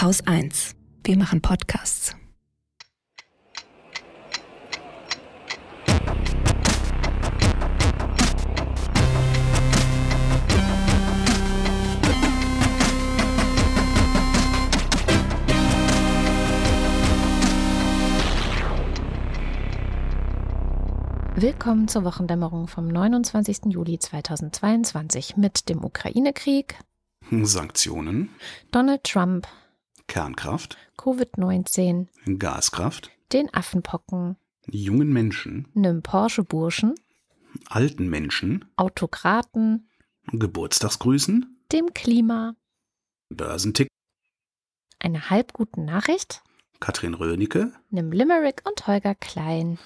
[0.00, 0.76] Haus 1.
[1.04, 2.16] Wir machen Podcasts.
[21.34, 23.66] Willkommen zur Wochendämmerung vom 29.
[23.66, 26.78] Juli 2022 mit dem Ukraine-Krieg,
[27.42, 28.30] Sanktionen,
[28.70, 29.46] Donald Trump,
[30.14, 34.34] Kernkraft, Covid-19, Gaskraft, den Affenpocken,
[34.68, 36.96] jungen Menschen, nem Porsche-Burschen,
[37.68, 39.88] alten Menschen, Autokraten,
[40.32, 42.56] Geburtstagsgrüßen, dem Klima,
[43.28, 43.86] Börsentick,
[44.98, 46.42] einer halbguten Nachricht,
[46.80, 47.72] Katrin Rönicke.
[47.90, 49.78] nem Limerick und Holger Klein.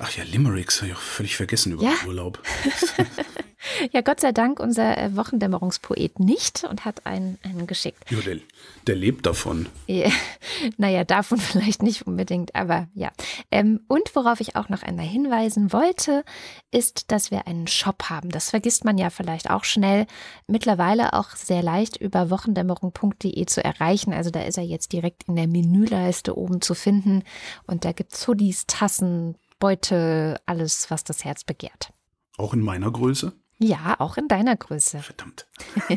[0.00, 1.94] Ach ja, Limericks habe ich auch völlig vergessen über Ja.
[2.02, 2.42] den Urlaub.
[3.92, 8.04] Ja, Gott sei Dank unser äh, Wochendämmerungspoet nicht und hat einen, einen geschickt.
[8.10, 8.38] Ja, der,
[8.86, 9.68] der lebt davon.
[9.86, 10.10] Ja,
[10.76, 13.10] naja, davon vielleicht nicht unbedingt, aber ja.
[13.50, 16.24] Ähm, und worauf ich auch noch einmal hinweisen wollte,
[16.70, 18.30] ist, dass wir einen Shop haben.
[18.30, 20.06] Das vergisst man ja vielleicht auch schnell.
[20.46, 24.12] Mittlerweile auch sehr leicht über wochendämmerung.de zu erreichen.
[24.12, 27.22] Also da ist er jetzt direkt in der Menüleiste oben zu finden.
[27.66, 31.92] Und da gibt's Hoodies, Tassen, Beutel, alles, was das Herz begehrt.
[32.36, 33.32] Auch in meiner Größe.
[33.58, 34.98] Ja, auch in deiner Größe.
[35.00, 35.46] Verdammt.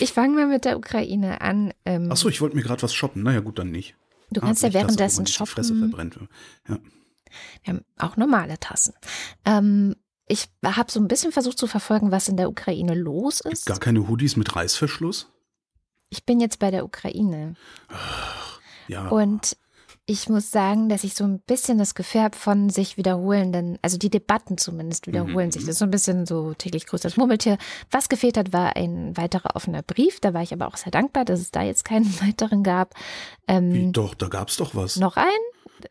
[0.00, 1.72] Ich fange mal mit der Ukraine an.
[1.84, 3.22] Ähm, Achso, ich wollte mir gerade was shoppen.
[3.22, 3.94] Naja, gut, dann nicht.
[4.30, 5.90] du Ah, kannst ja vielleicht das, währenddessen wenn die Fresse shoppen.
[5.90, 6.18] verbrennt.
[6.68, 6.78] Ja.
[7.62, 8.94] Wir haben auch normale Tassen.
[9.44, 9.94] Ähm,
[10.26, 13.66] ich habe so ein bisschen versucht zu verfolgen, was in der Ukraine los ist.
[13.66, 15.28] Gar keine Hoodies mit Reißverschluss?
[16.08, 17.54] Ich bin jetzt bei der Ukraine
[18.88, 19.08] Ja.
[19.08, 19.56] und
[20.04, 23.98] ich muss sagen, dass ich so ein bisschen das Gefühl habe von sich wiederholenden, also
[23.98, 25.52] die Debatten zumindest wiederholen Mhm.
[25.52, 25.62] sich.
[25.62, 27.56] Das ist so ein bisschen so täglich grüßt das Murmeltier.
[27.90, 30.18] Was gefehlt hat, war ein weiterer offener Brief.
[30.20, 32.94] Da war ich aber auch sehr dankbar, dass es da jetzt keinen weiteren gab.
[33.46, 34.96] Wie, Ähm, doch, da gab's doch was.
[34.96, 35.28] noch ein?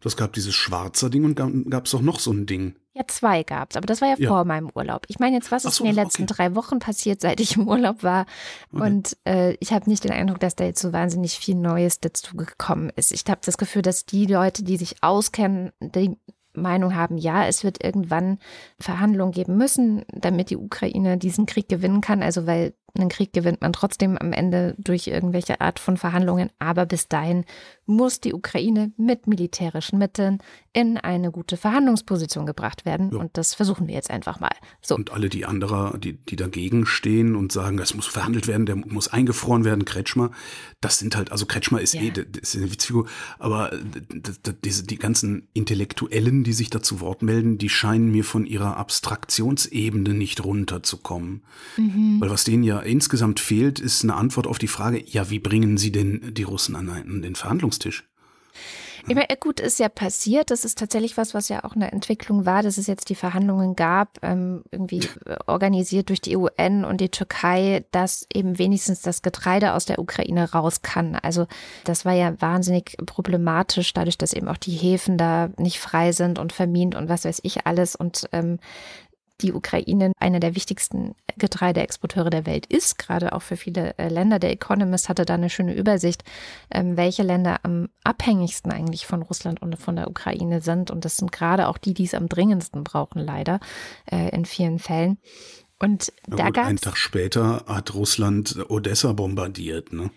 [0.02, 2.76] Das gab dieses schwarze Ding und gab, gab's doch noch so ein Ding.
[2.93, 4.27] Ja, zwei gab's, aber das war ja, Ja.
[4.30, 5.05] vor meinem Urlaub.
[5.08, 6.04] Ich meine jetzt, was Ach ist so, in den okay.
[6.04, 8.26] letzten drei Wochen passiert, seit ich im Urlaub war?
[8.73, 8.83] Okay.
[8.83, 12.36] Und äh, ich habe nicht den Eindruck, dass da jetzt so wahnsinnig viel Neues dazu
[12.36, 13.11] gekommen ist.
[13.11, 16.17] Ich habe das Gefühl, dass die Leute, die sich auskennen, die
[16.54, 18.37] Meinung haben, ja, es wird irgendwann
[18.77, 22.21] Verhandlungen geben müssen, damit die Ukraine diesen Krieg gewinnen kann.
[22.21, 26.50] Also weil einen Krieg gewinnt man trotzdem am Ende durch irgendwelche Art von Verhandlungen.
[26.60, 27.46] Aber bis dahin
[27.86, 30.40] muss die Ukraine mit militärischen Mitteln
[30.74, 33.12] in eine gute Verhandlungsposition gebracht werden.
[33.12, 33.20] Ja.
[33.20, 34.52] Und das versuchen wir jetzt einfach mal.
[34.82, 34.96] So.
[34.96, 38.76] Und alle die anderer, die, die dagegen stehen und sagen, das muss verhandelt werden, der
[38.78, 40.32] muss eingefroren werden, Kretschmer,
[40.80, 42.02] das sind halt, also Kretschmer ist Ja.
[42.04, 43.08] eh, das ist eine Witzfigur,
[43.40, 48.23] aber d- diese, die ganzen Intellektuellen, die sich da zu Wort melden, die scheinen mir
[48.23, 51.44] von ihrer Abstraktionsebene nicht runterzukommen.
[51.78, 52.18] Mhm.
[52.20, 55.77] Weil was denen ja insgesamt fehlt, ist eine Antwort auf die Frage, ja, wie bringen
[55.77, 58.08] sie denn die Russen an einen- den Verhandlungstisch?
[59.08, 60.52] Ich meine, gut, ist ja passiert.
[60.52, 63.75] Das ist tatsächlich was, was ja auch eine Entwicklung war, dass es jetzt die Verhandlungen
[63.75, 69.21] gab, ähm, irgendwie äh, organisiert durch die UN und die Türkei, dass eben wenigstens das
[69.23, 71.15] Getreide aus der Ukraine raus kann.
[71.15, 71.48] Also
[71.83, 76.37] das war ja wahnsinnig problematisch, dadurch, dass eben auch die Häfen da nicht frei sind
[76.37, 77.95] und vermint und was weiß ich alles.
[77.95, 78.59] Und ähm,
[79.42, 84.40] die Ukraine einer der wichtigsten Getreideexporteure der Welt ist, gerade auch für viele äh, Länder.
[84.40, 86.24] Der Economist hatte da eine schöne Übersicht,
[86.72, 90.92] ähm, welche Länder am abhängigsten eigentlich von Russland und von der Ukraine sind.
[90.92, 93.60] Und das sind gerade auch die, die es am dringendsten brauchen, leider,
[94.12, 95.18] äh, in vielen Fällen.
[95.80, 100.12] Und da gab einen Tag später hat Russland Odessa bombardiert, ne?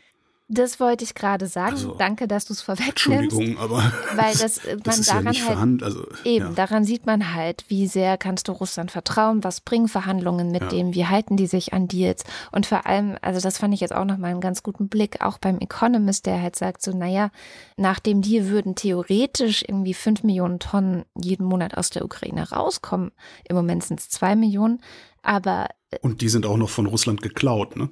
[0.49, 1.73] Das wollte ich gerade sagen.
[1.73, 3.09] Also, Danke, dass du es vorwegnimmst.
[3.09, 5.83] Entschuldigung, aber Weil das, äh, man das ist ja daran nicht halt.
[5.83, 6.53] Also, Eben, ja.
[6.53, 10.69] daran sieht man halt, wie sehr kannst du Russland vertrauen, was bringen Verhandlungen mit Ja.
[10.69, 13.95] dem, wie halten die sich an Deals und vor allem, also das fand ich jetzt
[13.95, 17.31] auch nochmal einen ganz guten Blick, auch beim Economist, der halt sagt so, naja,
[17.77, 23.13] nach dem Deal würden theoretisch irgendwie fünf Millionen Tonnen jeden Monat aus der Ukraine rauskommen.
[23.49, 24.81] Im Moment sind es zwei Millionen,
[25.23, 25.69] aber
[26.03, 27.89] Und die sind auch noch von Russland geklaut, ne?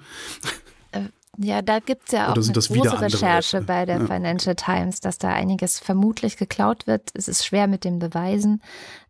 [1.39, 3.13] Ja, da gibt's ja auch eine große wieder andere?
[3.13, 4.07] Recherche bei der Ja.
[4.07, 7.11] Financial Times, dass da einiges vermutlich geklaut wird.
[7.15, 8.63] Es ist schwer mit den Beweisen.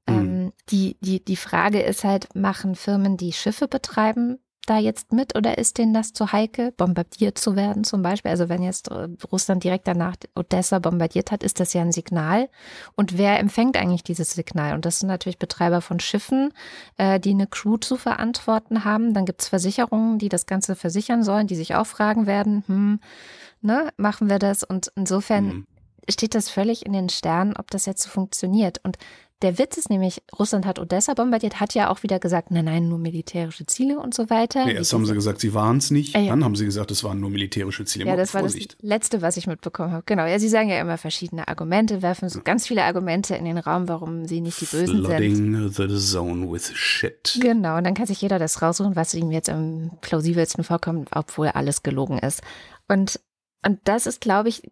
[0.08, 0.14] Mhm.
[0.14, 5.36] Ähm, die, die, die Frage ist halt, machen Firmen, die Schiffe betreiben, da jetzt mit
[5.36, 8.30] oder ist denen das zu heikel, bombardiert zu werden zum Beispiel?
[8.30, 12.48] Also wenn jetzt äh, Russland direkt danach Odessa bombardiert hat, ist das ja ein Signal.
[12.94, 14.74] Und wer empfängt eigentlich dieses Signal?
[14.74, 16.52] Und das sind natürlich Betreiber von Schiffen,
[16.96, 19.14] äh, die eine Crew zu verantworten haben.
[19.14, 23.00] Dann gibt es Versicherungen, die das Ganze versichern sollen, die sich auch fragen werden, hm,
[23.62, 24.62] ne, machen wir das?
[24.64, 25.66] Und insofern Mhm.
[26.08, 28.80] steht das völlig in den Sternen, ob das jetzt so funktioniert.
[28.84, 28.96] Und
[29.42, 32.88] der Witz ist nämlich, Russland hat Odessa bombardiert, hat ja auch wieder gesagt, nein, nein,
[32.88, 34.64] nur militärische Ziele und so weiter.
[34.66, 36.26] Nee, erst haben sie gesagt, sie waren es nicht, ja.
[36.26, 38.06] dann haben sie gesagt, es waren nur militärische Ziele.
[38.06, 38.74] Ja, das Vorsicht.
[38.74, 40.04] war das Letzte, was ich mitbekommen habe.
[40.06, 43.58] Genau, ja, sie sagen ja immer verschiedene Argumente, werfen so ganz viele Argumente in den
[43.58, 45.74] Raum, warum sie nicht die Bösen Flooding sind.
[45.74, 47.38] the zone with shit.
[47.40, 51.48] Genau, und dann kann sich jeder das raussuchen, was ihm jetzt am plausibelsten vorkommt, obwohl
[51.48, 52.42] alles gelogen ist.
[52.88, 53.20] Und,
[53.66, 54.62] und das ist, glaube ich,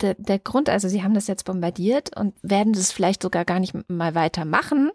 [0.00, 3.60] der, der Grund, also sie haben das jetzt bombardiert und werden das vielleicht sogar gar
[3.60, 4.90] nicht mal weitermachen,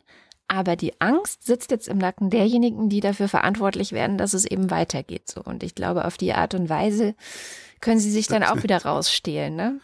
[0.48, 4.70] aber die Angst sitzt jetzt im Nacken derjenigen, die dafür verantwortlich werden, dass es eben
[4.70, 5.30] weitergeht.
[5.30, 5.42] So.
[5.42, 7.16] Und ich glaube, auf die Art und Weise
[7.82, 9.80] können sie sich dann auch wieder rausstehlen, ne?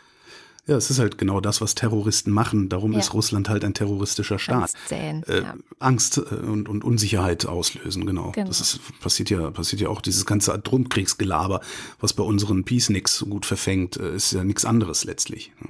[0.70, 2.70] Ja, es ist halt genau das, was Terroristen machen.
[2.70, 3.00] Darum ja.
[3.00, 4.72] ist Russland halt ein terroristischer Staat.
[4.88, 5.56] Säen, äh, ja.
[5.80, 8.32] Angst äh, und, und Unsicherheit auslösen, genau.
[8.34, 8.48] genau.
[8.48, 11.62] Das ist, passiert ja, passiert ja auch dieses ganze Atomkriegsgelaber,
[12.00, 15.52] was bei unseren Peacenicks so gut verfängt, äh, ist ja nichts anderes letztlich.
[15.60, 15.70] Ne?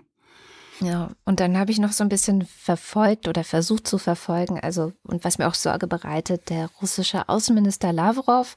[0.81, 4.93] Ja, und dann habe ich noch so ein bisschen verfolgt oder versucht zu verfolgen, also
[5.03, 8.55] und was mir auch Sorge bereitet, der russische Außenminister Lavrov,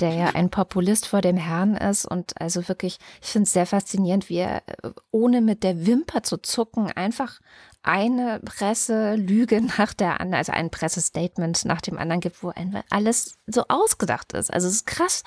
[0.00, 3.66] der ja ein Populist vor dem Herrn ist und also wirklich, ich finde es sehr
[3.66, 4.62] faszinierend, wie er
[5.10, 7.40] ohne mit der Wimper zu zucken einfach
[7.82, 12.52] eine Presselüge nach der anderen, also ein Pressestatement nach dem anderen gibt, wo
[12.90, 14.52] alles so ausgedacht ist.
[14.52, 15.24] Also es ist krass.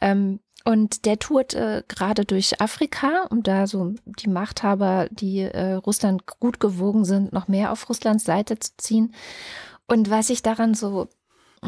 [0.00, 5.74] Ähm, und der tourt äh, gerade durch Afrika, um da so die Machthaber, die äh,
[5.74, 9.14] Russland gut gewogen sind, noch mehr auf Russlands Seite zu ziehen.
[9.86, 11.06] Und was ich daran so,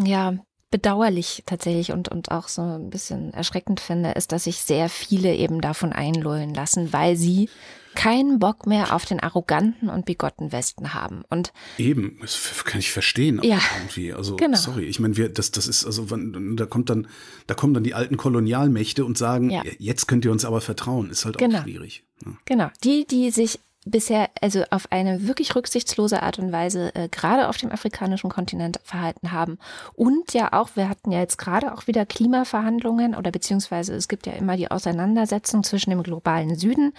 [0.04, 0.34] ja,
[0.70, 5.34] bedauerlich tatsächlich und, und auch so ein bisschen erschreckend finde, ist, dass sich sehr viele
[5.34, 7.48] eben davon einlullen lassen, weil sie
[7.94, 11.22] keinen Bock mehr auf den arroganten und bigotten Westen haben.
[11.30, 13.40] Und eben, das kann ich verstehen.
[13.42, 14.12] Ja, irgendwie.
[14.12, 14.56] Also genau.
[14.56, 17.08] sorry, ich meine, wir, das, das ist also, da kommt dann,
[17.46, 19.62] da kommen dann die alten Kolonialmächte und sagen, ja.
[19.78, 21.10] jetzt könnt ihr uns aber vertrauen.
[21.10, 21.58] Ist halt genau.
[21.58, 22.04] auch schwierig.
[22.24, 22.32] Ja.
[22.44, 23.58] Genau, die, die sich
[23.90, 28.80] bisher also auf eine wirklich rücksichtslose Art und Weise äh, gerade auf dem afrikanischen Kontinent
[28.84, 29.58] verhalten haben.
[29.94, 34.26] Und ja auch, wir hatten ja jetzt gerade auch wieder Klimaverhandlungen oder beziehungsweise es gibt
[34.26, 36.92] ja immer die Auseinandersetzung zwischen dem globalen Süden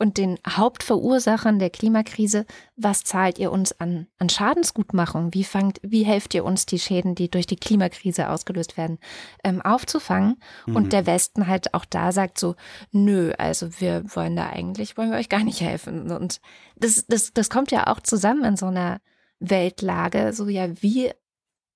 [0.00, 2.46] und den Hauptverursachern der Klimakrise.
[2.74, 5.34] Was zahlt ihr uns an, an Schadensgutmachung?
[5.34, 8.98] Wie fangt, wie helft ihr uns, die Schäden, die durch die Klimakrise ausgelöst werden,
[9.44, 10.36] ähm, aufzufangen?
[10.66, 10.76] Mhm.
[10.76, 12.56] Und der Westen halt auch da sagt so,
[12.90, 16.10] nö, also wir wollen da eigentlich, wollen wir euch gar nicht helfen.
[16.10, 16.40] Und
[16.76, 19.00] das, das, das kommt ja auch zusammen in so einer
[19.38, 21.10] Weltlage, so ja, wie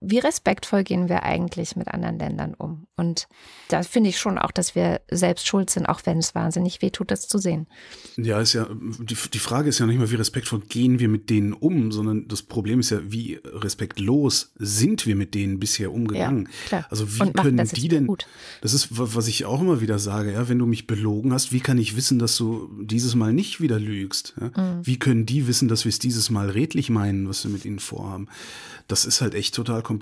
[0.00, 2.86] wie respektvoll gehen wir eigentlich mit anderen Ländern um?
[2.96, 3.26] Und
[3.68, 6.90] da finde ich schon auch, dass wir selbst schuld sind, auch wenn es wahnsinnig weh
[6.90, 7.66] tut, das zu sehen.
[8.16, 11.30] Ja, ist ja, die, die Frage ist ja nicht mal, wie respektvoll gehen wir mit
[11.30, 16.48] denen um, sondern das Problem ist ja, wie respektlos sind wir mit denen bisher umgegangen?
[16.64, 16.86] Ja, klar.
[16.90, 18.26] Also wie können die denn, gut.
[18.60, 21.60] das ist, was ich auch immer wieder sage, ja, wenn du mich belogen hast, wie
[21.60, 24.34] kann ich wissen, dass du dieses Mal nicht wieder lügst?
[24.40, 24.48] Ja?
[24.48, 24.86] Mhm.
[24.86, 27.78] Wie können die wissen, dass wir es dieses Mal redlich meinen, was wir mit ihnen
[27.78, 28.28] vorhaben?
[28.86, 29.93] Das ist halt echt total kompliziert.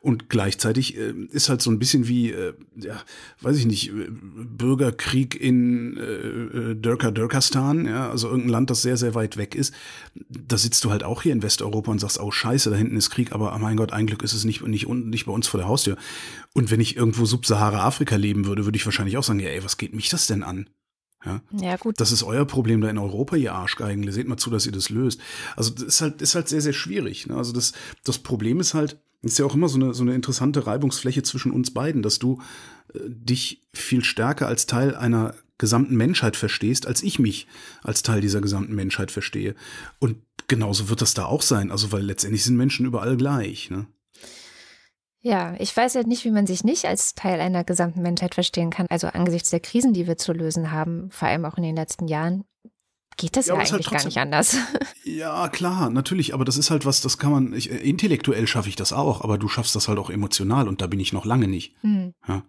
[0.00, 3.00] Und gleichzeitig äh, ist halt so ein bisschen wie, äh, ja,
[3.40, 8.82] weiß ich nicht, äh, Bürgerkrieg in äh, äh, Dörker Dörkerstan, ja, also irgendein Land, das
[8.82, 9.74] sehr, sehr weit weg ist.
[10.28, 13.10] Da sitzt du halt auch hier in Westeuropa und sagst, oh scheiße, da hinten ist
[13.10, 15.58] Krieg, aber oh mein Gott, ein Glück ist es nicht, nicht, nicht bei uns vor
[15.58, 15.96] der Haustür.
[16.52, 19.76] Und wenn ich irgendwo Subsahara-Afrika leben würde, würde ich wahrscheinlich auch sagen, ja, ey, was
[19.76, 20.68] geht mich das denn an?
[21.24, 21.40] Ja?
[21.52, 22.00] ja, gut.
[22.00, 24.10] Das ist euer Problem da in Europa, ihr Arschgeigen.
[24.10, 25.20] Seht mal zu, dass ihr das löst.
[25.56, 27.26] Also das ist halt, ist halt sehr, sehr schwierig.
[27.26, 27.36] Ne?
[27.36, 27.72] Also das,
[28.04, 31.52] das Problem ist halt, ist ja auch immer so eine, so eine interessante Reibungsfläche zwischen
[31.52, 32.40] uns beiden, dass du
[32.94, 37.46] äh, dich viel stärker als Teil einer gesamten Menschheit verstehst, als ich mich
[37.82, 39.54] als Teil dieser gesamten Menschheit verstehe.
[39.98, 40.16] Und
[40.48, 41.70] genauso wird das da auch sein.
[41.70, 43.70] Also, weil letztendlich sind Menschen überall gleich.
[43.70, 43.86] Ne?
[45.20, 48.70] Ja, ich weiß ja nicht, wie man sich nicht als Teil einer gesamten Menschheit verstehen
[48.70, 48.86] kann.
[48.90, 52.08] Also angesichts der Krisen, die wir zu lösen haben, vor allem auch in den letzten
[52.08, 52.44] Jahren,
[53.16, 54.56] geht das ja, ja halt eigentlich halt gar nicht anders.
[55.04, 58.68] Ja, klar, natürlich, aber das ist halt was, das kann man, ich, äh, intellektuell schaffe
[58.68, 61.24] ich das auch, aber du schaffst das halt auch emotional und da bin ich noch
[61.24, 61.74] lange nicht.
[61.82, 62.14] Hm.
[62.26, 62.42] Ja.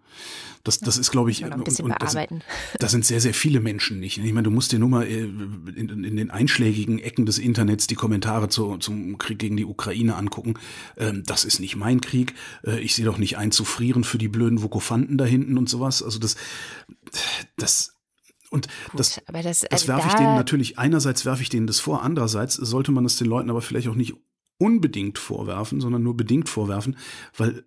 [0.66, 2.18] Das, das ist, glaube ich, ein bisschen und, das,
[2.80, 4.18] das, sind sehr, sehr viele Menschen nicht.
[4.18, 7.86] Ich meine, du musst dir nur mal äh, in, in den einschlägigen Ecken des Internets
[7.86, 10.56] die Kommentare zu, zum Krieg gegen die Ukraine angucken.
[10.98, 12.34] Ähm, das ist nicht mein Krieg.
[12.66, 15.70] Äh, ich sehe doch nicht ein zu frieren für die blöden Vokofanten da hinten und
[15.70, 16.02] sowas.
[16.02, 16.36] Also das,
[17.58, 17.95] das,
[18.56, 21.80] und Gut, das, das, das also werfe ich denen natürlich, einerseits werfe ich denen das
[21.80, 24.16] vor, andererseits sollte man es den Leuten aber vielleicht auch nicht
[24.58, 26.98] unbedingt vorwerfen, sondern nur bedingt vorwerfen,
[27.38, 27.66] weil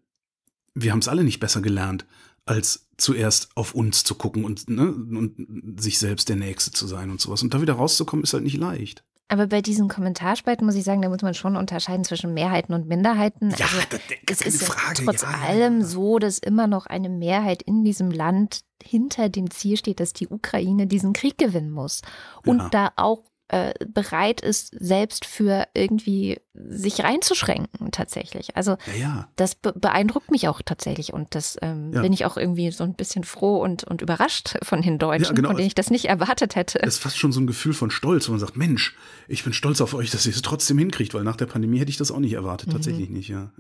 [0.75, 2.07] wir haben es alle nicht besser gelernt,
[2.47, 7.11] als zuerst auf uns zu gucken und, ne, und sich selbst der Nächste zu sein
[7.11, 7.43] und sowas.
[7.43, 9.05] Und da wieder rauszukommen, ist halt nicht leicht.
[9.31, 12.89] Aber bei diesen Kommentarspalten muss ich sagen, da muss man schon unterscheiden zwischen Mehrheiten und
[12.89, 13.51] Minderheiten.
[13.51, 15.05] Ja, also, das, das ist Frage.
[15.05, 19.77] trotz ja, allem so, dass immer noch eine Mehrheit in diesem Land hinter dem Ziel
[19.77, 22.01] steht, dass die Ukraine diesen Krieg gewinnen muss.
[22.47, 22.69] Und ja.
[22.71, 28.57] da auch äh, bereit ist, selbst für irgendwie sich reinzuschränken tatsächlich.
[28.57, 29.29] Also ja, ja.
[29.37, 32.03] das be beeindruckt mich auch tatsächlich und das ähm, ja.
[32.03, 35.49] bin ich auch irgendwie so ein bisschen froh und, und überrascht von den Deutschen, genau.
[35.49, 36.79] von denen ich das nicht erwartet hätte.
[36.79, 38.97] Das ist fast schon so ein Gefühl von Stolz, wo man sagt, Mensch,
[39.29, 41.91] ich bin stolz auf euch, dass ihr es trotzdem hinkriegt, weil nach der Pandemie hätte
[41.91, 42.73] ich das auch nicht erwartet, mhm.
[42.73, 43.51] tatsächlich nicht, ja.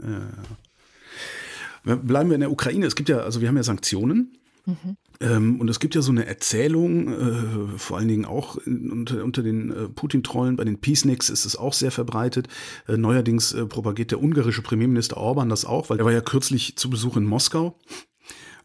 [1.84, 2.86] Bleiben wir in der Ukraine.
[2.86, 4.37] Es gibt ja, also wir haben ja Sanktionen.
[4.68, 4.96] Mhm.
[5.20, 9.24] Ähm, und es gibt ja so eine Erzählung, äh, vor allen Dingen auch in, unter,
[9.24, 12.48] unter den äh, Putin-Trollen, bei den Peaceniks ist es auch sehr verbreitet.
[12.86, 16.76] Äh, neuerdings äh, propagiert der ungarische Premierminister Orban das auch, weil er war ja kürzlich
[16.76, 17.78] zu Besuch in Moskau.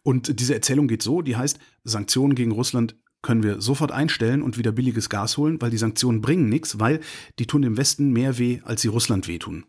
[0.03, 4.57] Und diese Erzählung geht so, die heißt, Sanktionen gegen Russland können wir sofort einstellen und
[4.57, 6.99] wieder billiges Gas holen, weil die Sanktionen bringen nichts, weil
[7.39, 9.63] die tun dem Westen mehr weh, als sie Russland wehtun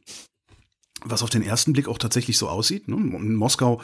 [1.05, 2.89] was auf den ersten Blick auch tatsächlich so aussieht.
[2.89, 2.97] Ne?
[2.97, 3.81] In Moskau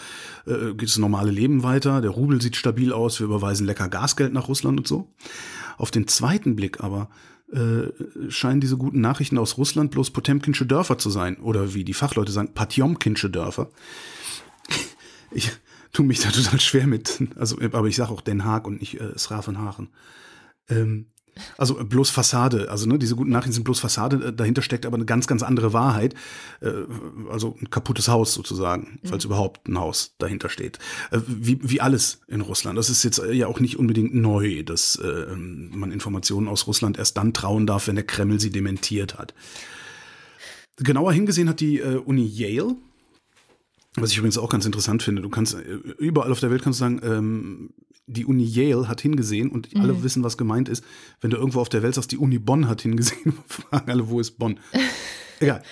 [0.47, 4.33] äh, geht das normale Leben weiter, der Rubel sieht stabil aus, wir überweisen lecker Gasgeld
[4.33, 5.09] nach Russland und so.
[5.77, 7.09] Auf den zweiten Blick aber
[7.53, 11.37] äh, scheinen diese guten Nachrichten aus Russland bloß Potemkinsche Dörfer zu sein.
[11.39, 13.71] Oder wie die Fachleute sagen, Patjomkinsche Dörfer.
[15.33, 15.49] Ich
[15.93, 17.23] tue mich da total schwer mit.
[17.37, 19.91] Also, aber ich sage auch Den Haag und nicht äh, Sravenhagen.
[20.69, 21.07] Ähm,
[21.57, 24.87] also äh, bloß Fassade, also ne, diese guten Nachrichten sind bloß Fassade, äh, dahinter steckt
[24.87, 26.15] aber eine ganz, ganz andere Wahrheit.
[26.61, 26.71] Äh,
[27.31, 29.09] also ein kaputtes Haus sozusagen, mhm.
[29.09, 30.79] falls überhaupt ein Haus dahinter steht.
[31.27, 32.79] Wie, wie alles in Russland.
[32.79, 37.17] Das ist jetzt ja auch nicht unbedingt neu, dass äh, man Informationen aus Russland erst
[37.17, 39.35] dann trauen darf, wenn der Kreml sie dementiert hat.
[40.77, 42.77] Genauer hingesehen hat die äh, Uni Yale,
[43.97, 45.21] was ich übrigens auch ganz interessant finde.
[45.21, 45.57] Du kannst
[45.99, 47.71] überall auf der Welt kannst du sagen, ähm,
[48.13, 49.81] die Uni Yale hat hingesehen und mhm.
[49.81, 50.85] alle wissen, was gemeint ist.
[51.21, 54.21] Wenn du irgendwo auf der Welt sagst, die Uni Bonn hat hingesehen, fragen alle, wo
[54.21, 54.59] ist Bonn?
[55.41, 55.63] Egal.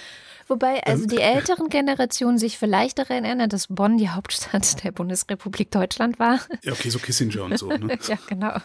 [0.48, 5.70] Wobei also die älteren Generationen sich vielleicht daran erinnern, dass Bonn die Hauptstadt der Bundesrepublik
[5.70, 6.40] Deutschland war.
[6.62, 7.68] Ja, okay, so Kissinger und so.
[7.68, 7.98] Ne?
[8.08, 8.56] ja, genau.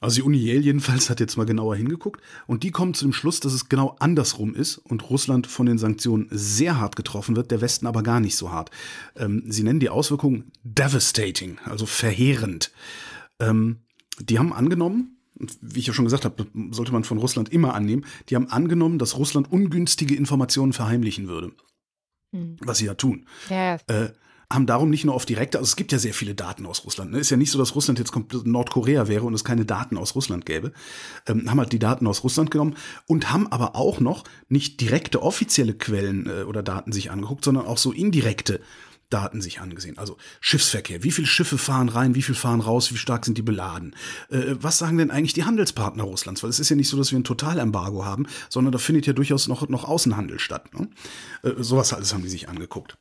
[0.00, 3.12] Also die Uni Yale jedenfalls hat jetzt mal genauer hingeguckt und die kommt zu dem
[3.12, 7.50] Schluss, dass es genau andersrum ist und Russland von den Sanktionen sehr hart getroffen wird,
[7.50, 8.70] der Westen aber gar nicht so hart.
[9.16, 12.70] Ähm, sie nennen die Auswirkungen devastating, also verheerend.
[13.40, 13.80] Ähm,
[14.20, 15.17] die haben angenommen,
[15.60, 18.98] wie ich ja schon gesagt habe, sollte man von Russland immer annehmen, die haben angenommen,
[18.98, 21.52] dass Russland ungünstige Informationen verheimlichen würde.
[22.32, 22.56] Hm.
[22.60, 23.26] Was sie ja tun.
[23.48, 23.76] Ja.
[23.86, 24.10] Äh,
[24.50, 27.10] haben darum nicht nur auf direkte, also es gibt ja sehr viele Daten aus Russland.
[27.10, 27.18] Ne?
[27.18, 30.14] Ist ja nicht so, dass Russland jetzt komplett Nordkorea wäre und es keine Daten aus
[30.14, 30.72] Russland gäbe.
[31.26, 32.76] Ähm, haben halt die Daten aus Russland genommen
[33.06, 37.66] und haben aber auch noch nicht direkte offizielle Quellen äh, oder Daten sich angeguckt, sondern
[37.66, 38.60] auch so indirekte
[39.10, 39.98] Daten sich angesehen.
[39.98, 41.02] Also Schiffsverkehr.
[41.02, 42.14] Wie viele Schiffe fahren rein?
[42.14, 42.92] Wie viel fahren raus?
[42.92, 43.94] Wie stark sind die beladen?
[44.30, 46.42] Äh, was sagen denn eigentlich die Handelspartner Russlands?
[46.42, 49.12] Weil es ist ja nicht so, dass wir ein Totalembargo haben, sondern da findet ja
[49.12, 50.74] durchaus noch, noch Außenhandel statt.
[50.74, 50.88] Ne?
[51.42, 52.98] Äh, sowas alles haben die sich angeguckt.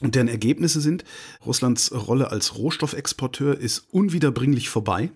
[0.00, 1.04] Und deren Ergebnisse sind,
[1.44, 5.12] Russlands Rolle als Rohstoffexporteur ist unwiederbringlich vorbei.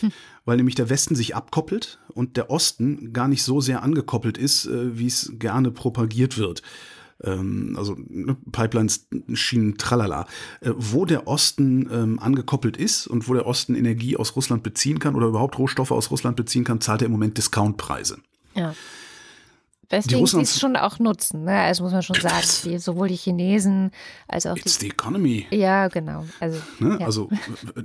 [0.00, 0.12] Hm.
[0.44, 4.66] Weil nämlich der Westen sich abkoppelt und der Osten gar nicht so sehr angekoppelt ist,
[4.66, 6.62] äh, wie es gerne propagiert wird
[7.24, 10.26] ähm, also ne, Pipelines, Schienen, tralala,
[10.60, 14.98] äh, wo der Osten ähm, angekoppelt ist und wo der Osten Energie aus Russland beziehen
[14.98, 18.18] kann oder überhaupt Rohstoffe aus Russland beziehen kann, zahlt er im Moment Discountpreise.
[18.54, 18.74] Ja.
[19.90, 21.60] Weswegen sie es schon auch nutzen, ne?
[21.60, 23.90] Also muss man schon sagen, die, sowohl die Chinesen
[24.26, 24.86] als auch It's die.
[24.86, 25.46] the economy.
[25.50, 26.26] Ja, genau.
[26.40, 26.98] Also, ne?
[27.00, 27.06] ja.
[27.06, 27.30] also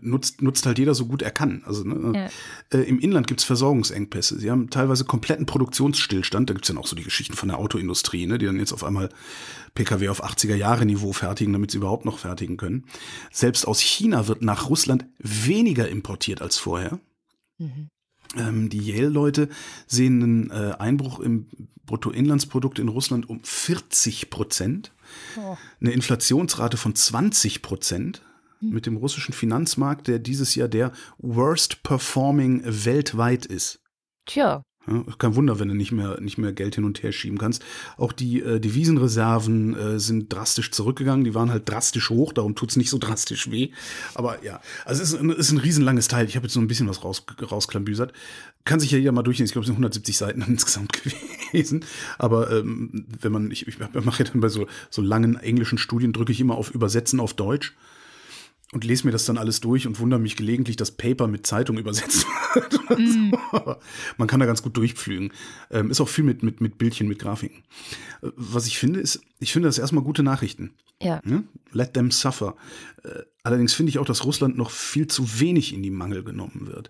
[0.02, 1.64] nutzt, nutzt halt jeder so gut er kann.
[1.66, 2.30] Also ne?
[2.72, 2.78] ja.
[2.78, 4.38] äh, im Inland gibt es Versorgungsengpässe.
[4.38, 6.50] Sie haben teilweise kompletten Produktionsstillstand.
[6.50, 8.38] Da gibt es ja auch so die Geschichten von der Autoindustrie, ne?
[8.38, 9.08] die dann jetzt auf einmal
[9.74, 12.86] Pkw auf 80er Jahre Niveau fertigen, damit sie überhaupt noch fertigen können.
[13.32, 17.00] Selbst aus China wird nach Russland weniger importiert als vorher.
[17.60, 17.88] Mhm.
[18.36, 19.50] Ähm, die Yale-Leute
[19.88, 21.48] sehen einen äh, Einbruch im
[21.86, 24.92] Bruttoinlandsprodukt in Russland um 40 Prozent,
[25.38, 25.58] oh.
[25.82, 28.22] eine Inflationsrate von 20 Prozent
[28.60, 28.70] hm.
[28.70, 33.80] mit dem russischen Finanzmarkt, der dieses Jahr der worst performing weltweit ist.
[34.26, 34.64] Tja.
[34.86, 37.64] Ja, kein Wunder, wenn du nicht mehr, nicht mehr Geld hin und her schieben kannst.
[37.96, 41.24] Auch die äh, Devisenreserven äh, sind drastisch zurückgegangen.
[41.24, 43.70] Die waren halt drastisch hoch, darum tut's nicht so drastisch weh.
[44.14, 46.26] Aber ja, also es ist, ein, ist ein riesenlanges Teil.
[46.26, 48.12] Ich habe jetzt so ein bisschen was raus, rausklambüsert.
[48.66, 49.46] Kann sich ja jeder mal durchlesen.
[49.46, 51.86] Ich glaube, es sind 170 Seiten insgesamt gewesen.
[52.18, 56.12] Aber ähm, wenn man, ich, ich mache ja dann bei so, so langen englischen Studien,
[56.12, 57.74] drücke ich immer auf Übersetzen auf Deutsch
[58.74, 61.78] und lese mir das dann alles durch und wundere mich gelegentlich, dass Paper mit Zeitung
[61.78, 63.00] übersetzt wird.
[63.00, 63.32] Mm.
[63.52, 63.76] So.
[64.18, 65.32] Man kann da ganz gut durchpflügen.
[65.72, 67.64] Ähm, ist auch viel mit, mit, mit Bildchen, mit Grafiken.
[68.22, 70.74] Äh, was ich finde, ist, ich finde das erstmal gute Nachrichten.
[71.02, 71.22] Ja.
[71.26, 71.44] ja?
[71.72, 72.56] Let them suffer.
[73.04, 76.68] Äh, allerdings finde ich auch, dass Russland noch viel zu wenig in die Mangel genommen
[76.68, 76.90] wird.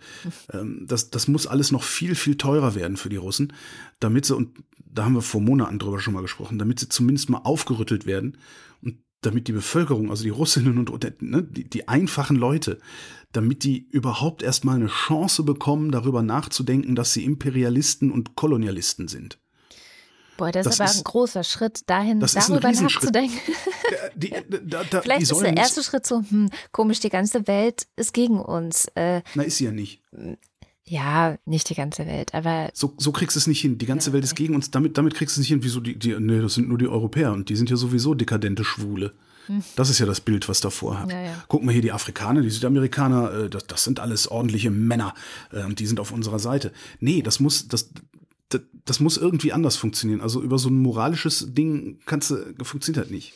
[0.52, 3.54] Ähm, das, das muss alles noch viel, viel teurer werden für die Russen,
[4.00, 7.30] damit sie, und da haben wir vor Monaten drüber schon mal gesprochen, damit sie zumindest
[7.30, 8.38] mal aufgerüttelt werden
[9.26, 12.80] damit die Bevölkerung, also die Russinnen und ne, die, die einfachen Leute,
[13.32, 19.40] damit die überhaupt erstmal eine Chance bekommen, darüber nachzudenken, dass sie Imperialisten und Kolonialisten sind.
[20.38, 23.40] Boah, das, das ist aber ist, ein großer Schritt, dahin darüber nachzudenken.
[24.16, 28.14] Die, da, da, Vielleicht ist der erste Schritt so, hm, komisch, die ganze Welt ist
[28.14, 28.86] gegen uns.
[28.96, 30.02] Äh, Na, ist sie ja nicht.
[30.86, 32.70] Ja, nicht die ganze Welt, aber.
[32.74, 33.78] So, so kriegst du es nicht hin.
[33.78, 34.70] Die ganze ja, Welt ist gegen uns.
[34.70, 35.64] Damit, damit kriegst du es nicht hin.
[35.64, 38.64] Wieso die, die, nee, das sind nur die Europäer und die sind ja sowieso dekadente
[38.64, 39.14] Schwule.
[39.48, 39.64] Hm.
[39.76, 41.12] Das ist ja das Bild, was davor hat.
[41.12, 41.44] Ja, ja.
[41.48, 45.14] Guck mal hier, die Afrikaner, die Südamerikaner, äh, das, das sind alles ordentliche Männer
[45.52, 46.72] und die sind auf unserer Seite.
[47.00, 47.90] Nee, das muss, das,
[48.50, 50.22] das, das muss irgendwie anders funktionieren.
[50.22, 53.34] Also über so ein moralisches Ding kannst du, funktioniert halt nicht.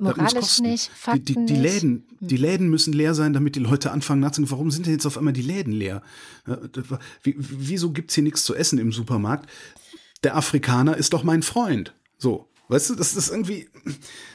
[0.00, 2.28] Moralisch nicht, Fakten die, die, die Läden, hm.
[2.28, 5.18] die Läden müssen leer sein, damit die Leute anfangen nachzudenken, warum sind denn jetzt auf
[5.18, 6.02] einmal die Läden leer?
[7.22, 9.48] Wieso gibt's hier nichts zu essen im Supermarkt?
[10.22, 11.94] Der Afrikaner ist doch mein Freund.
[12.18, 13.68] So, weißt du, das ist irgendwie,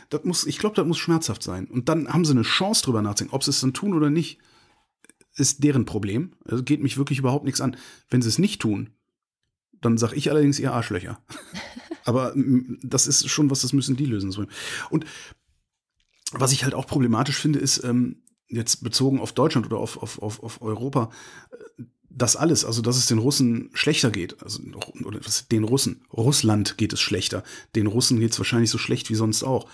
[0.10, 1.66] das muss, ich glaube, das muss schmerzhaft sein.
[1.66, 4.40] Und dann haben sie eine Chance drüber nachzudenken, ob sie es dann tun oder nicht,
[5.36, 6.34] ist deren Problem.
[6.46, 7.78] Also geht mich wirklich überhaupt nichts an.
[8.10, 8.92] Wenn sie es nicht tun,
[9.82, 11.20] dann sage ich allerdings ihr Arschlöcher.
[12.04, 12.34] Aber
[12.84, 14.34] das ist schon was, das müssen die lösen.
[14.90, 15.06] Und
[16.32, 20.22] was ich halt auch problematisch finde, ist, ähm, jetzt bezogen auf Deutschland oder auf, auf,
[20.22, 21.10] auf, auf Europa,
[21.52, 24.62] äh, das alles, also dass es den Russen schlechter geht, also
[25.06, 25.20] oder
[25.50, 27.44] den Russen, Russland geht es schlechter,
[27.76, 29.70] den Russen geht es wahrscheinlich so schlecht wie sonst auch.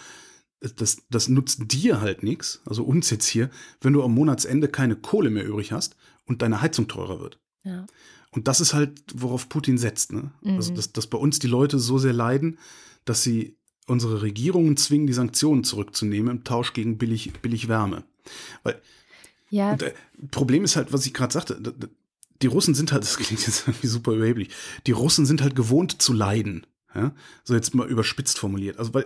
[0.76, 3.50] Das, das nutzt dir halt nichts, also uns jetzt hier,
[3.82, 5.96] wenn du am Monatsende keine Kohle mehr übrig hast
[6.26, 7.40] und deine Heizung teurer wird.
[7.64, 7.86] Ja.
[8.32, 10.14] Und das ist halt, worauf Putin setzt.
[10.14, 10.32] Ne?
[10.42, 10.58] Also, mhm.
[10.58, 12.60] Also, dass, dass bei uns die Leute so sehr leiden,
[13.06, 13.58] dass sie
[13.88, 18.04] unsere Regierungen zwingen, die Sanktionen zurückzunehmen im Tausch gegen billig, billig Wärme.
[18.64, 18.82] Weil
[19.50, 19.72] ja.
[19.72, 19.94] Und, äh,
[20.30, 21.74] Problem ist halt, was ich gerade sagte,
[22.42, 24.50] die Russen sind halt, das klingt jetzt irgendwie super überheblich,
[24.86, 26.68] die Russen sind halt gewohnt zu leiden.
[26.94, 27.14] Ja?
[27.44, 28.78] So jetzt mal überspitzt formuliert.
[28.78, 29.06] Also weil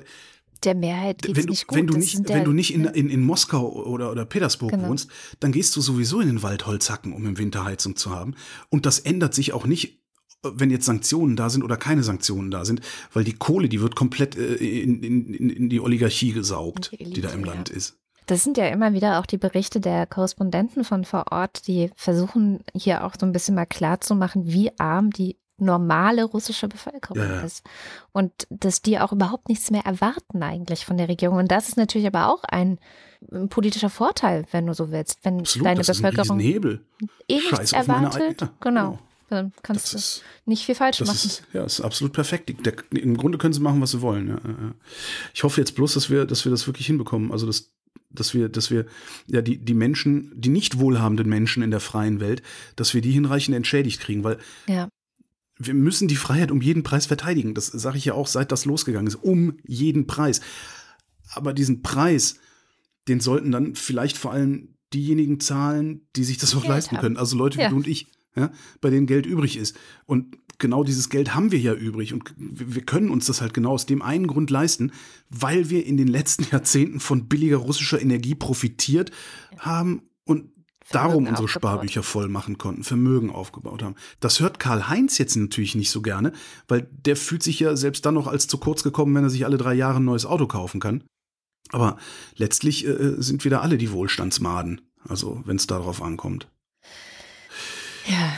[0.64, 1.78] der Mehrheit geht es nicht gut.
[1.78, 4.90] Wenn du nicht, wenn du nicht in, in, in Moskau oder, oder Petersburg genau.
[4.90, 5.10] wohnst,
[5.40, 8.36] dann gehst du sowieso in den Wald Holz hacken, um im Winter Heizung zu haben.
[8.70, 10.02] Und das ändert sich auch nicht
[10.44, 12.82] wenn jetzt Sanktionen da sind oder keine Sanktionen da sind,
[13.14, 17.16] weil die Kohle, die wird komplett äh, in, in, in die Oligarchie gesaugt, die, Elite,
[17.16, 17.54] die da im ja.
[17.54, 17.98] Land ist.
[18.28, 22.60] Das sind ja immer wieder auch die Berichte der Korrespondenten von vor Ort, die versuchen
[22.74, 27.42] hier auch so ein bisschen mal klarzumachen, wie arm die normale russische Bevölkerung ja, ja.
[27.42, 27.64] ist.
[28.12, 31.38] Und dass die auch überhaupt nichts mehr erwarten eigentlich von der Regierung.
[31.38, 32.80] Und das ist natürlich aber auch ein,
[33.50, 35.20] politischer Vorteil, wenn du so willst.
[35.24, 36.86] Wenn Absolut, deine das Bevölkerung ist ein Hebel.
[37.28, 38.40] eh nichts erwartet.
[38.40, 38.52] Genau.
[38.60, 39.00] genau.
[39.32, 41.12] Dann kannst das du ist, nicht viel falsch machen.
[41.14, 42.54] Ist, ja, ist absolut perfekt.
[42.66, 44.28] Der, Im Grunde können sie machen, was sie wollen.
[44.28, 44.42] Ja.
[45.34, 47.32] Ich hoffe jetzt bloß, dass wir, dass wir das wirklich hinbekommen.
[47.32, 47.72] Also, dass,
[48.10, 48.88] dass wir, dass wir
[49.28, 52.44] ja die, die Menschen, die nicht wohlhabenden Menschen in der freien Welt,
[52.76, 54.90] dass wir die hinreichend entschädigt kriegen, weil ja.
[55.58, 57.54] wir müssen die Freiheit um jeden Preis verteidigen.
[57.54, 59.16] Das sage ich ja auch, seit das losgegangen ist.
[59.16, 60.42] Um jeden Preis.
[61.34, 62.36] Aber diesen Preis,
[63.08, 67.02] den sollten dann vielleicht vor allem diejenigen zahlen, die sich das auch Geld leisten haben.
[67.02, 67.18] können.
[67.18, 67.70] Also Leute wie ja.
[67.70, 69.78] du und ich ja, bei denen Geld übrig ist.
[70.06, 73.72] Und genau dieses Geld haben wir ja übrig und wir können uns das halt genau
[73.72, 74.92] aus dem einen Grund leisten,
[75.30, 79.12] weil wir in den letzten Jahrzehnten von billiger russischer Energie profitiert
[79.58, 80.52] haben und
[80.92, 81.72] darum unsere aufgebaut.
[81.72, 83.96] Sparbücher voll machen konnten, Vermögen aufgebaut haben.
[84.20, 86.32] Das hört Karl-Heinz jetzt natürlich nicht so gerne,
[86.68, 89.46] weil der fühlt sich ja selbst dann noch als zu kurz gekommen, wenn er sich
[89.46, 91.04] alle drei Jahre ein neues Auto kaufen kann.
[91.70, 91.98] Aber
[92.36, 96.50] letztlich äh, sind wir da alle die Wohlstandsmaden, also wenn es darauf ankommt.
[98.06, 98.34] Ja.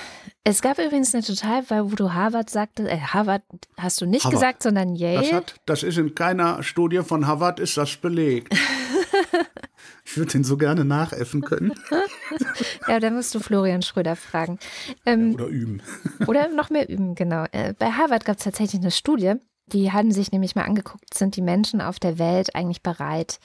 [0.45, 3.43] Es gab übrigens eine total, weil wo du Harvard sagte, äh, Harvard
[3.78, 4.41] hast du nicht Harvard.
[4.41, 5.21] gesagt, sondern Yale.
[5.21, 8.54] Das, hat, das ist in keiner Studie von Harvard ist das belegt.
[10.06, 11.73] ich würde den so gerne nachäffen können.
[12.89, 14.60] ja, da musst du Florian Schröder fragen.
[15.06, 15.82] Ähm, ja, oder üben.
[16.28, 17.45] oder noch mehr üben, genau.
[17.54, 19.36] Äh, bei Harvard gab es tatsächlich eine Studie,
[19.67, 23.39] die haben sich nämlich mal angeguckt, sind die Menschen auf der Welt eigentlich bereit,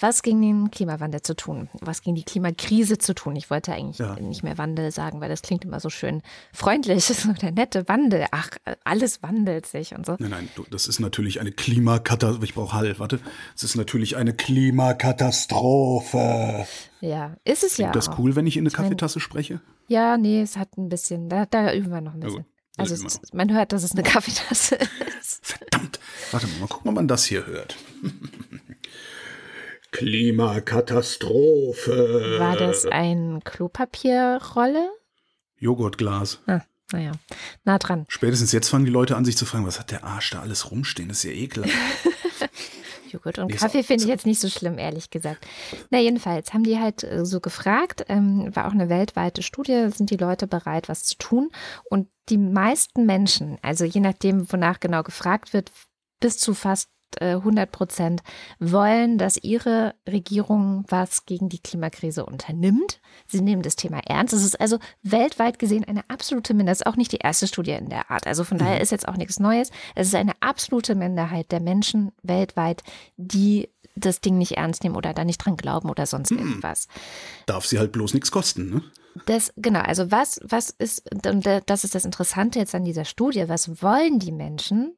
[0.00, 1.68] was gegen den Klimawandel zu tun?
[1.80, 3.36] Was gegen die Klimakrise zu tun?
[3.36, 4.16] Ich wollte eigentlich ja.
[4.16, 7.06] nicht mehr Wandel sagen, weil das klingt immer so schön freundlich.
[7.16, 8.26] Das ist so der nette Wandel.
[8.32, 8.50] Ach,
[8.82, 10.16] alles wandelt sich und so.
[10.18, 12.44] Nein, nein, das ist natürlich eine Klimakatastrophe.
[12.44, 13.20] Ich brauche Hall, warte.
[13.54, 16.66] Es ist natürlich eine Klimakatastrophe.
[17.00, 17.98] Ja, ist es Klingt ja.
[17.98, 19.60] Ist das cool, wenn ich in eine ich Kaffeetasse spreche?
[19.88, 22.46] Ja, nee, es hat ein bisschen, da, da üben wir noch ein bisschen.
[22.76, 24.78] Also, also es, man hört, dass es eine Kaffeetasse
[25.20, 25.46] ist.
[25.46, 25.98] Verdammt.
[26.30, 27.76] Warte mal, mal gucken, ob man das hier hört.
[29.96, 32.36] Klimakatastrophe.
[32.38, 34.90] War das ein Klopapierrolle?
[35.56, 36.40] Joghurtglas.
[36.46, 36.60] Ah,
[36.92, 37.12] naja,
[37.64, 38.04] nah dran.
[38.08, 40.70] Spätestens jetzt fangen die Leute an, sich zu fragen, was hat der Arsch da alles
[40.70, 41.08] rumstehen?
[41.08, 41.72] Das ist ja ekelhaft.
[43.10, 45.46] Joghurt und nee, Kaffee finde ich jetzt nicht so schlimm, ehrlich gesagt.
[45.88, 50.10] Na, jedenfalls haben die halt äh, so gefragt, ähm, war auch eine weltweite Studie, sind
[50.10, 51.50] die Leute bereit, was zu tun?
[51.84, 55.72] Und die meisten Menschen, also je nachdem, wonach genau gefragt wird,
[56.20, 56.90] bis zu fast
[57.20, 58.22] 100 Prozent,
[58.58, 63.00] wollen, dass ihre Regierung was gegen die Klimakrise unternimmt.
[63.26, 64.34] Sie nehmen das Thema ernst.
[64.34, 66.80] Es ist also weltweit gesehen eine absolute Minderheit.
[66.80, 68.26] Das ist auch nicht die erste Studie in der Art.
[68.26, 68.82] Also von daher mhm.
[68.82, 69.70] ist jetzt auch nichts Neues.
[69.94, 72.82] Es ist eine absolute Minderheit der Menschen weltweit,
[73.16, 76.38] die das Ding nicht ernst nehmen oder da nicht dran glauben oder sonst mhm.
[76.38, 76.86] irgendwas.
[77.46, 78.82] Darf sie halt bloß nichts kosten, ne?
[79.24, 83.48] Das, genau, also was, was ist, und das ist das Interessante jetzt an dieser Studie,
[83.48, 84.94] was wollen die Menschen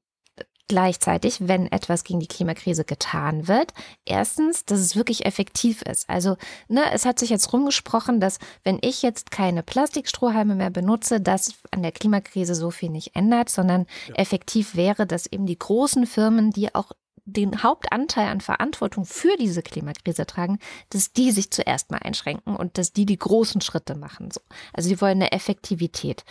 [0.69, 3.73] gleichzeitig, wenn etwas gegen die Klimakrise getan wird.
[4.05, 6.09] Erstens, dass es wirklich effektiv ist.
[6.09, 6.37] Also,
[6.69, 11.55] ne, es hat sich jetzt rumgesprochen, dass wenn ich jetzt keine Plastikstrohhalme mehr benutze, das
[11.71, 14.15] an der Klimakrise so viel nicht ändert, sondern ja.
[14.17, 16.93] effektiv wäre, dass eben die großen Firmen, die auch
[17.29, 20.59] den Hauptanteil an Verantwortung für diese Klimakrise tragen,
[20.91, 24.31] dass die sich zuerst mal einschränken und dass die die großen Schritte machen.
[24.31, 24.41] So.
[24.73, 26.25] Also sie wollen eine Effektivität.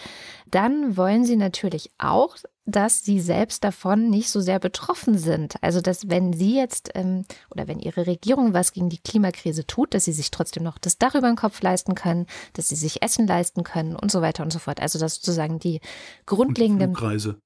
[0.52, 5.56] Dann wollen sie natürlich auch dass sie selbst davon nicht so sehr betroffen sind.
[5.62, 9.94] Also, dass wenn sie jetzt ähm, oder wenn ihre Regierung was gegen die Klimakrise tut,
[9.94, 13.02] dass sie sich trotzdem noch das Dach über den Kopf leisten können, dass sie sich
[13.02, 14.82] Essen leisten können und so weiter und so fort.
[14.82, 15.80] Also, dass sozusagen die
[16.26, 16.94] grundlegenden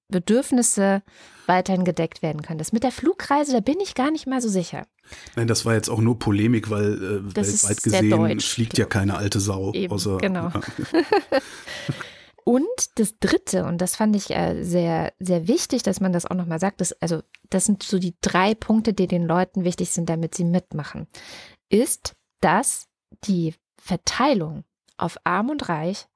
[0.09, 1.03] Bedürfnisse
[1.45, 2.57] weiterhin gedeckt werden können.
[2.57, 4.87] Das mit der Flugreise, da bin ich gar nicht mal so sicher.
[5.35, 9.39] Nein, das war jetzt auch nur Polemik, weil äh, weltweit gesehen fliegt ja keine alte
[9.39, 9.71] Sau.
[9.73, 10.51] Eben, außer, genau.
[10.91, 11.01] Ja.
[12.43, 16.35] Und das Dritte, und das fand ich äh, sehr, sehr wichtig, dass man das auch
[16.35, 20.09] nochmal sagt, dass, also das sind so die drei Punkte, die den Leuten wichtig sind,
[20.09, 21.07] damit sie mitmachen,
[21.69, 22.87] ist, dass
[23.25, 24.63] die Verteilung
[24.97, 26.07] auf Arm und Reich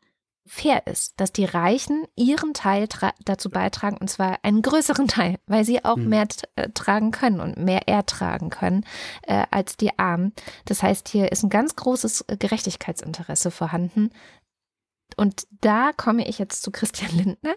[0.48, 2.88] fair ist, dass die Reichen ihren Teil
[3.24, 6.10] dazu beitragen, und zwar einen größeren Teil, weil sie auch hm.
[6.10, 8.86] mehr äh, tragen können und mehr ertragen können
[9.24, 10.34] äh, als die Armen.
[10.66, 14.12] Das heißt, hier ist ein ganz großes äh, Gerechtigkeitsinteresse vorhanden,
[15.16, 17.56] und da komme ich jetzt zu Christian Lindner,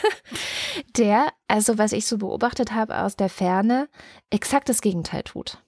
[0.96, 3.88] der, also was ich so beobachtet habe aus der Ferne,
[4.30, 5.62] exakt das Gegenteil tut.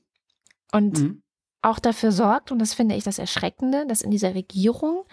[0.73, 1.23] Und mhm.
[1.63, 5.05] auch dafür sorgt, und das finde ich das Erschreckende, dass in dieser Regierung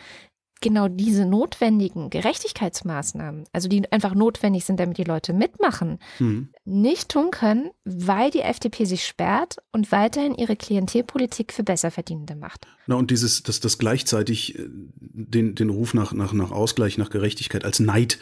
[0.64, 6.50] genau diese notwendigen Gerechtigkeitsmaßnahmen, also die einfach notwendig sind, damit die Leute mitmachen, mhm.
[6.66, 12.66] nicht tun können, weil die FDP sich sperrt und weiterhin ihre Klientelpolitik für Besserverdienende macht.
[12.88, 17.12] Na, und dieses, dass das gleichzeitig äh, den, den Ruf nach, nach, nach Ausgleich, nach
[17.12, 18.18] Gerechtigkeit als Neid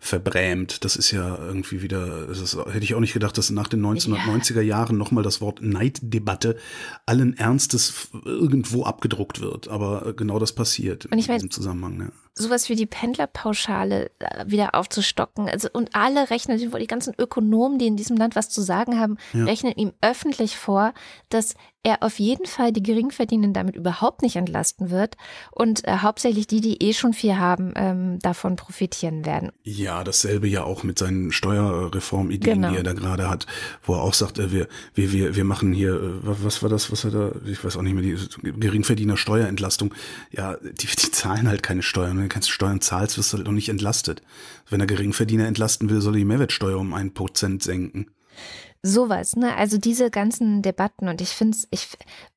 [0.00, 0.84] verbrämt.
[0.84, 3.84] Das ist ja irgendwie wieder, das ist, hätte ich auch nicht gedacht, dass nach den
[3.84, 6.56] 1990er Jahren nochmal das Wort Neiddebatte
[7.06, 9.68] allen Ernstes irgendwo abgedruckt wird.
[9.68, 12.00] Aber genau das passiert in diesem Zusammenhang.
[12.00, 15.48] Ja sowas wie die Pendlerpauschale äh, wieder aufzustocken.
[15.48, 19.18] Also, und alle rechnen, die ganzen Ökonomen, die in diesem Land was zu sagen haben,
[19.32, 19.44] ja.
[19.44, 20.92] rechnen ihm öffentlich vor,
[21.28, 25.16] dass er auf jeden Fall die Geringverdienenden damit überhaupt nicht entlasten wird
[25.50, 29.50] und äh, hauptsächlich die, die eh schon viel haben, ähm, davon profitieren werden.
[29.62, 32.70] Ja, dasselbe ja auch mit seinen Steuerreformideen, genau.
[32.70, 33.46] die er da gerade hat,
[33.82, 36.92] wo er auch sagt, äh, wir, wir, wir, wir machen hier, äh, was war das,
[36.92, 39.94] was er da, ich weiß auch nicht mehr, die Geringverdiener Steuerentlastung.
[40.30, 42.28] Ja, die, die zahlen halt keine Steuern.
[42.30, 44.22] Du keine Steuern zahlst, wirst du halt auch nicht entlastet.
[44.68, 48.06] Wenn er Geringverdiener entlasten will, soll er die Mehrwertsteuer um ein Prozent senken.
[48.82, 49.54] Sowas, ne?
[49.56, 51.88] Also diese ganzen Debatten und ich finde es, ich,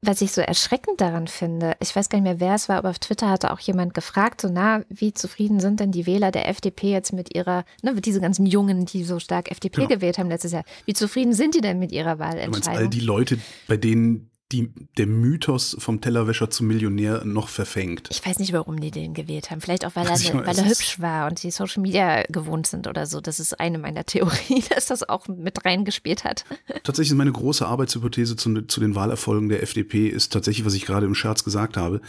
[0.02, 2.90] was ich so erschreckend daran finde, ich weiß gar nicht mehr, wer es war, aber
[2.90, 6.50] auf Twitter hatte auch jemand gefragt, so na, wie zufrieden sind denn die Wähler der
[6.50, 9.88] FDP jetzt mit ihrer, ne, mit diese ganzen Jungen, die so stark FDP genau.
[9.88, 12.62] gewählt haben letztes Jahr, wie zufrieden sind die denn mit ihrer Wahlentscheidung?
[12.62, 17.50] Du meinst all die Leute, bei denen die, der Mythos vom Tellerwäscher zum Millionär noch
[17.50, 18.10] verfängt.
[18.12, 19.60] Ich weiß nicht, warum die den gewählt haben.
[19.60, 22.88] Vielleicht auch, weil er, ne, weil er hübsch war und die Social Media gewohnt sind
[22.88, 23.20] oder so.
[23.20, 26.46] Das ist eine meiner Theorien, dass das auch mit reingespielt hat.
[26.84, 30.86] Tatsächlich ist meine große Arbeitshypothese zu, zu den Wahlerfolgen der FDP ist tatsächlich, was ich
[30.86, 32.00] gerade im Scherz gesagt habe.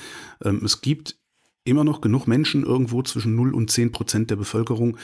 [0.44, 1.16] Ähm, es gibt
[1.64, 4.98] immer noch genug Menschen irgendwo zwischen 0 und 10 Prozent der Bevölkerung,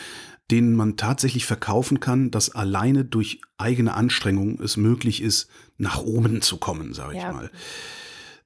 [0.51, 6.43] denen man tatsächlich verkaufen kann, dass alleine durch eigene Anstrengung es möglich ist, nach oben
[6.43, 7.33] zu kommen, sage ich ja.
[7.33, 7.51] mal.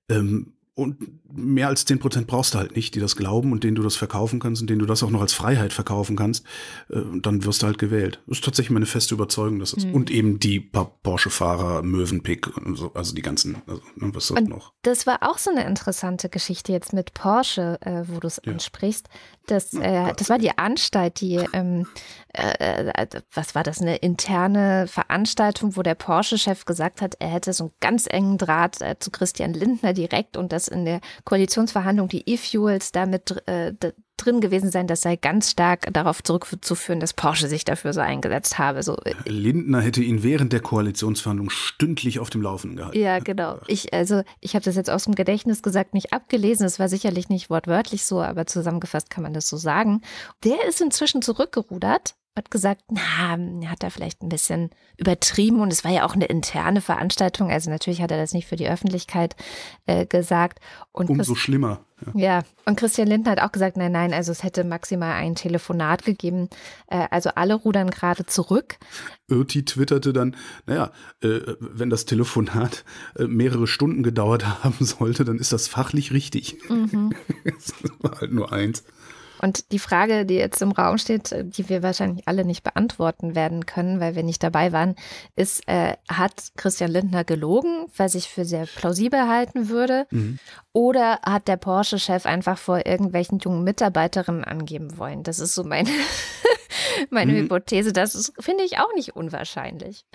[0.08, 0.96] Ähm, und
[1.32, 3.94] mehr als zehn Prozent brauchst du halt nicht, die das glauben und denen du das
[3.96, 6.44] verkaufen kannst und denen du das auch noch als Freiheit verkaufen kannst,
[6.90, 8.20] äh, dann wirst du halt gewählt.
[8.26, 9.94] Das ist tatsächlich meine feste Überzeugung, dass es, mhm.
[9.94, 14.72] und eben die Porsche-Fahrer, Möwenpick und so, also die ganzen, also, ne, was und noch.
[14.82, 18.52] Das war auch so eine interessante Geschichte jetzt mit Porsche, äh, wo du es ja.
[18.52, 19.08] ansprichst.
[19.46, 21.86] Das, äh, das war die Anstalt, die, ähm,
[22.32, 27.52] äh, äh, was war das, eine interne Veranstaltung, wo der Porsche-Chef gesagt hat, er hätte
[27.52, 32.08] so einen ganz engen Draht äh, zu Christian Lindner direkt und dass in der Koalitionsverhandlung
[32.08, 33.72] die E-Fuels damit äh,
[34.16, 38.58] drin gewesen sein, das sei ganz stark darauf zurückzuführen, dass Porsche sich dafür so eingesetzt
[38.58, 38.82] habe.
[38.82, 38.96] So.
[39.04, 42.98] Äh, Lindner hätte ihn während der Koalitionsverhandlung stündlich auf dem Laufenden gehalten.
[42.98, 43.58] Ja, genau.
[43.66, 46.64] Ich, also, ich habe das jetzt aus dem Gedächtnis gesagt, nicht abgelesen.
[46.64, 50.00] Es war sicherlich nicht wortwörtlich so, aber zusammengefasst kann man das so sagen.
[50.44, 53.38] Der ist inzwischen zurückgerudert hat gesagt, na,
[53.70, 57.50] hat er vielleicht ein bisschen übertrieben und es war ja auch eine interne Veranstaltung.
[57.50, 59.36] Also natürlich hat er das nicht für die Öffentlichkeit
[59.86, 60.58] äh, gesagt.
[60.90, 61.84] Und Umso Christ schlimmer.
[62.12, 62.38] Ja.
[62.38, 62.42] ja.
[62.66, 66.48] und Christian Lindner hat auch gesagt, nein, nein, also es hätte maximal ein Telefonat gegeben.
[66.88, 68.78] Äh, also alle rudern gerade zurück.
[69.28, 70.34] Irti twitterte dann,
[70.66, 70.90] naja,
[71.22, 72.84] äh, wenn das Telefonat
[73.16, 76.58] äh, mehrere Stunden gedauert haben sollte, dann ist das fachlich richtig.
[76.68, 77.12] Mhm.
[77.44, 78.82] das war halt nur eins.
[79.44, 83.66] Und die Frage, die jetzt im Raum steht, die wir wahrscheinlich alle nicht beantworten werden
[83.66, 84.94] können, weil wir nicht dabei waren,
[85.36, 90.06] ist, äh, hat Christian Lindner gelogen, was ich für sehr plausibel halten würde?
[90.10, 90.38] Mhm.
[90.72, 95.24] Oder hat der Porsche-Chef einfach vor irgendwelchen jungen Mitarbeiterinnen angeben wollen?
[95.24, 95.90] Das ist so meine,
[97.10, 97.36] meine mhm.
[97.40, 97.92] Hypothese.
[97.92, 100.06] Das finde ich, auch nicht unwahrscheinlich.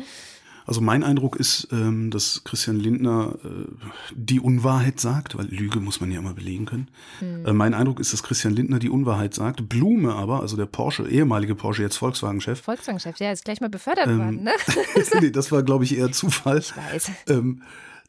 [0.66, 3.66] Also mein Eindruck ist, ähm, dass Christian Lindner äh,
[4.14, 6.90] die Unwahrheit sagt, weil Lüge muss man ja immer belegen können.
[7.22, 7.56] Mhm.
[7.56, 9.68] mein Eindruck ist, dass Christian Lindner die Unwahrheit sagt.
[9.70, 12.62] Blume aber, also der Porsche, ehemalige Porsche, jetzt Volkswagen-Chef.
[12.62, 14.52] Volkswagen-Chef, ja, ist gleich mal befördert ähm, worden, ne?
[15.22, 16.60] nee, das war, glaube ich, eher Zufall.
[16.60, 17.12] Ich weiß.
[17.28, 17.64] Ähm,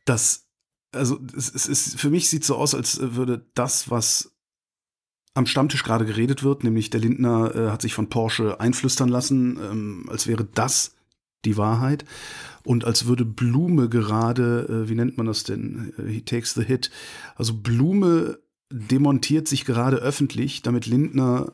[0.05, 0.47] dass,
[0.93, 4.33] also es, es ist, für mich sieht so aus, als würde das, was
[5.35, 9.59] am Stammtisch gerade geredet wird, nämlich der Lindner äh, hat sich von Porsche einflüstern lassen,
[9.59, 10.97] ähm, als wäre das
[11.45, 12.05] die Wahrheit
[12.65, 15.93] und als würde Blume gerade, äh, wie nennt man das denn?
[15.99, 16.91] Äh, he takes the hit.
[17.37, 18.39] Also Blume
[18.71, 21.53] demontiert sich gerade öffentlich, damit Lindner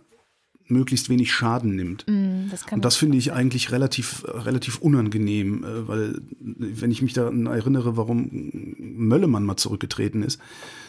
[0.68, 2.04] möglichst wenig Schaden nimmt.
[2.08, 7.12] Mm, das und das finde ich eigentlich relativ, relativ unangenehm, äh, weil wenn ich mich
[7.12, 10.40] daran erinnere, warum Möllemann mal zurückgetreten ist,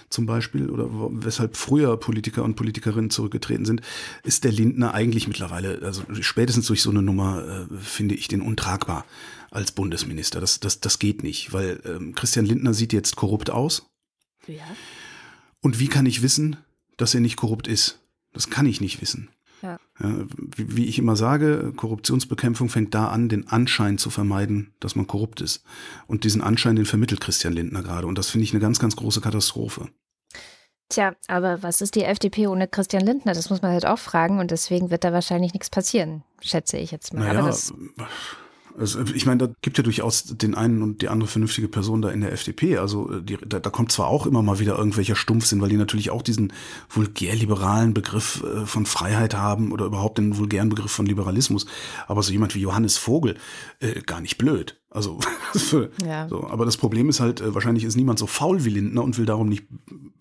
[0.10, 3.82] zum Beispiel, oder weshalb früher Politiker und Politikerinnen zurückgetreten sind,
[4.24, 8.42] ist der Lindner eigentlich mittlerweile, also spätestens durch so eine Nummer, äh, finde ich den
[8.42, 9.06] untragbar
[9.52, 10.40] als Bundesminister.
[10.40, 13.90] Das, das, das geht nicht, weil ähm, Christian Lindner sieht jetzt korrupt aus.
[14.48, 14.64] Ja.
[15.62, 16.58] Und wie kann ich wissen,
[16.96, 18.00] dass er nicht korrupt ist?
[18.34, 19.30] Das kann ich nicht wissen.
[20.00, 25.08] Wie, wie, ich immer sage, Korruptionsbekämpfung fängt da an, den Anschein zu vermeiden, dass man
[25.08, 25.64] korrupt ist.
[26.06, 28.06] Und diesen Anschein, den vermittelt Christian Lindner gerade.
[28.06, 29.90] Und das finde ich eine ganz, ganz große Katastrophe.
[30.90, 33.34] Tja, aber was ist die FDP ohne Christian Lindner?
[33.34, 36.92] Das muss man halt auch fragen und deswegen wird da wahrscheinlich nichts passieren, schätze ich
[36.92, 37.22] jetzt mal.
[37.22, 37.74] Naja, aber das
[38.78, 42.10] also ich meine, da gibt ja durchaus den einen und die andere vernünftige Person da
[42.10, 42.78] in der FDP.
[42.78, 45.78] Also äh, die, da, da kommt zwar auch immer mal wieder irgendwelcher Stumpfsinn, weil die
[45.78, 46.54] natürlich auch diesen
[46.90, 51.66] vulgär-liberalen Begriff äh, von Freiheit haben oder überhaupt den vulgären Begriff von Liberalismus.
[52.08, 53.38] Aber so jemand wie Johannes Vogel,
[53.80, 54.80] äh, gar nicht blöd.
[54.98, 55.20] Also,
[56.04, 56.28] ja.
[56.28, 56.48] so.
[56.48, 59.28] aber das Problem ist halt, äh, wahrscheinlich ist niemand so faul wie Lindner und will
[59.28, 59.64] darum nicht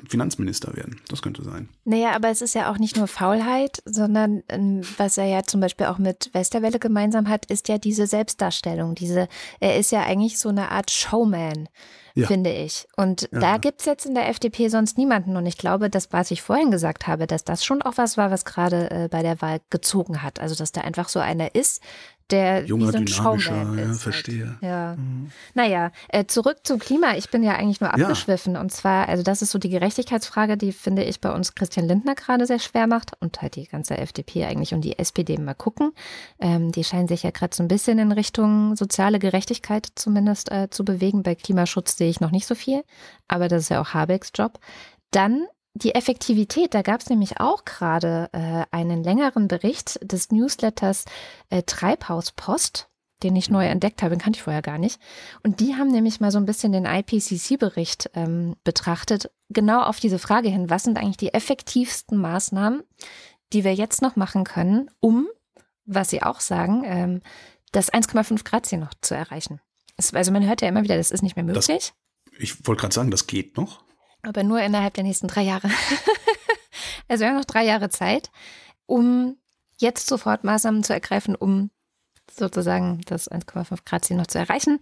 [0.07, 1.01] Finanzminister werden.
[1.09, 1.71] Das könnte sein.
[1.85, 5.61] Naja, aber es ist ja auch nicht nur Faulheit, sondern ähm, was er ja zum
[5.61, 8.95] Beispiel auch mit Westerwelle gemeinsam hat, ist ja diese Selbstdarstellung.
[8.95, 9.29] Diese,
[9.61, 11.69] er ist ja eigentlich so eine Art Showman.
[12.19, 12.29] Ja.
[12.29, 12.89] finde ich.
[12.97, 13.41] Und ja.
[13.41, 15.37] da gibt es jetzt in der FDP sonst niemanden.
[15.37, 18.31] Und ich glaube, das, was ich vorhin gesagt habe, dass das schon auch was war,
[18.31, 20.41] was gerade äh, bei der Wahl gezogen hat.
[20.41, 21.83] Also, dass da einfach so einer ist,
[22.31, 23.77] der Junger, wie so ein ja, ist.
[23.77, 23.97] Halt.
[23.97, 24.47] verstehe.
[24.47, 24.63] Halt.
[24.63, 24.97] Ja.
[24.97, 25.31] Mhm.
[25.55, 27.17] Naja, äh, zurück zum Klima.
[27.17, 28.55] Ich bin ja eigentlich nur abgeschwiffen.
[28.55, 28.61] Ja.
[28.61, 32.15] Und zwar, also das ist so die Gerechtigkeitsfrage, die finde ich bei uns Christian Lindner
[32.15, 35.93] gerade sehr schwer macht und halt die ganze FDP eigentlich und die SPD mal gucken.
[36.41, 40.69] Ähm, die scheinen sich ja gerade so ein bisschen in Richtung soziale Gerechtigkeit zumindest äh,
[40.71, 41.23] zu bewegen.
[41.23, 42.83] Bei Klimaschutz sehe ich noch nicht so viel,
[43.29, 44.59] aber das ist ja auch Habecks Job.
[45.11, 51.05] Dann die Effektivität, da gab es nämlich auch gerade äh, einen längeren Bericht des Newsletters
[51.51, 52.89] äh, Treibhauspost,
[53.23, 55.01] den ich neu entdeckt habe, den kannte ich vorher gar nicht.
[55.43, 60.19] Und die haben nämlich mal so ein bisschen den IPCC-Bericht ähm, betrachtet, genau auf diese
[60.19, 62.83] Frage hin, was sind eigentlich die effektivsten Maßnahmen,
[63.53, 65.29] die wir jetzt noch machen können, um,
[65.85, 67.23] was sie auch sagen, ähm,
[67.73, 69.61] das 1,5 Grad Ziel noch zu erreichen.
[69.97, 71.67] Es, also man hört ja immer wieder, das ist nicht mehr möglich.
[71.67, 71.93] Das,
[72.39, 73.86] ich wollte gerade sagen, das geht noch.
[74.27, 75.71] Aber nur innerhalb der nächsten drei Jahre.
[77.09, 78.33] also wir haben noch drei Jahre Zeit,
[78.85, 79.37] um
[79.79, 81.71] jetzt sofort Maßnahmen zu ergreifen, um
[82.31, 84.81] sozusagen das 1,5 Grad Ziel noch zu erreichen.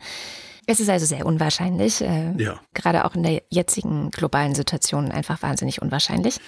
[0.66, 2.58] Es ist also sehr unwahrscheinlich, äh, ja.
[2.72, 6.38] gerade auch in der jetzigen globalen Situation einfach wahnsinnig unwahrscheinlich.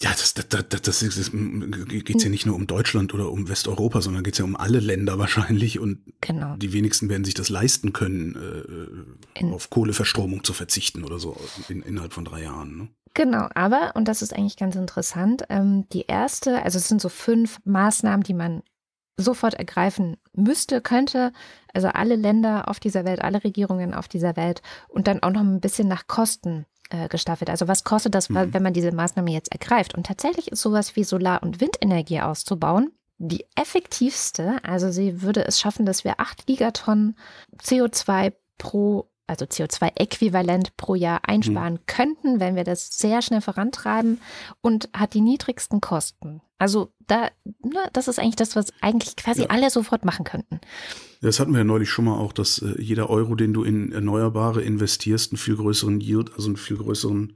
[0.00, 3.48] Ja, das, das, das, das, das geht es ja nicht nur um Deutschland oder um
[3.48, 6.56] Westeuropa, sondern geht es ja um alle Länder wahrscheinlich und genau.
[6.56, 11.36] die wenigsten werden sich das leisten können, äh, auf Kohleverstromung zu verzichten oder so
[11.68, 12.78] in, innerhalb von drei Jahren.
[12.78, 12.88] Ne?
[13.14, 17.08] Genau, aber, und das ist eigentlich ganz interessant, ähm, die erste, also es sind so
[17.08, 18.62] fünf Maßnahmen, die man
[19.18, 21.32] sofort ergreifen müsste, könnte,
[21.74, 25.42] also alle Länder auf dieser Welt, alle Regierungen auf dieser Welt und dann auch noch
[25.42, 27.50] ein bisschen nach Kosten äh, gestaffelt.
[27.50, 28.54] Also was kostet das, mhm.
[28.54, 29.94] wenn man diese Maßnahme jetzt ergreift?
[29.94, 34.62] Und tatsächlich ist sowas wie Solar- und Windenergie auszubauen die effektivste.
[34.62, 37.16] Also sie würde es schaffen, dass wir acht Gigatonnen
[37.60, 41.86] CO2 pro also CO2-Äquivalent pro Jahr einsparen mhm.
[41.86, 44.20] könnten, wenn wir das sehr schnell vorantreiben
[44.60, 46.40] und hat die niedrigsten Kosten.
[46.58, 47.30] Also da,
[47.62, 49.48] ne, das ist eigentlich das, was eigentlich quasi ja.
[49.48, 50.60] alle sofort machen könnten.
[51.20, 53.92] Das hatten wir ja neulich schon mal auch, dass äh, jeder Euro, den du in
[53.92, 57.34] Erneuerbare investierst, einen viel größeren Yield, also einen viel größeren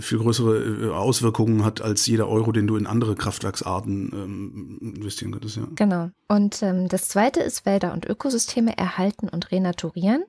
[0.00, 5.32] viel größere äh, Auswirkungen hat als jeder Euro, den du in andere Kraftwerksarten ähm, investieren
[5.32, 5.56] könntest.
[5.56, 5.68] Ja.
[5.74, 6.10] Genau.
[6.28, 10.24] Und ähm, das zweite ist Wälder und Ökosysteme erhalten und renaturieren.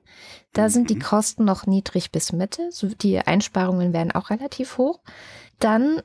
[0.52, 0.68] Da mhm.
[0.68, 2.70] sind die Kosten noch niedrig bis Mitte.
[3.02, 5.00] Die Einsparungen werden auch relativ hoch.
[5.58, 6.02] Dann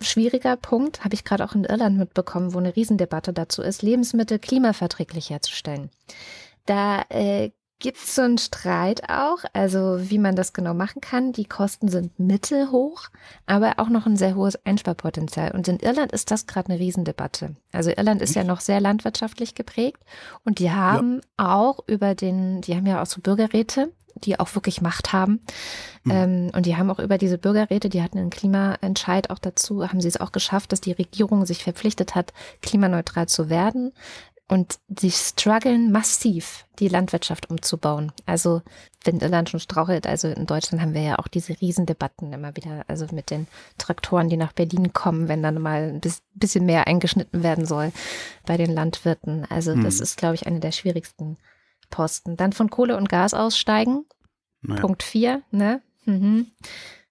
[0.00, 4.38] schwieriger Punkt, habe ich gerade auch in Irland mitbekommen, wo eine Riesendebatte dazu ist, Lebensmittel
[4.38, 5.90] klimaverträglich herzustellen.
[6.66, 11.32] Da äh, gibt es so einen Streit auch, also wie man das genau machen kann.
[11.32, 13.08] Die Kosten sind mittelhoch,
[13.44, 15.52] aber auch noch ein sehr hohes Einsparpotenzial.
[15.52, 17.56] Und in Irland ist das gerade eine Riesendebatte.
[17.72, 20.00] Also Irland ist ja noch sehr landwirtschaftlich geprägt
[20.44, 21.62] und die haben ja.
[21.62, 23.92] auch über den, die haben ja auch so Bürgerräte,
[24.24, 25.40] die auch wirklich Macht haben.
[26.04, 26.10] Mhm.
[26.10, 30.00] Ähm, und die haben auch über diese Bürgerräte, die hatten einen Klimaentscheid auch dazu, haben
[30.00, 33.92] sie es auch geschafft, dass die Regierung sich verpflichtet hat, klimaneutral zu werden.
[34.48, 38.12] Und sie strugglen massiv, die Landwirtschaft umzubauen.
[38.26, 38.62] Also
[39.04, 42.84] wenn Irland schon strauchelt, also in Deutschland haben wir ja auch diese Riesendebatten immer wieder,
[42.86, 46.00] also mit den Traktoren, die nach Berlin kommen, wenn dann mal ein
[46.34, 47.90] bisschen mehr eingeschnitten werden soll
[48.46, 49.44] bei den Landwirten.
[49.50, 49.82] Also hm.
[49.82, 51.38] das ist, glaube ich, eine der schwierigsten
[51.90, 52.36] Posten.
[52.36, 54.04] Dann von Kohle und Gas aussteigen.
[54.62, 54.80] Naja.
[54.80, 55.82] Punkt vier, ne?
[56.04, 56.52] Mhm.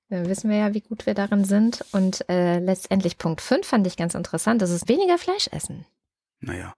[0.09, 1.83] Dann wissen wir ja, wie gut wir darin sind.
[1.91, 5.85] Und äh, letztendlich Punkt fünf fand ich ganz interessant, das ist weniger Fleisch essen.
[6.39, 6.73] Naja.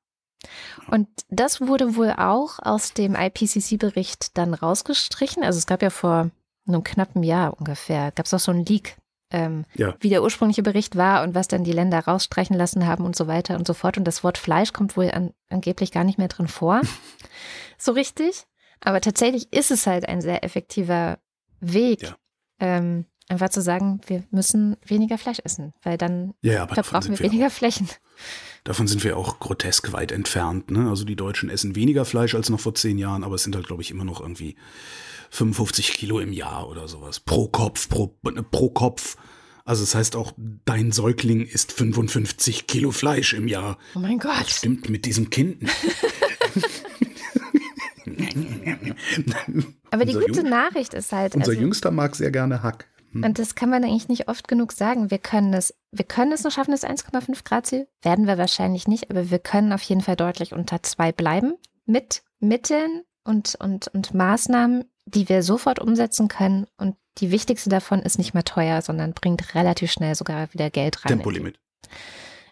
[0.90, 5.44] Und das wurde wohl auch aus dem IPCC-Bericht dann rausgestrichen.
[5.44, 6.32] Also es gab ja vor
[6.68, 8.98] einem knappen Jahr ungefähr, gab es auch so einen Leak,
[9.32, 9.96] ähm, ja.
[10.00, 13.28] wie der ursprüngliche Bericht war und was dann die Länder rausstreichen lassen haben und so
[13.28, 13.98] weiter und so fort.
[13.98, 16.82] Und das Wort Fleisch kommt wohl an, angeblich gar nicht mehr drin vor.
[17.78, 18.46] so richtig.
[18.80, 21.18] Aber tatsächlich ist es halt ein sehr effektiver
[21.60, 22.16] Weg, ja.
[22.60, 27.50] ähm, einfach zu sagen, wir müssen weniger Fleisch essen, weil dann ja, verbrauchen wir weniger
[27.50, 27.90] Flächen.
[28.68, 30.72] Davon sind wir auch grotesk weit entfernt.
[30.72, 30.90] Ne?
[30.90, 33.66] Also die Deutschen essen weniger Fleisch als noch vor zehn Jahren, aber es sind halt,
[33.66, 34.58] glaube ich, immer noch irgendwie
[35.30, 37.22] 55 Kilo im Jahr oder sowas.
[37.22, 39.16] Pro Kopf, pro, ne, pro Kopf.
[39.64, 40.34] Also das heißt auch,
[40.66, 43.78] dein Säugling isst 55 Kilo Fleisch im Jahr.
[43.96, 44.34] Oh mein Gott.
[44.42, 45.64] Was stimmt mit diesem Kind?
[49.92, 51.36] Aber die gute Jung Nachricht ist halt.
[51.36, 52.86] Unser also, Jüngster mag sehr gerne Hack.
[53.18, 53.24] Hm.
[53.24, 55.12] Und das kann man eigentlich nicht oft genug sagen.
[55.12, 57.88] Wir können es, wir können es noch schaffen, das 1,5 Grad Ziel.
[58.02, 61.54] Werden wir wahrscheinlich nicht, aber wir können auf jeden Fall deutlich unter zwei bleiben.
[61.86, 66.68] Mit Mitteln und, und, und Maßnahmen, die wir sofort umsetzen können.
[66.78, 71.04] Und die wichtigste davon ist nicht mehr teuer, sondern bringt relativ schnell sogar wieder Geld
[71.04, 71.18] rein.
[71.18, 71.60] Tempolimit.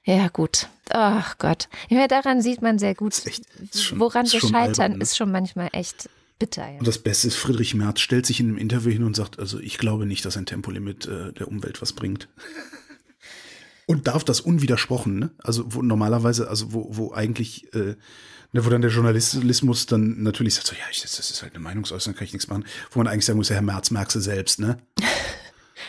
[0.03, 0.67] Ja, gut.
[0.91, 1.67] Ach Gott.
[1.89, 5.03] Ja, daran sieht man sehr gut, echt, schon, woran wir scheitern, albern, ne?
[5.03, 6.69] ist schon manchmal echt bitter.
[6.69, 6.79] Ja.
[6.79, 9.59] Und das Beste ist, Friedrich Merz stellt sich in einem Interview hin und sagt, also
[9.59, 12.29] ich glaube nicht, dass ein Tempolimit äh, der Umwelt was bringt.
[13.85, 15.31] und darf das unwidersprochen, ne?
[15.41, 17.95] Also wo normalerweise, also wo, wo eigentlich, äh,
[18.51, 21.63] ne, wo dann der Journalismus dann natürlich sagt, so, ja, ich, das ist halt eine
[21.63, 24.19] Meinungsäußerung, kann ich nichts machen, wo man eigentlich sagen muss, ja, Herr Merz, merkst du
[24.19, 24.77] selbst, ne?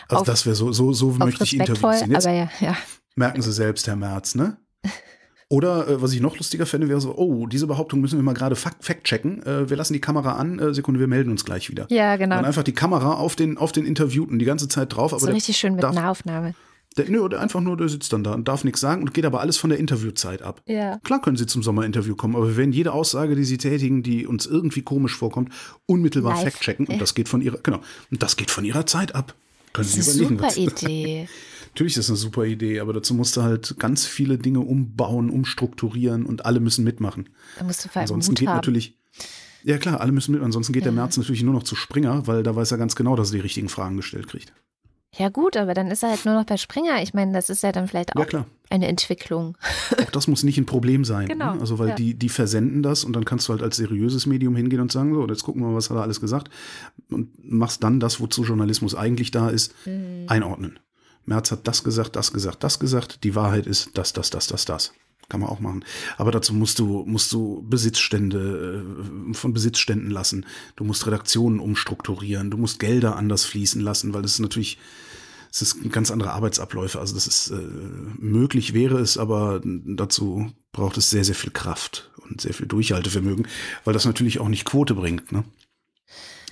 [0.08, 2.10] Also auf, das wäre so, so, so möchte ich Interviews sehen.
[2.10, 2.76] Jetzt aber ja, ja.
[3.14, 4.58] Merken Sie selbst, Herr Merz, ne?
[5.48, 8.34] Oder äh, was ich noch lustiger fände, wäre so, oh, diese Behauptung müssen wir mal
[8.34, 9.42] gerade fact-checken.
[9.44, 11.86] Äh, wir lassen die Kamera an, äh, Sekunde, wir melden uns gleich wieder.
[11.88, 12.38] Ja, genau.
[12.38, 15.12] Und einfach die Kamera auf den, auf den Interviewten die ganze Zeit drauf.
[15.12, 16.54] Aber so richtig schön mit darf, Nahaufnahme.
[16.96, 19.24] Der, nö, der einfach nur, der sitzt dann da und darf nichts sagen und geht
[19.24, 20.62] aber alles von der Interviewzeit ab.
[20.66, 20.98] Ja.
[21.04, 24.26] Klar können Sie zum Sommerinterview kommen, aber wir werden jede Aussage, die Sie tätigen, die
[24.26, 25.52] uns irgendwie komisch vorkommt,
[25.84, 26.86] unmittelbar fact-checken.
[26.86, 27.80] Und das geht von ihrer, genau,
[28.10, 29.34] und das geht von ihrer Zeit ab.
[29.74, 30.38] Können Sie überlegen.
[30.38, 31.28] Super Idee.
[31.76, 35.28] Natürlich ist das eine super Idee, aber dazu musst du halt ganz viele Dinge umbauen,
[35.28, 37.28] umstrukturieren und alle müssen mitmachen.
[37.58, 38.56] Da musst du vor allem Ansonsten Mut geht haben.
[38.56, 38.96] natürlich.
[39.62, 40.42] Ja klar, alle müssen mit.
[40.42, 40.90] Ansonsten geht ja.
[40.90, 43.34] der März natürlich nur noch zu Springer, weil da weiß er ganz genau, dass er
[43.34, 44.54] die richtigen Fragen gestellt kriegt.
[45.18, 47.02] Ja gut, aber dann ist er halt nur noch bei Springer.
[47.02, 49.58] Ich meine, das ist ja dann vielleicht auch ja, eine Entwicklung.
[50.02, 51.28] Auch das muss nicht ein Problem sein.
[51.28, 51.56] Genau.
[51.56, 51.60] Ne?
[51.60, 51.94] Also weil ja.
[51.94, 55.12] die, die versenden das und dann kannst du halt als seriöses Medium hingehen und sagen,
[55.12, 56.50] so, jetzt gucken wir mal, was hat er alles gesagt
[57.10, 60.24] und machst dann das, wozu Journalismus eigentlich da ist, mhm.
[60.28, 60.78] einordnen.
[61.26, 63.24] Merz hat das gesagt, das gesagt, das gesagt.
[63.24, 64.92] Die Wahrheit ist das, das, das, das, das.
[65.28, 65.84] Kann man auch machen.
[66.18, 68.84] Aber dazu musst du, musst du Besitzstände
[69.30, 70.46] äh, von Besitzständen lassen.
[70.76, 72.50] Du musst Redaktionen umstrukturieren.
[72.50, 74.78] Du musst Gelder anders fließen lassen, weil das ist natürlich,
[75.50, 77.00] es ist ganz andere Arbeitsabläufe.
[77.00, 77.58] Also das ist äh,
[78.18, 83.48] möglich wäre es, aber dazu braucht es sehr, sehr viel Kraft und sehr viel Durchhaltevermögen,
[83.84, 85.32] weil das natürlich auch nicht Quote bringt.
[85.32, 85.42] Ne?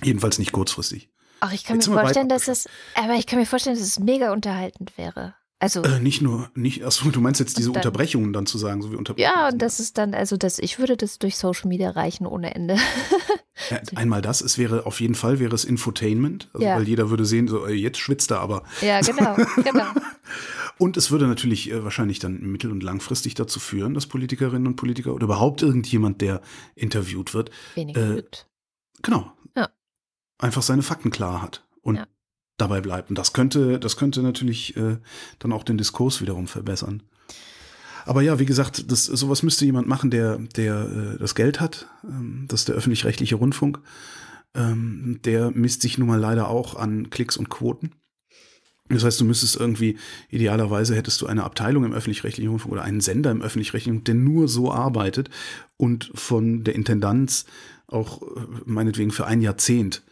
[0.03, 1.09] Jedenfalls nicht kurzfristig.
[1.39, 3.99] Ach, ich kann Jetzt mir vorstellen, dass es, aber ich kann mir vorstellen, dass es
[3.99, 5.35] mega unterhaltend wäre.
[5.57, 8.81] Also äh, nicht nur, nicht, achso, du meinst jetzt diese dann, Unterbrechungen dann zu sagen,
[8.81, 9.35] so wie Unterbrechungen.
[9.35, 12.53] Ja, und das ist dann, also das, ich würde das durch Social Media reichen ohne
[12.53, 12.75] Ende.
[13.69, 16.75] ja, einmal das, es wäre auf jeden Fall wäre es Infotainment, also ja.
[16.75, 18.63] weil jeder würde sehen, so jetzt schwitzt er aber.
[18.81, 19.85] Ja, genau, genau.
[20.77, 24.75] und es würde natürlich äh, wahrscheinlich dann mittel- und langfristig dazu führen, dass Politikerinnen und
[24.75, 26.41] Politiker oder überhaupt irgendjemand, der
[26.75, 28.23] interviewt wird, Wenig äh,
[29.01, 29.31] Genau.
[29.55, 29.69] Ja.
[30.37, 31.65] Einfach seine Fakten klar hat.
[31.81, 32.05] Und ja
[32.57, 33.09] dabei bleibt.
[33.09, 34.97] Und das könnte, das könnte natürlich äh,
[35.39, 37.03] dann auch den Diskurs wiederum verbessern.
[38.05, 41.87] Aber ja, wie gesagt, das, sowas müsste jemand machen, der, der äh, das Geld hat.
[42.03, 43.79] Ähm, das ist der öffentlich-rechtliche Rundfunk.
[44.53, 47.91] Ähm, der misst sich nun mal leider auch an Klicks und Quoten.
[48.87, 49.97] Das heißt, du müsstest irgendwie,
[50.29, 54.47] idealerweise hättest du eine Abteilung im öffentlich-rechtlichen Rundfunk oder einen Sender im öffentlich-rechtlichen, der nur
[54.47, 55.31] so arbeitet
[55.75, 57.45] und von der Intendanz
[57.87, 58.25] auch äh,
[58.65, 60.03] meinetwegen für ein Jahrzehnt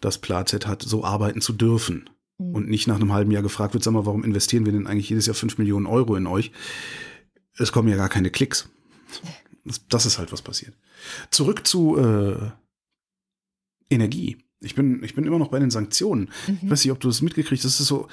[0.00, 2.10] das Plazet hat, so arbeiten zu dürfen.
[2.38, 2.54] Mhm.
[2.54, 5.10] Und nicht nach einem halben Jahr gefragt wird, sag mal, warum investieren wir denn eigentlich
[5.10, 6.52] jedes Jahr fünf Millionen Euro in euch?
[7.56, 8.68] Es kommen ja gar keine Klicks.
[9.88, 10.74] Das, ist halt was passiert.
[11.30, 12.50] Zurück zu äh,
[13.90, 14.38] Energie.
[14.60, 16.30] Ich bin, ich bin immer noch bei den Sanktionen.
[16.46, 16.58] Mhm.
[16.62, 17.74] Ich weiß nicht, ob du das mitgekriegt hast.
[17.74, 18.08] Das ist so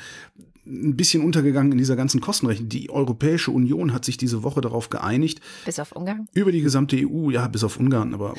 [0.66, 2.70] ein bisschen untergegangen in dieser ganzen Kostenrechnung.
[2.70, 5.40] Die Europäische Union hat sich diese Woche darauf geeinigt.
[5.66, 6.28] Bis auf Ungarn?
[6.34, 8.36] Über die gesamte EU, ja, bis auf Ungarn, aber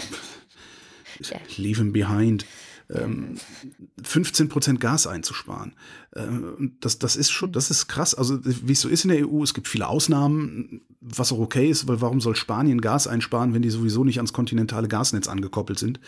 [1.20, 1.38] ja.
[1.56, 2.44] leave behind.
[2.88, 5.74] 15 ähm, Prozent Gas einzusparen.
[6.14, 8.14] Ähm, das, das ist schon, das ist krass.
[8.14, 11.68] Also, wie es so ist in der EU, es gibt viele Ausnahmen, was auch okay
[11.68, 15.78] ist, weil warum soll Spanien Gas einsparen, wenn die sowieso nicht ans kontinentale Gasnetz angekoppelt
[15.78, 15.98] sind?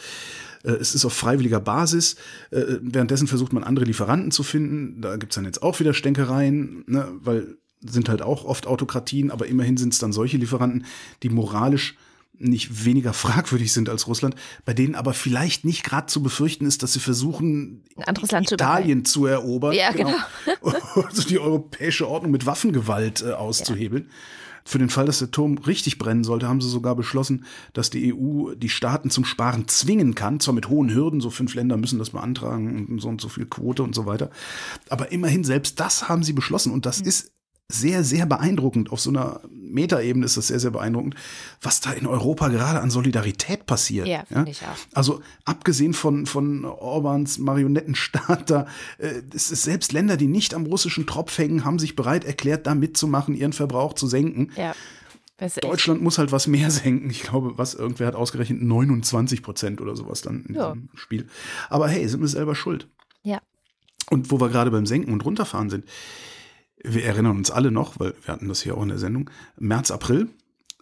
[0.62, 2.14] Äh, es ist auf freiwilliger Basis.
[2.50, 5.00] Äh, währenddessen versucht man andere Lieferanten zu finden.
[5.00, 9.46] Da gibt's dann jetzt auch wieder Stänkereien, ne, weil sind halt auch oft Autokratien, aber
[9.46, 10.84] immerhin sind es dann solche Lieferanten,
[11.22, 11.96] die moralisch
[12.38, 14.34] nicht weniger fragwürdig sind als Russland,
[14.64, 18.50] bei denen aber vielleicht nicht gerade zu befürchten ist, dass sie versuchen, ein anderes Land
[18.52, 19.72] Italien zu, zu erobern.
[19.72, 20.14] Ja, genau.
[20.44, 20.76] genau.
[21.06, 24.04] also die europäische Ordnung mit Waffengewalt äh, auszuhebeln.
[24.04, 24.14] Ja.
[24.68, 28.12] Für den Fall, dass der Turm richtig brennen sollte, haben sie sogar beschlossen, dass die
[28.12, 31.98] EU die Staaten zum Sparen zwingen kann, zwar mit hohen Hürden, so fünf Länder müssen
[31.98, 34.28] das beantragen und so und so viel Quote und so weiter.
[34.90, 37.08] Aber immerhin, selbst das haben sie beschlossen und das mhm.
[37.08, 37.32] ist
[37.70, 38.90] sehr, sehr beeindruckend.
[38.90, 41.14] Auf so einer Metaebene ist das sehr, sehr beeindruckend,
[41.60, 44.06] was da in Europa gerade an Solidarität passiert.
[44.06, 44.50] Ja, finde ja?
[44.50, 44.96] ich auch.
[44.96, 48.66] Also abgesehen von, von Orbans Marionettenstaat, da
[48.96, 52.66] äh, es ist selbst Länder, die nicht am russischen Tropf hängen, haben sich bereit erklärt,
[52.66, 54.50] da mitzumachen, ihren Verbrauch zu senken.
[54.56, 54.74] Ja.
[55.60, 57.10] Deutschland muss halt was mehr senken.
[57.10, 60.72] Ich glaube, was irgendwer hat ausgerechnet 29 Prozent oder sowas dann in ja.
[60.72, 61.28] diesem Spiel.
[61.68, 62.88] Aber hey, sind wir selber schuld.
[63.22, 63.40] Ja.
[64.10, 65.84] Und wo wir gerade beim Senken und Runterfahren sind,
[66.82, 69.90] wir erinnern uns alle noch, weil wir hatten das hier auch in der Sendung, März,
[69.90, 70.28] April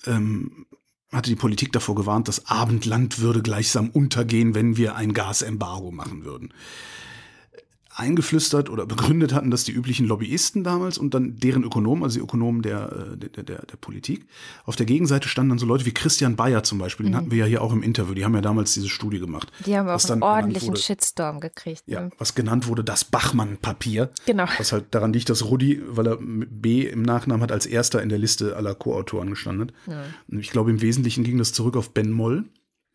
[0.05, 0.67] ähm,
[1.13, 6.25] hatte die Politik davor gewarnt, das Abendland würde gleichsam untergehen, wenn wir ein Gasembargo machen
[6.25, 6.53] würden
[7.97, 12.25] eingeflüstert oder begründet hatten das die üblichen Lobbyisten damals und dann deren Ökonomen, also die
[12.25, 14.27] Ökonomen der, äh, der, der, der Politik.
[14.65, 17.17] Auf der Gegenseite standen dann so Leute wie Christian Bayer zum Beispiel, den mhm.
[17.17, 19.51] hatten wir ja hier auch im Interview, die haben ja damals diese Studie gemacht.
[19.65, 21.83] Die haben auch einen ordentlichen wurde, Shitstorm gekriegt.
[21.87, 22.11] Ja, ne?
[22.19, 24.11] was genannt wurde, das Bachmann-Papier.
[24.27, 24.45] Genau.
[24.59, 28.11] Was halt daran liegt, dass Rudi, weil er B im Nachnamen hat, als erster in
[28.11, 29.73] der Liste aller Co-Autoren gestanden.
[29.87, 30.39] Mhm.
[30.39, 32.45] Ich glaube, im Wesentlichen ging das zurück auf Ben Moll.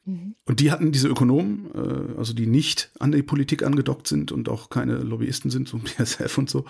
[0.05, 0.35] Mhm.
[0.45, 4.49] Und die hatten diese Ökonomen, äh, also die nicht an die Politik angedockt sind und
[4.49, 6.65] auch keine Lobbyisten sind, so BSF und so,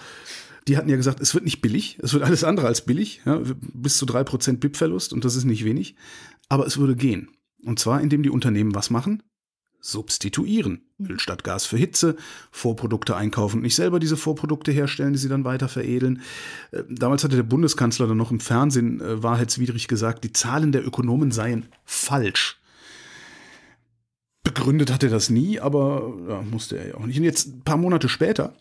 [0.68, 3.42] die hatten ja gesagt, es wird nicht billig, es wird alles andere als billig, ja,
[3.74, 5.96] bis zu drei Prozent BIP-Verlust und das ist nicht wenig,
[6.50, 7.30] aber es würde gehen.
[7.64, 9.24] Und zwar, indem die Unternehmen was machen?
[9.80, 10.84] Substituieren.
[11.00, 11.08] Mhm.
[11.08, 12.16] Öl statt Gas für Hitze,
[12.52, 16.22] Vorprodukte einkaufen und nicht selber diese Vorprodukte herstellen, die sie dann weiter veredeln.
[16.72, 20.86] Äh, damals hatte der Bundeskanzler dann noch im Fernsehen äh, wahrheitswidrig gesagt, die Zahlen der
[20.86, 22.61] Ökonomen seien falsch.
[24.44, 27.18] Begründet hat er das nie, aber ja, musste er ja auch nicht.
[27.18, 28.56] Und jetzt ein paar Monate später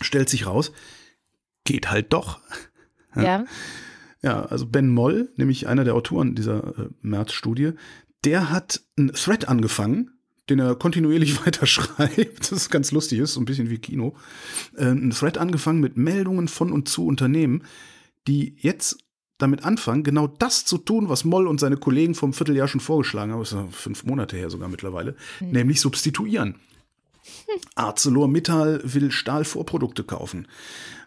[0.00, 0.72] stellt sich raus,
[1.64, 2.40] geht halt doch.
[3.14, 3.44] Ja.
[4.22, 7.72] Ja, also Ben Moll, nämlich einer der Autoren dieser äh, März-Studie,
[8.24, 10.10] der hat einen Thread angefangen,
[10.48, 12.40] den er kontinuierlich weiter schreibt.
[12.40, 14.16] Das ist ganz lustig, ist so ein bisschen wie Kino.
[14.76, 17.64] Äh, ein Thread angefangen mit Meldungen von und zu Unternehmen,
[18.26, 18.98] die jetzt
[19.42, 23.32] damit anfangen, genau das zu tun, was Moll und seine Kollegen vom Vierteljahr schon vorgeschlagen
[23.32, 25.50] haben, das ist fünf Monate her sogar mittlerweile, mhm.
[25.50, 26.56] nämlich substituieren.
[27.46, 27.60] Hm.
[27.74, 30.48] ArcelorMittal will Stahlvorprodukte kaufen.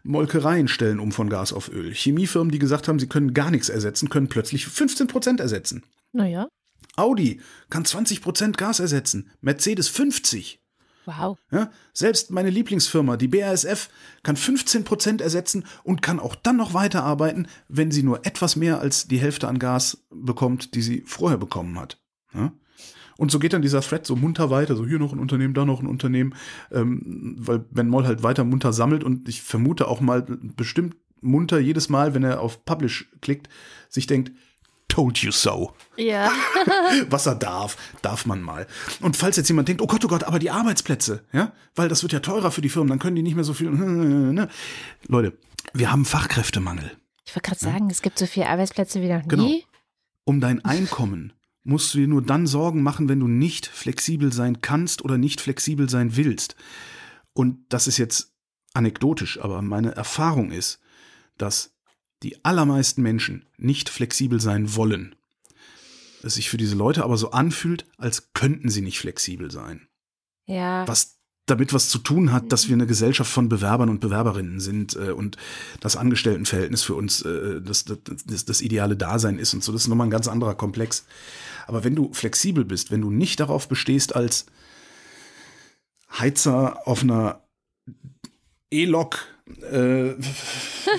[0.04, 1.94] Molkereien stellen um von Gas auf Öl.
[1.94, 5.84] Chemiefirmen, die gesagt haben, sie können gar nichts ersetzen, können plötzlich 15 Prozent ersetzen.
[6.12, 6.48] Naja.
[6.96, 9.32] Audi kann 20 Prozent Gas ersetzen.
[9.42, 10.60] Mercedes 50.
[11.06, 11.38] Wow.
[11.52, 13.90] Ja, selbst meine Lieblingsfirma, die BASF,
[14.24, 18.80] kann 15 Prozent ersetzen und kann auch dann noch weiterarbeiten, wenn sie nur etwas mehr
[18.80, 22.00] als die Hälfte an Gas bekommt, die sie vorher bekommen hat.
[22.34, 22.54] Ja?
[23.18, 25.66] Und so geht dann dieser Thread so munter weiter, so hier noch ein Unternehmen, da
[25.66, 26.36] noch ein Unternehmen,
[26.72, 31.60] ähm, weil Ben Moll halt weiter munter sammelt und ich vermute auch mal bestimmt munter
[31.60, 33.50] jedes Mal, wenn er auf Publish klickt,
[33.90, 34.32] sich denkt,
[34.94, 35.74] told you so.
[35.98, 36.32] Ja.
[37.10, 38.68] Was er darf, darf man mal.
[39.02, 42.04] Und falls jetzt jemand denkt, oh Gott, oh Gott, aber die Arbeitsplätze, ja, weil das
[42.04, 43.72] wird ja teurer für die Firmen, dann können die nicht mehr so viel.
[44.34, 44.50] Ne?
[45.08, 45.38] Leute,
[45.74, 46.92] wir haben Fachkräftemangel.
[47.26, 49.44] Ich wollte gerade sagen, es gibt so viele Arbeitsplätze wie noch genau.
[49.44, 49.66] nie.
[50.26, 51.34] Um dein Einkommen
[51.64, 55.42] musst du dir nur dann Sorgen machen, wenn du nicht flexibel sein kannst oder nicht
[55.42, 56.56] flexibel sein willst.
[57.34, 58.34] Und das ist jetzt
[58.74, 60.80] anekdotisch, aber meine Erfahrung ist,
[61.38, 61.73] dass
[62.24, 65.16] die allermeisten Menschen nicht flexibel sein wollen.
[66.24, 69.88] Es sich für diese Leute aber so anfühlt, als könnten sie nicht flexibel sein.
[70.46, 70.88] Ja.
[70.88, 74.96] Was damit was zu tun hat, dass wir eine Gesellschaft von Bewerbern und Bewerberinnen sind
[74.96, 75.36] äh, und
[75.82, 79.74] das Angestelltenverhältnis für uns äh, das, das, das, das ideale Dasein ist und so.
[79.74, 81.06] Das ist nochmal ein ganz anderer Komplex.
[81.68, 84.46] Aber wenn du flexibel bist, wenn du nicht darauf bestehst, als
[86.18, 87.42] Heizer auf einer
[88.72, 89.28] E-Lok
[89.70, 90.14] äh,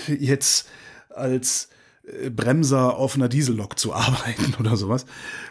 [0.18, 0.68] jetzt
[1.16, 1.68] als
[2.04, 5.06] äh, Bremser auf einer Diesellok zu arbeiten oder sowas.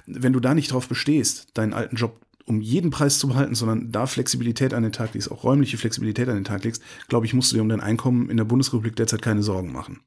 [0.05, 3.91] Wenn du da nicht drauf bestehst, deinen alten Job um jeden Preis zu behalten, sondern
[3.91, 7.33] da Flexibilität an den Tag legst, auch räumliche Flexibilität an den Tag legst, glaube ich,
[7.33, 10.01] musst du dir um dein Einkommen in der Bundesrepublik derzeit keine Sorgen machen.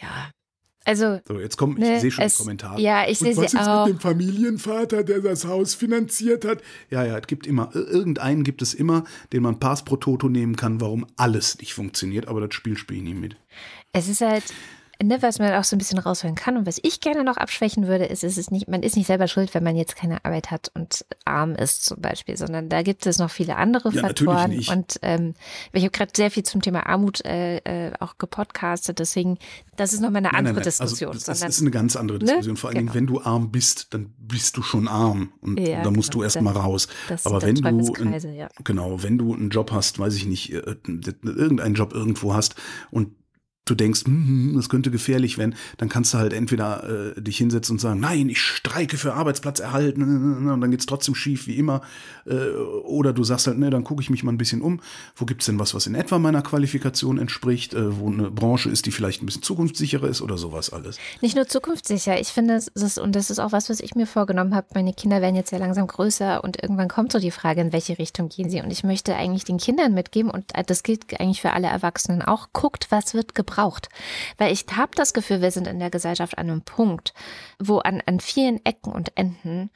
[0.00, 0.30] Ja,
[0.84, 1.20] also.
[1.26, 2.80] So, jetzt kommen, ich ne, sehe schon es, die Kommentare.
[2.80, 3.42] Ja, ich sehe sie auch.
[3.42, 6.60] Was ist mit dem Familienvater, der das Haus finanziert hat?
[6.90, 10.56] Ja, ja, es gibt immer, irgendeinen gibt es immer, den man Pass pro Toto nehmen
[10.56, 13.36] kann, warum alles nicht funktioniert, aber das Spiel spiele ich nie mit.
[13.92, 14.44] Es ist halt,
[15.02, 17.86] ne, was man auch so ein bisschen raushören kann und was ich gerne noch abschwächen
[17.86, 20.50] würde, ist, ist es nicht, man ist nicht selber schuld, wenn man jetzt keine Arbeit
[20.50, 24.58] hat und arm ist zum Beispiel, sondern da gibt es noch viele andere ja, Faktoren.
[24.68, 25.34] Und ähm,
[25.72, 29.38] ich habe gerade sehr viel zum Thema Armut äh, äh, auch gepodcastet, deswegen,
[29.76, 31.12] das ist nochmal eine andere nein, nein, also Diskussion.
[31.12, 32.24] Also, das, das ist eine ganz andere ne?
[32.24, 32.54] Diskussion.
[32.54, 32.58] Ne?
[32.58, 32.92] Vor allen genau.
[32.92, 36.20] Dingen, wenn du arm bist, dann bist du schon arm und ja, da musst genau.
[36.20, 36.88] du erst mal raus.
[37.24, 37.92] Aber wenn du,
[38.30, 38.48] ja.
[38.64, 42.54] genau, wenn du einen Job hast, weiß ich nicht, äh, irgendeinen Job irgendwo hast
[42.90, 43.14] und
[43.64, 47.36] du denkst, hm, hm, das könnte gefährlich werden, dann kannst du halt entweder äh, dich
[47.36, 51.56] hinsetzen und sagen, nein, ich streike für Arbeitsplatz erhalten und dann geht's trotzdem schief wie
[51.56, 51.82] immer.
[52.26, 52.50] Äh,
[52.84, 54.80] oder du sagst halt, ne, dann gucke ich mich mal ein bisschen um.
[55.14, 58.86] Wo gibt's denn was, was in etwa meiner Qualifikation entspricht, äh, wo eine Branche ist,
[58.86, 60.98] die vielleicht ein bisschen zukunftssicherer ist oder sowas alles.
[61.20, 64.06] Nicht nur zukunftssicher, ich finde, es ist, und das ist auch was, was ich mir
[64.06, 67.60] vorgenommen habe, meine Kinder werden jetzt ja langsam größer und irgendwann kommt so die Frage,
[67.60, 68.60] in welche Richtung gehen sie.
[68.60, 72.22] Und ich möchte eigentlich den Kindern mitgeben, und äh, das gilt eigentlich für alle Erwachsenen
[72.22, 73.88] auch, guckt, was wird gebraucht braucht.
[74.38, 77.12] Weil ich habe das Gefühl, wir sind in der Gesellschaft an einem Punkt,
[77.58, 79.70] wo an, an vielen Ecken und Enden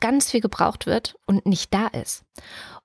[0.00, 2.24] ganz viel gebraucht wird und nicht da ist.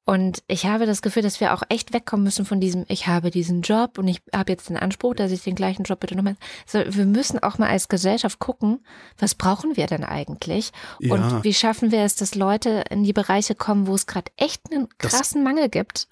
[0.06, 3.32] Und ich habe das Gefühl, dass wir auch echt wegkommen müssen von diesem, ich habe
[3.32, 6.36] diesen Job und ich habe jetzt den Anspruch, dass ich den gleichen Job bitte nochmal.
[6.66, 8.86] Also wir müssen auch mal als Gesellschaft gucken,
[9.18, 10.72] was brauchen wir denn eigentlich?
[11.00, 11.14] Ja.
[11.14, 14.62] Und wie schaffen wir es, dass Leute in die Bereiche kommen, wo es gerade echt
[14.72, 16.10] einen krassen das, Mangel gibt?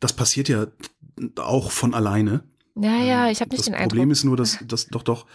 [0.00, 0.66] Das passiert ja
[1.36, 2.44] auch von alleine.
[2.76, 3.90] Ja, ja, ähm, ich habe nicht das den Eindruck.
[3.90, 5.26] Das Problem ist nur, dass, dass doch, doch,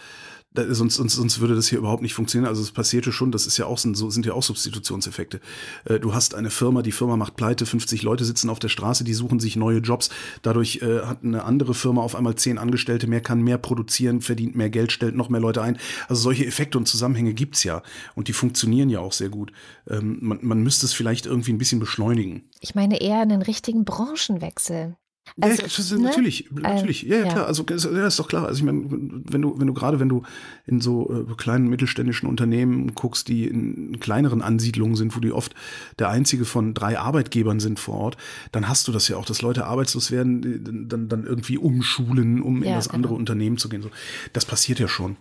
[0.54, 2.48] sonst, sonst, sonst würde das hier überhaupt nicht funktionieren.
[2.48, 5.40] Also es passierte schon, das ist ja auch so, sind ja auch Substitutionseffekte.
[5.84, 9.04] Äh, du hast eine Firma, die Firma macht pleite, 50 Leute sitzen auf der Straße,
[9.04, 10.10] die suchen sich neue Jobs.
[10.42, 14.56] Dadurch äh, hat eine andere Firma auf einmal zehn Angestellte mehr, kann mehr produzieren, verdient
[14.56, 15.78] mehr Geld, stellt noch mehr Leute ein.
[16.08, 17.82] Also solche Effekte und Zusammenhänge gibt's ja.
[18.14, 19.52] Und die funktionieren ja auch sehr gut.
[19.88, 22.48] Ähm, man, man müsste es vielleicht irgendwie ein bisschen beschleunigen.
[22.60, 24.96] Ich meine eher einen richtigen Branchenwechsel.
[25.40, 26.08] Also, ja, ne?
[26.08, 27.02] natürlich, natürlich.
[27.02, 27.46] Ja, ja, klar.
[27.46, 28.46] Also ja, ist doch klar.
[28.46, 30.22] Also ich meine, wenn du, wenn du gerade, wenn du
[30.66, 35.54] in so äh, kleinen mittelständischen Unternehmen guckst, die in kleineren Ansiedlungen sind, wo die oft
[35.98, 38.16] der einzige von drei Arbeitgebern sind vor Ort,
[38.52, 42.62] dann hast du das ja auch, dass Leute arbeitslos werden, dann, dann irgendwie umschulen, um
[42.62, 42.96] ja, in das genau.
[42.96, 43.82] andere Unternehmen zu gehen.
[43.82, 43.90] So,
[44.32, 45.16] das passiert ja schon.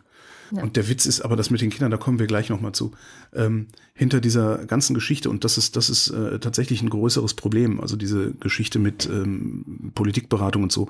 [0.52, 0.64] Ja.
[0.64, 2.92] Und der Witz ist aber, das mit den Kindern, da kommen wir gleich nochmal zu,
[3.34, 7.80] ähm, hinter dieser ganzen Geschichte, und das ist, das ist äh, tatsächlich ein größeres Problem,
[7.80, 10.90] also diese Geschichte mit ähm, Politikberatung und so,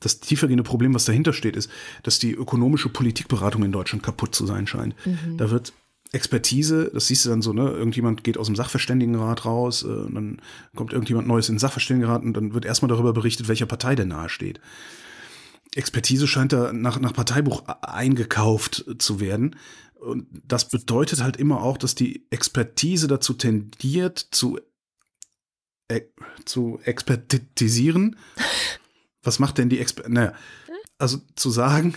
[0.00, 1.70] das tiefergehende Problem, was dahinter steht, ist,
[2.02, 4.94] dass die ökonomische Politikberatung in Deutschland kaputt zu sein scheint.
[5.04, 5.36] Mhm.
[5.38, 5.72] Da wird
[6.12, 7.68] Expertise, das siehst du dann so, ne?
[7.68, 10.40] Irgendjemand geht aus dem Sachverständigenrat raus, äh, und dann
[10.74, 14.06] kommt irgendjemand Neues in den Sachverständigenrat und dann wird erstmal darüber berichtet, welcher Partei der
[14.06, 14.60] nahe steht.
[15.78, 19.56] Expertise scheint da nach, nach Parteibuch eingekauft zu werden.
[19.94, 24.60] Und das bedeutet halt immer auch, dass die Expertise dazu tendiert, zu,
[25.88, 26.02] äh,
[26.44, 28.16] zu expertisieren.
[29.22, 30.32] Was macht denn die Exper naja,
[30.98, 31.94] also zu sagen,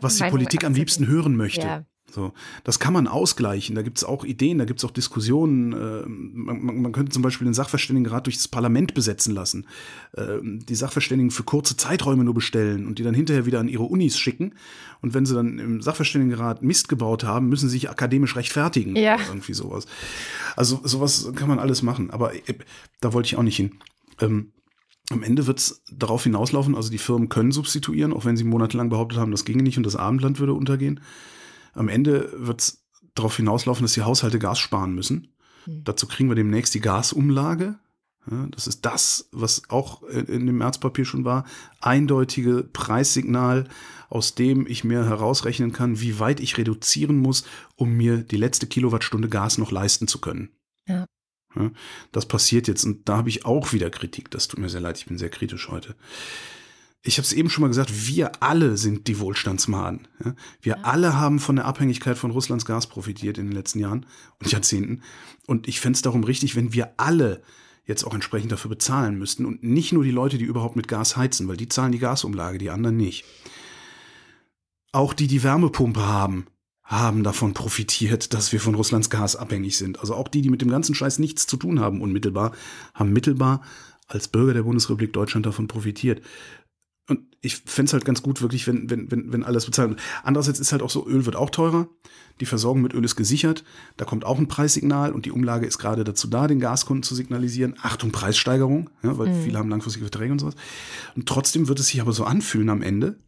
[0.00, 1.66] was die Politik am liebsten hören möchte.
[1.66, 1.84] Ja.
[2.10, 2.32] So,
[2.64, 3.74] das kann man ausgleichen.
[3.74, 5.72] Da gibt es auch Ideen, da gibt es auch Diskussionen.
[5.72, 9.66] Äh, man, man, könnte zum Beispiel den Sachverständigenrat durch das Parlament besetzen lassen,
[10.12, 13.84] äh, die Sachverständigen für kurze Zeiträume nur bestellen und die dann hinterher wieder an ihre
[13.84, 14.54] Unis schicken.
[15.02, 18.96] Und wenn sie dann im Sachverständigenrat Mist gebaut haben, müssen sie sich akademisch rechtfertigen.
[18.96, 19.18] Ja.
[19.28, 19.86] irgendwie sowas.
[20.56, 22.10] Also sowas kann man alles machen.
[22.10, 22.54] Aber äh,
[23.00, 23.72] da wollte ich auch nicht hin.
[24.20, 24.52] Ähm,
[25.10, 28.90] am Ende wird es darauf hinauslaufen, also die Firmen können substituieren, auch wenn sie monatelang
[28.90, 31.00] behauptet haben, das ginge nicht und das Abendland würde untergehen.
[31.74, 35.28] Am Ende wird es darauf hinauslaufen, dass die Haushalte Gas sparen müssen.
[35.66, 35.84] Mhm.
[35.84, 37.78] Dazu kriegen wir demnächst die Gasumlage.
[38.30, 41.46] Ja, das ist das, was auch in dem Märzpapier schon war.
[41.80, 43.66] Eindeutige Preissignal,
[44.10, 47.44] aus dem ich mir herausrechnen kann, wie weit ich reduzieren muss,
[47.76, 50.50] um mir die letzte Kilowattstunde Gas noch leisten zu können.
[50.86, 51.06] Ja.
[51.56, 51.70] ja
[52.12, 54.30] das passiert jetzt und da habe ich auch wieder Kritik.
[54.30, 55.96] Das tut mir sehr leid, ich bin sehr kritisch heute
[57.02, 60.06] ich habe es eben schon mal gesagt, wir alle sind die Wohlstandsmaden.
[60.24, 60.34] Ja?
[60.60, 60.82] Wir ja.
[60.82, 64.06] alle haben von der Abhängigkeit von Russlands Gas profitiert in den letzten Jahren
[64.38, 65.02] und Jahrzehnten.
[65.46, 67.42] Und ich fände es darum richtig, wenn wir alle
[67.86, 71.16] jetzt auch entsprechend dafür bezahlen müssten und nicht nur die Leute, die überhaupt mit Gas
[71.16, 73.24] heizen, weil die zahlen die Gasumlage, die anderen nicht.
[74.92, 76.46] Auch die, die Wärmepumpe haben,
[76.82, 80.00] haben davon profitiert, dass wir von Russlands Gas abhängig sind.
[80.00, 82.52] Also auch die, die mit dem ganzen Scheiß nichts zu tun haben, unmittelbar,
[82.94, 83.62] haben mittelbar
[84.06, 86.20] als Bürger der Bundesrepublik Deutschland davon profitiert.
[87.42, 90.00] Ich fände es halt ganz gut, wirklich, wenn, wenn, wenn, wenn alles bezahlt wird.
[90.22, 91.88] Andererseits ist halt auch so, Öl wird auch teurer.
[92.40, 93.64] Die Versorgung mit Öl ist gesichert.
[93.96, 97.14] Da kommt auch ein Preissignal und die Umlage ist gerade dazu da, den Gaskunden zu
[97.14, 97.76] signalisieren.
[97.80, 99.42] Achtung, Preissteigerung, ja, weil mhm.
[99.42, 100.54] viele haben langfristige Verträge und sowas.
[101.16, 103.18] Und trotzdem wird es sich aber so anfühlen am Ende.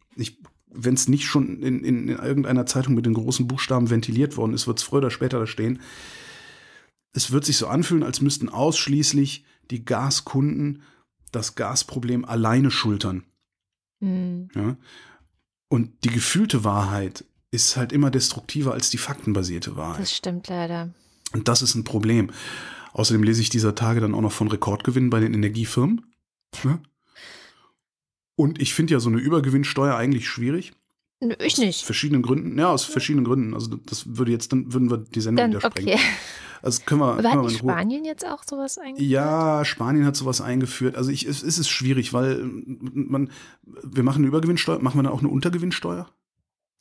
[0.71, 4.53] wenn es nicht schon in, in, in irgendeiner Zeitung mit den großen Buchstaben ventiliert worden
[4.53, 5.79] ist, wird es früher oder später da stehen.
[7.13, 10.81] Es wird sich so anfühlen, als müssten ausschließlich die Gaskunden
[11.31, 13.23] das Gasproblem alleine schultern.
[14.03, 14.49] Mhm.
[14.55, 14.77] Ja?
[15.69, 20.01] Und die gefühlte Wahrheit ist halt immer destruktiver als die faktenbasierte Wahrheit.
[20.01, 20.93] Das stimmt leider.
[21.33, 22.31] Und das ist ein Problem.
[22.93, 26.13] Außerdem lese ich dieser Tage dann auch noch von Rekordgewinnen bei den Energiefirmen.
[26.63, 26.79] Ja?
[28.35, 30.73] Und ich finde ja so eine Übergewinnsteuer eigentlich schwierig.
[31.39, 31.79] Ich nicht.
[31.79, 32.57] Aus verschiedenen Gründen.
[32.59, 33.53] Ja, aus verschiedenen Gründen.
[33.53, 35.93] Also das würde jetzt, dann würden wir die Sendung dann, wieder sprengen.
[35.93, 36.01] Okay.
[36.63, 37.19] Also können wir.
[37.19, 39.11] Aber hat Spanien jetzt auch sowas eingeführt?
[39.11, 40.95] Ja, Spanien hat sowas eingeführt.
[40.95, 43.29] Also ich, es, es ist schwierig, weil man,
[43.61, 46.09] wir machen eine Übergewinnsteuer, machen wir dann auch eine Untergewinnsteuer?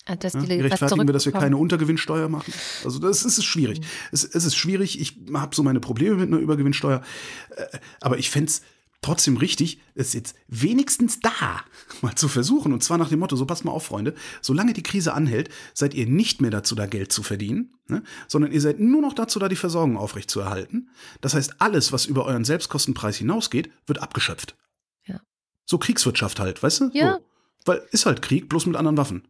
[0.07, 2.53] Ah, dass die ja, rechtfertigen wir, dass wir keine Untergewinnsteuer machen?
[2.85, 3.81] Also das ist, ist schwierig.
[3.81, 3.85] Mhm.
[4.13, 5.01] Es, es ist schwierig.
[5.01, 7.03] Ich habe so meine Probleme mit einer Übergewinnsteuer.
[7.51, 8.63] Äh, aber ich fände es
[9.03, 11.61] trotzdem richtig, es jetzt wenigstens da
[12.01, 12.73] mal zu versuchen.
[12.73, 15.93] Und zwar nach dem Motto, so passt mal auf, Freunde, solange die Krise anhält, seid
[15.93, 18.03] ihr nicht mehr dazu da, Geld zu verdienen, ne?
[18.29, 20.89] sondern ihr seid nur noch dazu da, die Versorgung aufrechtzuerhalten.
[21.21, 24.57] Das heißt, alles, was über euren Selbstkostenpreis hinausgeht, wird abgeschöpft.
[25.05, 25.21] Ja.
[25.67, 26.91] So Kriegswirtschaft halt, weißt du?
[26.93, 27.15] Ja.
[27.15, 27.25] So.
[27.65, 29.29] Weil ist halt Krieg, bloß mit anderen Waffen.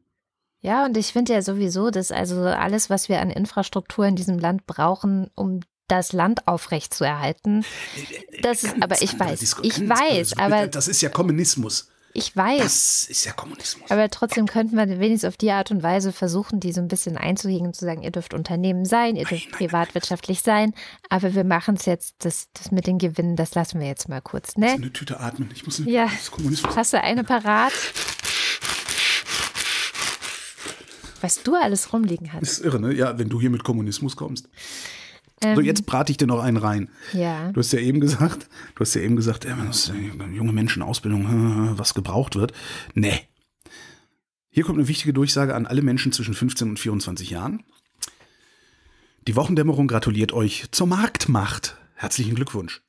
[0.61, 4.39] Ja, und ich finde ja sowieso, dass also alles, was wir an Infrastruktur in diesem
[4.39, 7.65] Land brauchen, um das Land aufrechtzuerhalten.
[8.43, 11.89] Das ist, aber ich weiß, ich weiß, aber das ist ja Kommunismus.
[12.15, 12.63] Ich weiß.
[12.63, 13.91] Das ist ja Kommunismus.
[13.91, 17.17] Aber trotzdem könnten wir wenigstens auf die Art und Weise versuchen, die so ein bisschen
[17.17, 20.73] einzuhegen und zu sagen, ihr dürft Unternehmen sein, ihr dürft nein, privatwirtschaftlich nein.
[20.73, 24.11] sein, aber wir machen es jetzt, das, das mit den Gewinnen, das lassen wir jetzt
[24.11, 24.73] mal kurz, ne?
[24.73, 25.51] eine Tüte atmen.
[25.55, 26.11] Ich muss eine, ja.
[26.31, 26.77] Kommunismus.
[26.77, 27.73] Hast du eine parat?
[31.23, 32.43] Was du alles rumliegen hast.
[32.43, 32.93] Das ist irre, ne?
[32.93, 34.49] Ja, wenn du hier mit Kommunismus kommst.
[35.43, 36.89] Ähm, so, jetzt brate ich dir noch einen rein.
[37.13, 37.51] Ja.
[37.53, 39.55] Du hast ja eben gesagt, du hast ja eben gesagt, äh,
[40.33, 42.53] junge Menschen, Ausbildung, was gebraucht wird.
[42.95, 43.21] Nee.
[44.51, 47.63] Hier kommt eine wichtige Durchsage an alle Menschen zwischen 15 und 24 Jahren.
[49.27, 51.77] Die Wochendämmerung gratuliert euch zur Marktmacht.
[51.95, 52.83] Herzlichen Glückwunsch.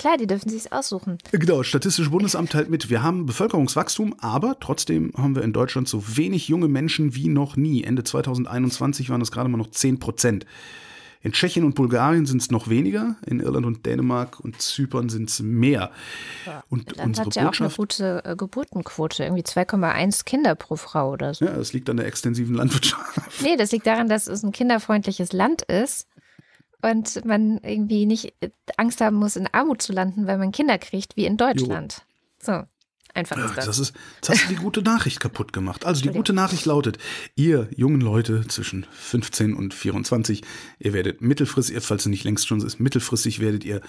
[0.00, 1.18] Klar, die dürfen sich aussuchen.
[1.32, 6.16] Genau, Statistische Bundesamt teilt mit, wir haben Bevölkerungswachstum, aber trotzdem haben wir in Deutschland so
[6.16, 7.84] wenig junge Menschen wie noch nie.
[7.84, 10.46] Ende 2021 waren es gerade mal noch 10 Prozent.
[11.22, 15.28] In Tschechien und Bulgarien sind es noch weniger, in Irland und Dänemark und Zypern sind
[15.28, 15.90] es mehr.
[16.46, 20.54] Ja, und Irland unsere hat ja Botschaft, auch eine gute äh, Geburtenquote, irgendwie 2,1 Kinder
[20.54, 21.44] pro Frau oder so.
[21.44, 23.20] Ja, das liegt an der extensiven Landwirtschaft.
[23.42, 26.06] Nee, das liegt daran, dass es ein kinderfreundliches Land ist
[26.82, 30.78] und man irgendwie nicht äh, Angst haben muss, in Armut zu landen, weil man Kinder
[30.78, 32.04] kriegt, wie in Deutschland.
[32.46, 32.52] Jo.
[32.52, 32.62] So.
[33.14, 33.66] Einfach ist das.
[33.66, 35.84] Das ist, jetzt hast du die gute Nachricht kaputt gemacht.
[35.84, 36.98] Also die gute Nachricht lautet,
[37.34, 40.42] ihr jungen Leute zwischen 15 und 24,
[40.78, 43.80] ihr werdet mittelfristig, falls es nicht längst schon ist, mittelfristig werdet ihr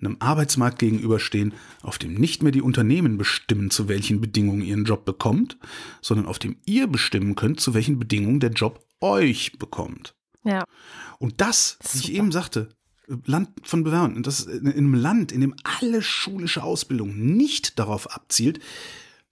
[0.00, 4.84] einem Arbeitsmarkt gegenüberstehen, auf dem nicht mehr die Unternehmen bestimmen, zu welchen Bedingungen ihr einen
[4.84, 5.56] Job bekommt,
[6.00, 10.14] sondern auf dem ihr bestimmen könnt, zu welchen Bedingungen der Job euch bekommt.
[10.44, 10.64] Ja.
[11.18, 12.68] Und das, das wie ich eben sagte,
[13.06, 14.22] Land von Bewerbern.
[14.22, 18.60] Das in einem Land, in dem alle schulische Ausbildung nicht darauf abzielt,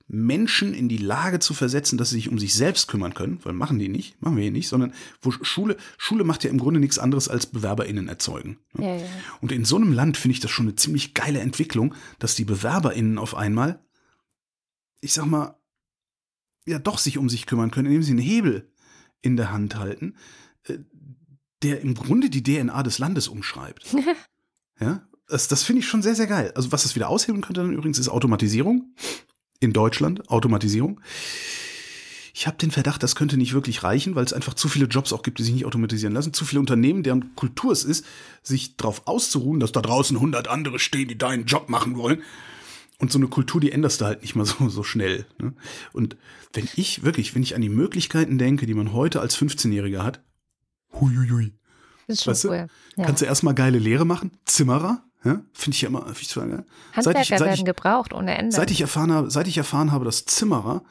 [0.09, 3.55] Menschen in die Lage zu versetzen, dass sie sich um sich selbst kümmern können, weil
[3.55, 4.93] machen die nicht, machen wir hier nicht, sondern
[5.23, 8.59] wo Schule, Schule macht ja im Grunde nichts anderes als BewerberInnen erzeugen.
[8.75, 8.87] Ne?
[8.87, 9.07] Ja, ja.
[9.41, 12.45] Und in so einem Land finde ich das schon eine ziemlich geile Entwicklung, dass die
[12.45, 13.81] BewerberInnen auf einmal,
[15.01, 15.57] ich sag mal,
[16.67, 18.71] ja doch sich um sich kümmern können, indem sie einen Hebel
[19.23, 20.17] in der Hand halten,
[20.65, 20.79] äh,
[21.63, 23.95] der im Grunde die DNA des Landes umschreibt.
[24.81, 25.07] ja?
[25.29, 26.53] Das, das finde ich schon sehr, sehr geil.
[26.55, 28.95] Also was das wieder aushebeln könnte dann übrigens ist Automatisierung.
[29.61, 31.01] In Deutschland, Automatisierung.
[32.35, 35.13] Ich habe den Verdacht, das könnte nicht wirklich reichen, weil es einfach zu viele Jobs
[35.13, 36.33] auch gibt, die sich nicht automatisieren lassen.
[36.33, 38.05] Zu viele Unternehmen, deren Kultur es ist,
[38.43, 42.23] sich darauf auszuruhen, dass da draußen 100 andere stehen, die deinen Job machen wollen.
[42.99, 45.27] Und so eine Kultur, die änderst du halt nicht mal so, so schnell.
[45.39, 45.55] Ne?
[45.93, 46.17] Und
[46.53, 50.23] wenn ich wirklich, wenn ich an die Möglichkeiten denke, die man heute als 15-Jähriger hat,
[51.01, 51.55] huiuiui.
[52.07, 52.67] Das ist schon weißt cool.
[52.97, 53.05] Ja.
[53.05, 54.33] Kannst du erstmal geile Lehre machen?
[54.45, 55.05] Zimmerer?
[55.25, 55.41] Ja?
[55.53, 56.65] Finde ich ja immer, finde ich zwar geil.
[56.93, 58.55] Handwerker ich, werden ich, gebraucht ohne Ende.
[58.55, 60.83] Seit ich erfahren habe, seit ich erfahren habe, dass Zimmerer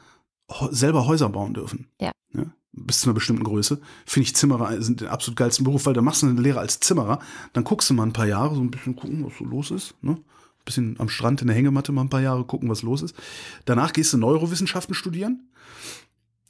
[0.70, 1.88] selber Häuser bauen dürfen.
[2.00, 2.12] Ja.
[2.32, 5.92] ja bis zu einer bestimmten Größe, finde ich Zimmerer sind den absolut geilsten Beruf, weil
[5.92, 7.18] da machst du eine Lehre als Zimmerer,
[7.52, 9.94] dann guckst du mal ein paar Jahre, so ein bisschen gucken, was so los ist,
[10.02, 10.18] ne?
[10.64, 13.16] bisschen am Strand in der Hängematte mal ein paar Jahre gucken, was los ist.
[13.64, 15.48] Danach gehst du Neurowissenschaften studieren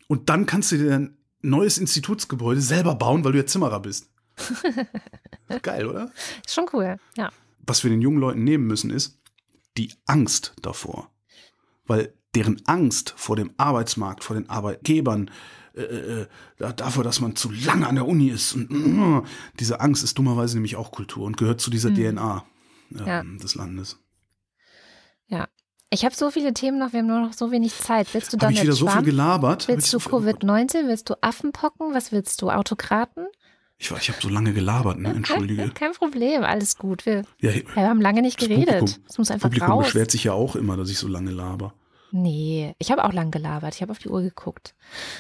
[0.07, 4.11] und dann kannst du dir ein neues Institutsgebäude selber bauen, weil du ja Zimmerer bist.
[5.63, 6.11] Geil, oder?
[6.45, 7.31] Ist schon cool, ja.
[7.67, 9.21] Was wir den jungen Leuten nehmen müssen, ist
[9.77, 11.11] die Angst davor.
[11.87, 15.31] Weil deren Angst vor dem Arbeitsmarkt, vor den Arbeitgebern,
[15.75, 16.27] äh, äh, äh
[16.75, 18.55] davor, dass man zu lange an der Uni ist.
[18.55, 19.29] Und äh,
[19.59, 22.17] diese Angst ist dummerweise nämlich auch Kultur und gehört zu dieser mhm.
[22.17, 22.45] DNA
[22.95, 23.23] äh, ja.
[23.23, 23.99] des Landes.
[25.27, 25.49] Ja.
[25.93, 28.15] Ich habe so viele Themen noch, wir haben nur noch so wenig Zeit.
[28.15, 29.69] Willst du dann ich wieder so viel gelabert?
[29.69, 30.89] Willst du Covid-19?
[30.89, 31.93] Willst du Affenpocken?
[31.93, 32.49] Was willst du?
[32.49, 33.27] Autokraten?
[33.77, 35.11] Ich, ich habe so lange gelabert, ne?
[35.11, 35.69] Entschuldige.
[35.75, 37.05] Kein Problem, alles gut.
[37.05, 38.79] Wir, ja, wir haben lange nicht geredet.
[38.79, 39.85] Publikum, es muss einfach Publikum raus.
[39.85, 41.75] beschwert sich ja auch immer, dass ich so lange laber.
[42.11, 43.75] Nee, ich habe auch lang gelabert.
[43.75, 44.75] Ich habe auf die Uhr geguckt.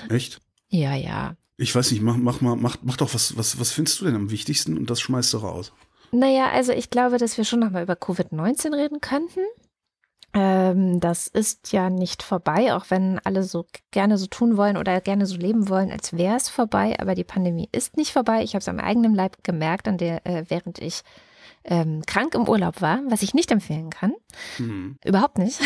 [0.08, 0.40] Echt?
[0.70, 1.36] Ja, ja.
[1.58, 4.14] Ich weiß nicht, mach, mach mal, mach, mach doch was, was, was findest du denn
[4.14, 5.74] am wichtigsten und das schmeißt du raus.
[6.12, 9.40] Naja, also ich glaube, dass wir schon nochmal über Covid-19 reden könnten.
[10.34, 15.00] Ähm, das ist ja nicht vorbei, auch wenn alle so gerne so tun wollen oder
[15.00, 16.96] gerne so leben wollen, als wäre es vorbei.
[17.00, 18.42] Aber die Pandemie ist nicht vorbei.
[18.42, 21.02] Ich habe es am eigenen Leib gemerkt, an der, äh, während ich
[21.64, 24.14] ähm, krank im Urlaub war, was ich nicht empfehlen kann.
[24.58, 24.96] Mhm.
[25.04, 25.60] Überhaupt nicht.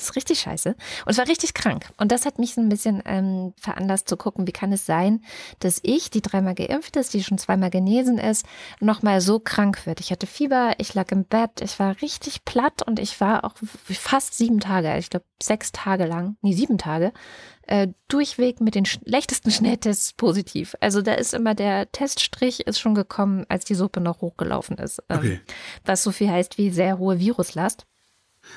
[0.00, 0.70] Das ist richtig scheiße.
[0.70, 1.90] Und es war richtig krank.
[1.98, 5.22] Und das hat mich so ein bisschen ähm, veranlasst zu gucken, wie kann es sein,
[5.58, 8.46] dass ich, die dreimal geimpft ist, die schon zweimal genesen ist,
[8.80, 10.00] nochmal so krank wird.
[10.00, 13.54] Ich hatte Fieber, ich lag im Bett, ich war richtig platt und ich war auch
[13.88, 17.12] fast sieben Tage, ich glaube sechs Tage lang, nee, sieben Tage,
[17.66, 20.74] äh, durchweg mit den schlechtesten Schnelltests positiv.
[20.80, 25.02] Also da ist immer der Teststrich ist schon gekommen, als die Suppe noch hochgelaufen ist.
[25.08, 25.40] Ähm, okay.
[25.84, 27.86] Was so viel heißt wie sehr hohe Viruslast.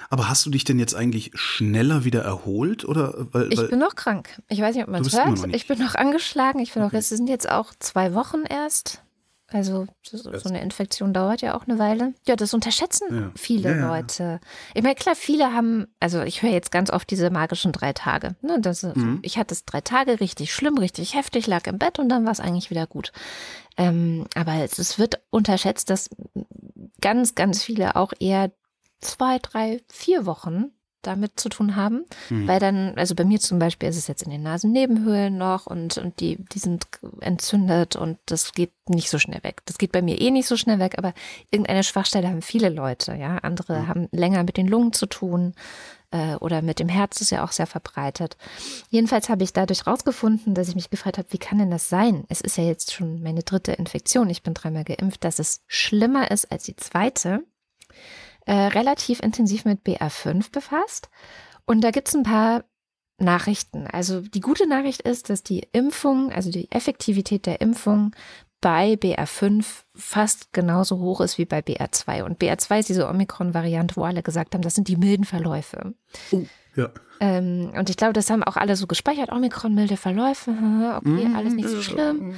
[0.09, 3.13] Aber hast du dich denn jetzt eigentlich schneller wieder erholt oder?
[3.31, 4.41] Weil, ich bin noch krank.
[4.49, 5.53] Ich weiß nicht, ob man es hört.
[5.53, 6.59] Ich bin noch angeschlagen.
[6.59, 6.95] Ich bin okay.
[6.95, 9.03] noch, es sind jetzt auch zwei Wochen erst.
[9.53, 12.15] Also so eine Infektion dauert ja auch eine Weile.
[12.25, 13.31] Ja, das unterschätzen ja.
[13.35, 13.87] viele ja, ja.
[13.87, 14.39] Leute.
[14.73, 18.35] Ich meine, klar, viele haben, also ich höre jetzt ganz oft diese magischen drei Tage.
[18.41, 19.19] Ne, das, mhm.
[19.21, 22.31] Ich hatte es drei Tage richtig schlimm, richtig heftig, lag im Bett und dann war
[22.31, 23.11] es eigentlich wieder gut.
[23.77, 26.09] Ähm, aber es, es wird unterschätzt, dass
[27.01, 28.51] ganz, ganz viele auch eher
[29.03, 30.71] zwei, drei, vier Wochen
[31.03, 32.47] damit zu tun haben, mhm.
[32.47, 35.97] weil dann, also bei mir zum Beispiel ist es jetzt in den Nasennebenhöhlen noch und,
[35.97, 36.87] und die, die sind
[37.19, 39.61] entzündet und das geht nicht so schnell weg.
[39.65, 41.13] Das geht bei mir eh nicht so schnell weg, aber
[41.51, 43.37] irgendeine Schwachstelle haben viele Leute, ja.
[43.39, 43.87] Andere mhm.
[43.87, 45.53] haben länger mit den Lungen zu tun
[46.11, 48.37] äh, oder mit dem Herz ist ja auch sehr verbreitet.
[48.89, 52.23] Jedenfalls habe ich dadurch rausgefunden, dass ich mich gefragt habe, wie kann denn das sein?
[52.29, 56.31] Es ist ja jetzt schon meine dritte Infektion, ich bin dreimal geimpft, dass es schlimmer
[56.31, 57.43] ist als die zweite
[58.45, 61.09] äh, relativ intensiv mit BR5 befasst.
[61.65, 62.63] Und da gibt es ein paar
[63.17, 63.87] Nachrichten.
[63.87, 68.11] Also die gute Nachricht ist, dass die Impfung, also die Effektivität der Impfung
[68.59, 72.23] bei BR5 fast genauso hoch ist wie bei BR2.
[72.23, 75.93] Und BR2 ist diese Omikron-Variante, wo alle gesagt haben, das sind die milden Verläufe.
[76.31, 76.43] Oh,
[76.75, 76.89] ja.
[77.19, 79.31] Ähm, und ich glaube, das haben auch alle so gespeichert.
[79.31, 80.51] Omikron, milde Verläufe,
[80.95, 82.35] okay, mhm, alles nicht so schlimm.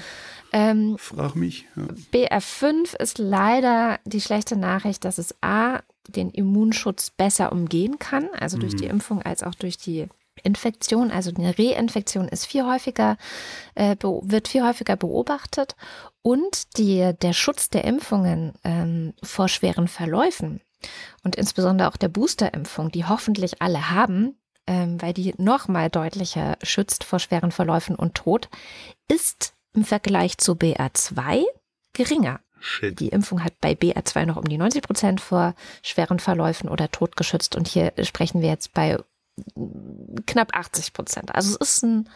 [0.52, 1.66] Ähm, Frag mich.
[1.76, 1.84] Ja.
[2.12, 8.58] BR5 ist leider die schlechte Nachricht, dass es A, den Immunschutz besser umgehen kann, also
[8.58, 8.78] durch mhm.
[8.78, 10.08] die Impfung als auch durch die
[10.44, 13.18] Infektion, also eine Reinfektion ist viel häufiger,
[13.76, 15.76] äh, wird viel häufiger beobachtet
[16.22, 20.62] und die, der Schutz der Impfungen ähm, vor schweren Verläufen
[21.24, 24.38] und insbesondere auch der Boosterimpfung, die hoffentlich alle haben,
[24.68, 28.50] ähm, weil die nochmal deutlicher schützt vor schweren Verläufen und Tod,
[29.08, 31.44] ist im Vergleich zu BA2
[31.94, 32.40] geringer.
[32.66, 33.00] Shit.
[33.00, 35.54] Die Impfung hat bei BA2 noch um die 90 Prozent vor
[35.84, 37.56] schweren Verläufen oder Tod geschützt.
[37.56, 38.98] Und hier sprechen wir jetzt bei
[40.26, 41.36] knapp 80 Prozent.
[41.36, 42.10] Also es ist ein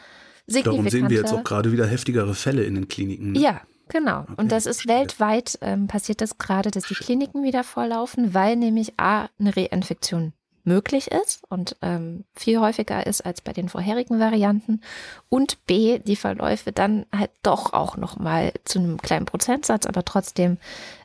[0.48, 0.64] signifikanter...
[0.64, 3.34] Darum sehen wir jetzt auch gerade wieder heftigere Fälle in den Kliniken.
[3.34, 3.40] Ne?
[3.40, 4.22] Ja, genau.
[4.22, 4.34] Okay.
[4.38, 9.00] Und das ist weltweit ähm, passiert das gerade, dass die Kliniken wieder vorlaufen, weil nämlich
[9.00, 10.34] A, eine Reinfektion
[10.70, 14.82] möglich ist und ähm, viel häufiger ist als bei den vorherigen Varianten.
[15.28, 20.06] Und B, die Verläufe dann halt doch auch noch mal zu einem kleinen Prozentsatz, aber
[20.06, 20.58] trotzdem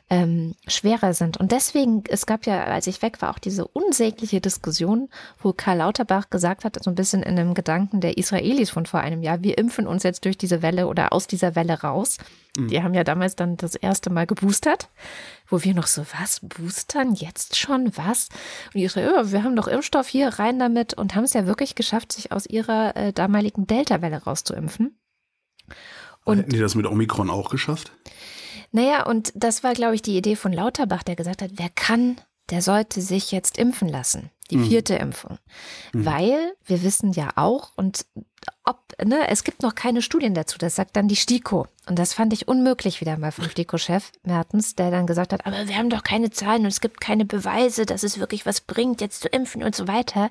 [0.09, 1.37] ähm, schwerer sind.
[1.37, 5.79] Und deswegen, es gab ja, als ich weg war, auch diese unsägliche Diskussion, wo Karl
[5.79, 9.41] Lauterbach gesagt hat, so ein bisschen in einem Gedanken der Israelis von vor einem Jahr,
[9.41, 12.19] wir impfen uns jetzt durch diese Welle oder aus dieser Welle raus.
[12.55, 12.67] Mhm.
[12.67, 14.89] Die haben ja damals dann das erste Mal geboostert,
[15.47, 18.29] wo wir noch so, was, boostern jetzt schon, was?
[18.67, 21.73] Und die Israelis, wir haben doch Impfstoff hier, rein damit und haben es ja wirklich
[21.73, 24.99] geschafft, sich aus ihrer äh, damaligen Delta-Welle rauszuimpfen.
[26.25, 27.91] Und Hätten die das mit Omikron auch geschafft?
[28.75, 32.19] Naja, und das war, glaube ich, die Idee von Lauterbach, der gesagt hat, wer kann,
[32.49, 34.31] der sollte sich jetzt impfen lassen.
[34.51, 34.67] Die mhm.
[34.67, 34.99] vierte mhm.
[34.99, 35.39] Impfung.
[35.93, 36.05] Mhm.
[36.05, 38.05] Weil wir wissen ja auch, und
[38.65, 41.67] ob, ne, es gibt noch keine Studien dazu, das sagt dann die STIKO.
[41.87, 45.69] Und das fand ich unmöglich wieder mal vom STIKO-Chef Mertens, der dann gesagt hat, aber
[45.69, 48.99] wir haben doch keine Zahlen und es gibt keine Beweise, dass es wirklich was bringt,
[48.99, 50.27] jetzt zu impfen und so weiter.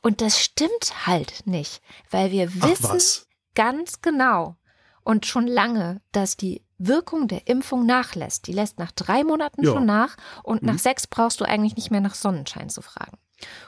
[0.00, 4.56] Und das stimmt halt nicht, weil wir wissen ganz genau
[5.04, 8.46] und schon lange, dass die Wirkung der Impfung nachlässt.
[8.46, 9.72] Die lässt nach drei Monaten ja.
[9.72, 10.68] schon nach und mhm.
[10.68, 13.18] nach sechs brauchst du eigentlich nicht mehr nach Sonnenschein zu fragen.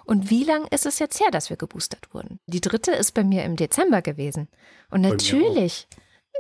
[0.05, 2.41] Und wie lang ist es jetzt her, dass wir geboostert wurden?
[2.47, 4.49] Die dritte ist bei mir im Dezember gewesen.
[4.91, 5.87] Und natürlich,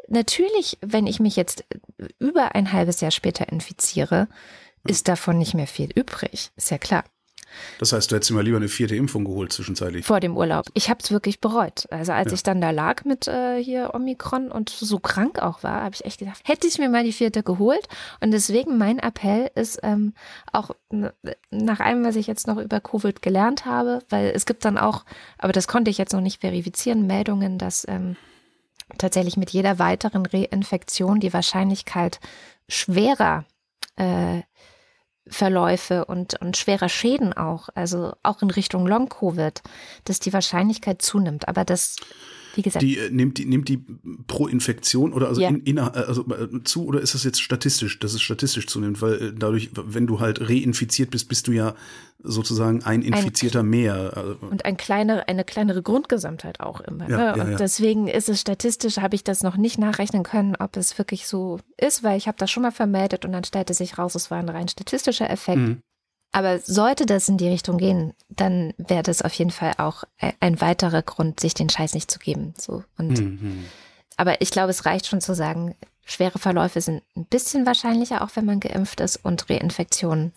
[0.08, 1.64] natürlich, wenn ich mich jetzt
[2.18, 4.28] über ein halbes Jahr später infiziere,
[4.86, 6.50] ist davon nicht mehr viel übrig.
[6.56, 7.04] Ist ja klar.
[7.78, 10.06] Das heißt, du hättest immer lieber eine vierte Impfung geholt zwischenzeitlich.
[10.06, 10.66] Vor dem Urlaub.
[10.74, 11.86] Ich habe es wirklich bereut.
[11.90, 12.34] Also als ja.
[12.34, 16.04] ich dann da lag mit äh, hier Omikron und so krank auch war, habe ich
[16.04, 17.86] echt gedacht, hätte ich mir mal die vierte geholt.
[18.20, 20.14] Und deswegen mein Appell ist ähm,
[20.52, 20.70] auch
[21.50, 25.04] nach allem, was ich jetzt noch über Covid gelernt habe, weil es gibt dann auch,
[25.38, 28.16] aber das konnte ich jetzt noch nicht verifizieren, Meldungen, dass ähm,
[28.98, 32.20] tatsächlich mit jeder weiteren Reinfektion die Wahrscheinlichkeit
[32.68, 33.44] schwerer
[33.96, 34.42] äh,
[35.30, 39.62] Verläufe und, und schwerer Schäden auch, also auch in Richtung Long-Covid,
[40.04, 41.48] dass die Wahrscheinlichkeit zunimmt.
[41.48, 41.96] Aber das
[42.56, 43.78] Die äh, nimmt die nimmt die
[44.26, 45.48] pro Infektion oder also, ja.
[45.48, 49.00] in, in, äh, also äh, zu oder ist das jetzt statistisch, dass es statistisch zunimmt,
[49.02, 51.74] weil äh, dadurch, wenn du halt reinfiziert bist, bist du ja
[52.22, 54.12] sozusagen ein Infizierter ein, mehr.
[54.16, 57.08] Also und ein kleine, eine kleinere Grundgesamtheit auch immer.
[57.08, 57.38] Ja, ne?
[57.38, 60.98] ja, und deswegen ist es statistisch, habe ich das noch nicht nachrechnen können, ob es
[60.98, 64.14] wirklich so ist, weil ich habe das schon mal vermeldet und dann stellte sich raus,
[64.14, 65.58] es war ein rein statistischer Effekt.
[65.58, 65.82] Mhm.
[66.32, 70.04] Aber sollte das in die Richtung gehen, dann wäre das auf jeden Fall auch
[70.38, 72.54] ein weiterer Grund, sich den Scheiß nicht zu geben.
[72.56, 73.64] So und mhm.
[74.16, 75.74] aber ich glaube, es reicht schon zu sagen,
[76.04, 80.32] schwere Verläufe sind ein bisschen wahrscheinlicher, auch wenn man geimpft ist, und Reinfektionen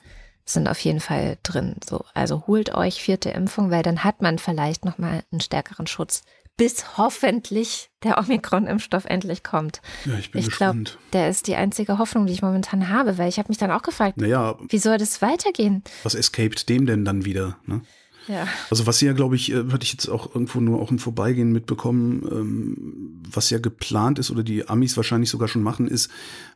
[0.45, 1.75] sind auf jeden Fall drin.
[1.87, 5.87] So, also holt euch vierte Impfung, weil dann hat man vielleicht noch mal einen stärkeren
[5.87, 6.23] Schutz
[6.57, 9.81] bis hoffentlich der Omikron-Impfstoff endlich kommt.
[10.05, 10.97] Ja, ich bin ich gespannt.
[10.99, 13.71] Glaub, der ist die einzige Hoffnung, die ich momentan habe, weil ich habe mich dann
[13.71, 15.83] auch gefragt, naja, wie soll das weitergehen?
[16.03, 17.57] Was escaped dem denn dann wieder?
[17.65, 17.81] Ne?
[18.27, 18.47] Ja.
[18.69, 21.51] Also was ja, glaube ich, äh, hatte ich jetzt auch irgendwo nur auch im Vorbeigehen
[21.51, 26.09] mitbekommen, ähm, was ja geplant ist oder die Amis wahrscheinlich sogar schon machen, ist,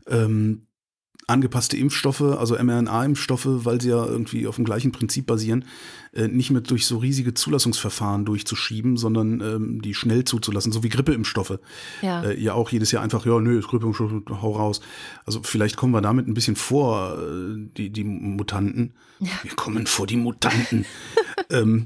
[0.07, 0.66] ähm,
[1.27, 5.65] angepasste Impfstoffe, also mRNA-Impfstoffe, weil sie ja irgendwie auf dem gleichen Prinzip basieren,
[6.13, 10.89] äh, nicht mehr durch so riesige Zulassungsverfahren durchzuschieben, sondern ähm, die schnell zuzulassen, so wie
[10.89, 11.59] Grippeimpfstoffe.
[12.01, 12.23] Ja.
[12.23, 14.11] Äh, ja auch jedes Jahr einfach, ja, nö, Grippeimpfstoff,
[14.41, 14.79] hau raus.
[15.25, 18.93] Also vielleicht kommen wir damit ein bisschen vor, äh, die, die Mutanten.
[19.19, 19.31] Ja.
[19.43, 20.85] Wir kommen vor die Mutanten.
[21.49, 21.85] ähm,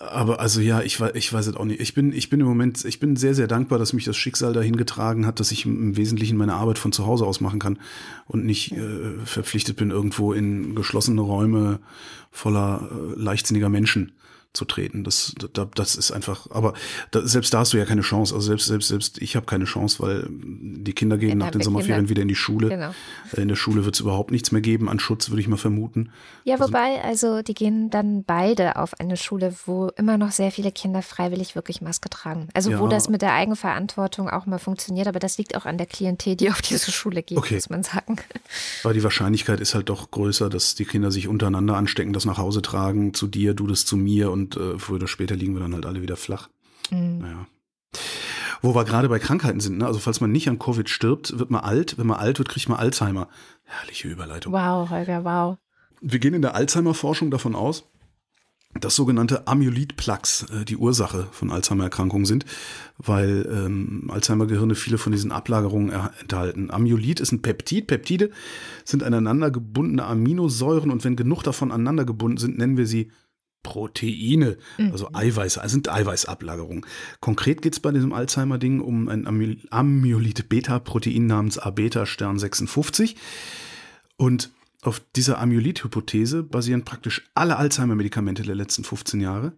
[0.00, 1.78] aber also ja, ich weiß, ich weiß es auch nicht.
[1.78, 4.54] Ich bin, ich bin im Moment, ich bin sehr, sehr dankbar, dass mich das Schicksal
[4.54, 7.78] dahin getragen hat, dass ich im Wesentlichen meine Arbeit von zu Hause aus machen kann
[8.26, 11.80] und nicht äh, verpflichtet bin, irgendwo in geschlossene Räume
[12.30, 14.12] voller äh, leichtsinniger Menschen
[14.52, 15.04] zu treten.
[15.04, 16.74] Das, das, das ist einfach, aber
[17.12, 18.34] da, selbst da hast du ja keine Chance.
[18.34, 21.62] Also selbst, selbst, selbst ich habe keine Chance, weil die Kinder gehen ja, nach den
[21.62, 22.10] Sommerferien Kinder.
[22.10, 22.68] wieder in die Schule.
[22.68, 22.92] Genau.
[23.36, 26.10] In der Schule wird es überhaupt nichts mehr geben an Schutz, würde ich mal vermuten.
[26.44, 30.50] Ja, also, wobei, also die gehen dann beide auf eine Schule, wo immer noch sehr
[30.50, 32.48] viele Kinder freiwillig wirklich Maske tragen.
[32.52, 32.80] Also ja.
[32.80, 36.34] wo das mit der Eigenverantwortung auch mal funktioniert, aber das liegt auch an der Klientel,
[36.34, 37.54] die auf diese Schule geht, okay.
[37.54, 38.16] muss man sagen.
[38.82, 42.38] Aber die Wahrscheinlichkeit ist halt doch größer, dass die Kinder sich untereinander anstecken, das nach
[42.38, 45.54] Hause tragen, zu dir, du das zu mir und und äh, früher oder später liegen
[45.54, 46.48] wir dann halt alle wieder flach.
[46.90, 47.18] Mhm.
[47.18, 47.46] Naja.
[48.62, 49.86] Wo wir gerade bei Krankheiten sind, ne?
[49.86, 51.96] also falls man nicht an Covid stirbt, wird man alt.
[51.98, 53.28] Wenn man alt wird, kriegt man Alzheimer.
[53.64, 54.52] Herrliche Überleitung.
[54.52, 55.56] Wow, Holger, wow.
[56.02, 57.84] Wir gehen in der Alzheimer-Forschung davon aus,
[58.78, 62.44] dass sogenannte Amyloid-Plaques äh, die Ursache von Alzheimer-Erkrankungen sind,
[62.98, 66.70] weil ähm, Alzheimer-Gehirne viele von diesen Ablagerungen enthalten.
[66.70, 67.86] Amyloid ist ein Peptid.
[67.86, 68.30] Peptide
[68.84, 73.10] sind aneinander gebundene Aminosäuren und wenn genug davon aneinander gebunden sind, nennen wir sie
[73.62, 74.92] Proteine, mhm.
[74.92, 76.86] also Eiweiß, also sind Eiweißablagerungen.
[77.20, 83.16] Konkret geht es bei diesem Alzheimer-Ding um ein Amyloid-Beta-Protein namens A-Beta-Stern 56.
[84.16, 84.50] Und
[84.82, 89.52] auf dieser Amyloid-Hypothese basieren praktisch alle Alzheimer-Medikamente der letzten 15 Jahre.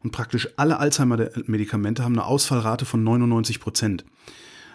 [0.00, 4.04] Und praktisch alle Alzheimer-Medikamente haben eine Ausfallrate von 99 Prozent.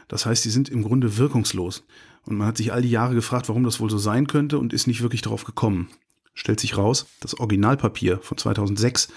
[0.07, 1.85] Das heißt, die sind im Grunde wirkungslos.
[2.25, 4.73] Und man hat sich all die Jahre gefragt, warum das wohl so sein könnte und
[4.73, 5.89] ist nicht wirklich darauf gekommen.
[6.33, 9.09] Stellt sich raus, das Originalpapier von 2006,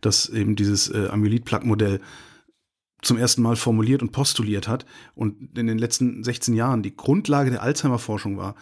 [0.00, 2.00] das eben dieses äh, Amyloid-Plaque-Modell
[3.02, 7.50] zum ersten Mal formuliert und postuliert hat und in den letzten 16 Jahren die Grundlage
[7.50, 8.54] der Alzheimer-Forschung war,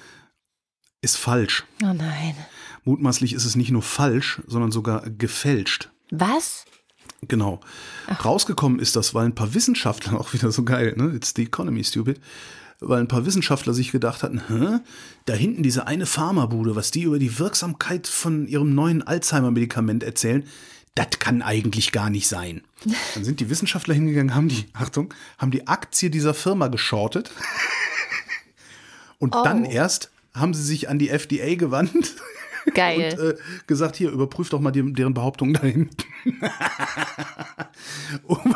[1.01, 1.65] ist falsch.
[1.83, 2.35] Oh nein.
[2.85, 5.91] Mutmaßlich ist es nicht nur falsch, sondern sogar gefälscht.
[6.11, 6.65] Was?
[7.23, 7.61] Genau.
[8.07, 8.25] Ach.
[8.25, 11.13] Rausgekommen ist das, weil ein paar Wissenschaftler, auch wieder so geil, ne?
[11.15, 12.21] It's the economy, stupid.
[12.81, 14.79] Weil ein paar Wissenschaftler sich gedacht hatten, Hä?
[15.25, 20.45] da hinten diese eine Pharmabude, was die über die Wirksamkeit von ihrem neuen Alzheimer-Medikament erzählen,
[20.95, 22.63] das kann eigentlich gar nicht sein.
[23.15, 27.31] Dann sind die Wissenschaftler hingegangen, haben die, Achtung, haben die Aktie dieser Firma geschortet.
[29.19, 29.43] Und oh.
[29.43, 32.15] dann erst haben sie sich an die FDA gewandt
[32.75, 33.17] Geil.
[33.19, 33.35] Und äh,
[33.67, 35.91] gesagt, hier, überprüft doch mal die, deren Behauptungen dahin.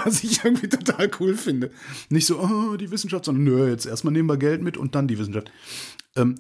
[0.05, 1.71] was ich irgendwie total cool finde.
[2.09, 5.09] Nicht so, oh, die Wissenschaft, sondern nö, jetzt erstmal nehmen wir Geld mit und dann
[5.09, 5.51] die Wissenschaft.
[6.15, 6.37] Ähm,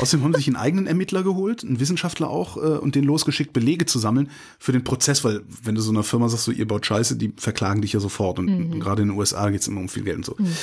[0.00, 3.52] außerdem haben sie sich einen eigenen Ermittler geholt, einen Wissenschaftler auch, äh, und den losgeschickt,
[3.52, 6.66] Belege zu sammeln für den Prozess, weil wenn du so einer Firma sagst, so ihr
[6.66, 8.38] baut Scheiße, die verklagen dich ja sofort.
[8.38, 8.72] Und, mhm.
[8.72, 10.34] und gerade in den USA geht es immer um viel Geld und so.
[10.38, 10.56] Mhm.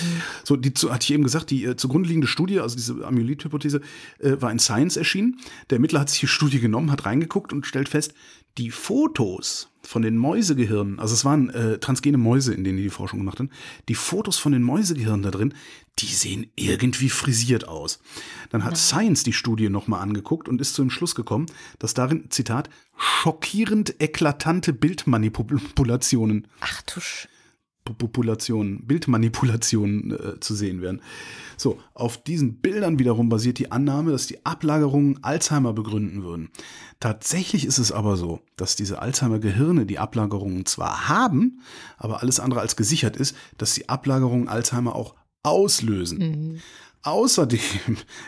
[0.43, 3.81] So, die zu, hatte ich eben gesagt, die äh, zugrunde liegende Studie, also diese Amyloid-Hypothese,
[4.19, 5.39] äh, war in Science erschienen.
[5.69, 8.13] Der Ermittler hat sich die Studie genommen, hat reingeguckt und stellt fest,
[8.57, 12.89] die Fotos von den Mäusegehirnen, also es waren äh, transgene Mäuse, in denen die die
[12.89, 13.49] Forschung gemacht haben,
[13.89, 15.53] die Fotos von den Mäusegehirnen da drin,
[15.99, 17.99] die sehen irgendwie frisiert aus.
[18.49, 18.77] Dann hat ja.
[18.77, 21.47] Science die Studie nochmal angeguckt und ist zu dem Schluss gekommen,
[21.79, 26.47] dass darin, Zitat, schockierend eklatante Bildmanipulationen.
[26.61, 27.27] Ach du Sch
[27.83, 31.01] Populationen, Bildmanipulationen äh, zu sehen werden.
[31.57, 36.49] So, auf diesen Bildern wiederum basiert die Annahme, dass die Ablagerungen Alzheimer begründen würden.
[36.99, 41.61] Tatsächlich ist es aber so, dass diese Alzheimer-Gehirne die Ablagerungen zwar haben,
[41.97, 46.17] aber alles andere als gesichert ist, dass die Ablagerungen Alzheimer auch auslösen.
[46.19, 46.59] Mhm.
[47.03, 47.59] Außerdem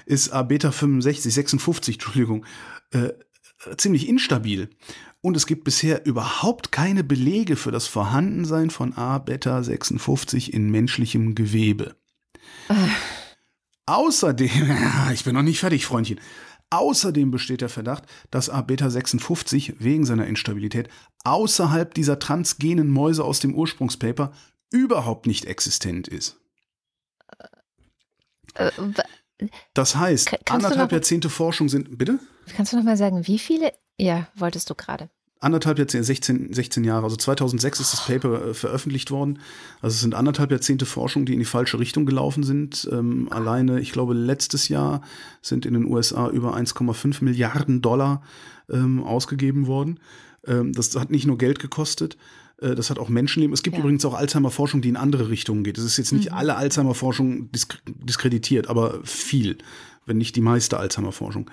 [0.05, 2.45] ist A-Beta 65, 56, Entschuldigung,
[2.91, 3.13] äh,
[3.77, 4.69] ziemlich instabil.
[5.25, 11.33] Und es gibt bisher überhaupt keine Belege für das Vorhandensein von A-Beta 56 in menschlichem
[11.33, 11.95] Gewebe.
[13.87, 14.77] Außerdem,
[15.15, 16.19] ich bin noch nicht fertig, Freundchen.
[16.69, 20.89] Außerdem besteht der Verdacht, dass A-Beta 56 wegen seiner Instabilität
[21.23, 24.31] außerhalb dieser transgenen Mäuse aus dem Ursprungspaper
[24.69, 26.39] überhaupt nicht existent ist.
[28.53, 28.69] Äh,
[29.73, 31.97] das heißt, anderthalb Jahrzehnte Forschung sind.
[31.97, 32.19] Bitte?
[32.55, 33.73] Kannst du noch mal sagen, wie viele?
[33.97, 35.09] Ja, wolltest du gerade
[35.45, 39.39] anderthalb Jahrzehnte, 16, 16 Jahre, also 2006 ist das Paper äh, veröffentlicht worden.
[39.81, 42.89] Also es sind anderthalb Jahrzehnte Forschung, die in die falsche Richtung gelaufen sind.
[42.91, 45.01] Ähm, alleine, ich glaube, letztes Jahr
[45.41, 48.23] sind in den USA über 1,5 Milliarden Dollar
[48.69, 49.99] ähm, ausgegeben worden.
[50.47, 52.17] Ähm, das hat nicht nur Geld gekostet,
[52.59, 53.53] äh, das hat auch Menschenleben.
[53.53, 53.81] Es gibt ja.
[53.81, 55.77] übrigens auch Alzheimer-Forschung, die in andere Richtungen geht.
[55.77, 56.37] Es ist jetzt nicht mhm.
[56.37, 59.59] alle Alzheimer-Forschung disk diskreditiert, aber viel,
[60.07, 61.51] wenn nicht die meiste Alzheimer-Forschung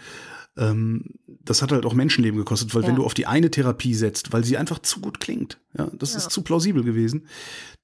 [0.57, 2.89] ähm, das hat halt auch Menschenleben gekostet, weil ja.
[2.89, 6.13] wenn du auf die eine Therapie setzt, weil sie einfach zu gut klingt, ja, das
[6.13, 6.19] ja.
[6.19, 7.27] ist zu plausibel gewesen,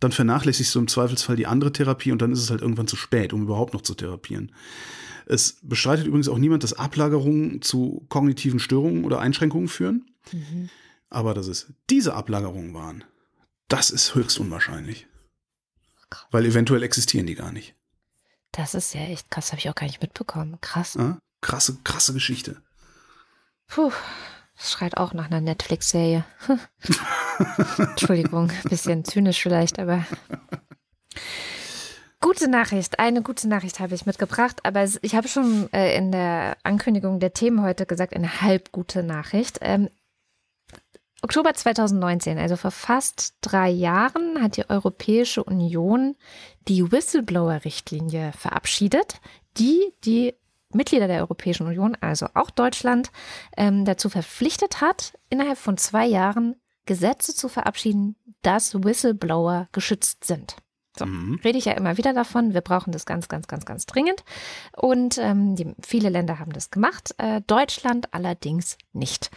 [0.01, 2.97] dann vernachlässigst du im Zweifelsfall die andere Therapie und dann ist es halt irgendwann zu
[2.97, 4.53] spät, um überhaupt noch zu therapieren.
[5.27, 10.07] Es bestreitet übrigens auch niemand, dass Ablagerungen zu kognitiven Störungen oder Einschränkungen führen.
[10.33, 10.71] Mhm.
[11.11, 13.05] Aber dass es diese Ablagerungen waren,
[13.69, 15.07] das ist höchst unwahrscheinlich.
[16.31, 17.75] Weil eventuell existieren die gar nicht.
[18.53, 20.59] Das ist ja echt krass, habe ich auch gar nicht mitbekommen.
[20.63, 20.95] Krass.
[20.95, 21.19] Ja?
[21.41, 22.61] Krasse, krasse Geschichte.
[23.69, 23.93] Puh,
[24.57, 26.25] das schreit auch nach einer Netflix-Serie.
[27.79, 30.05] Entschuldigung, bisschen zynisch vielleicht, aber.
[32.21, 36.57] Gute Nachricht, eine gute Nachricht habe ich mitgebracht, aber ich habe schon äh, in der
[36.65, 39.59] Ankündigung der Themen heute gesagt, eine halb gute Nachricht.
[39.61, 39.89] Ähm,
[41.23, 46.17] Oktober 2019, also vor fast drei Jahren, hat die Europäische Union
[46.67, 49.21] die Whistleblower-Richtlinie verabschiedet,
[49.57, 50.35] die die
[50.73, 53.11] Mitglieder der Europäischen Union, also auch Deutschland,
[53.57, 56.57] ähm, dazu verpflichtet hat, innerhalb von zwei Jahren
[56.87, 60.57] Gesetze zu verabschieden, dass Whistleblower geschützt sind.
[60.99, 61.39] So, mhm.
[61.45, 62.55] rede ich ja immer wieder davon.
[62.55, 64.25] Wir brauchen das ganz, ganz, ganz, ganz dringend.
[64.77, 69.31] Und ähm, die, viele Länder haben das gemacht, äh, Deutschland allerdings nicht.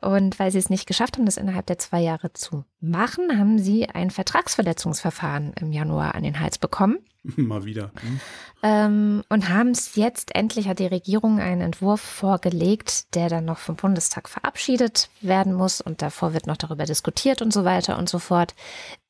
[0.00, 3.58] Und weil sie es nicht geschafft haben, das innerhalb der zwei Jahre zu machen, haben
[3.58, 6.98] sie ein Vertragsverletzungsverfahren im Januar an den Hals bekommen.
[7.36, 7.92] Mal wieder.
[8.00, 8.20] Hm.
[8.64, 13.58] Ähm, und haben es jetzt, endlich hat die Regierung einen Entwurf vorgelegt, der dann noch
[13.58, 18.08] vom Bundestag verabschiedet werden muss und davor wird noch darüber diskutiert und so weiter und
[18.08, 18.54] so fort,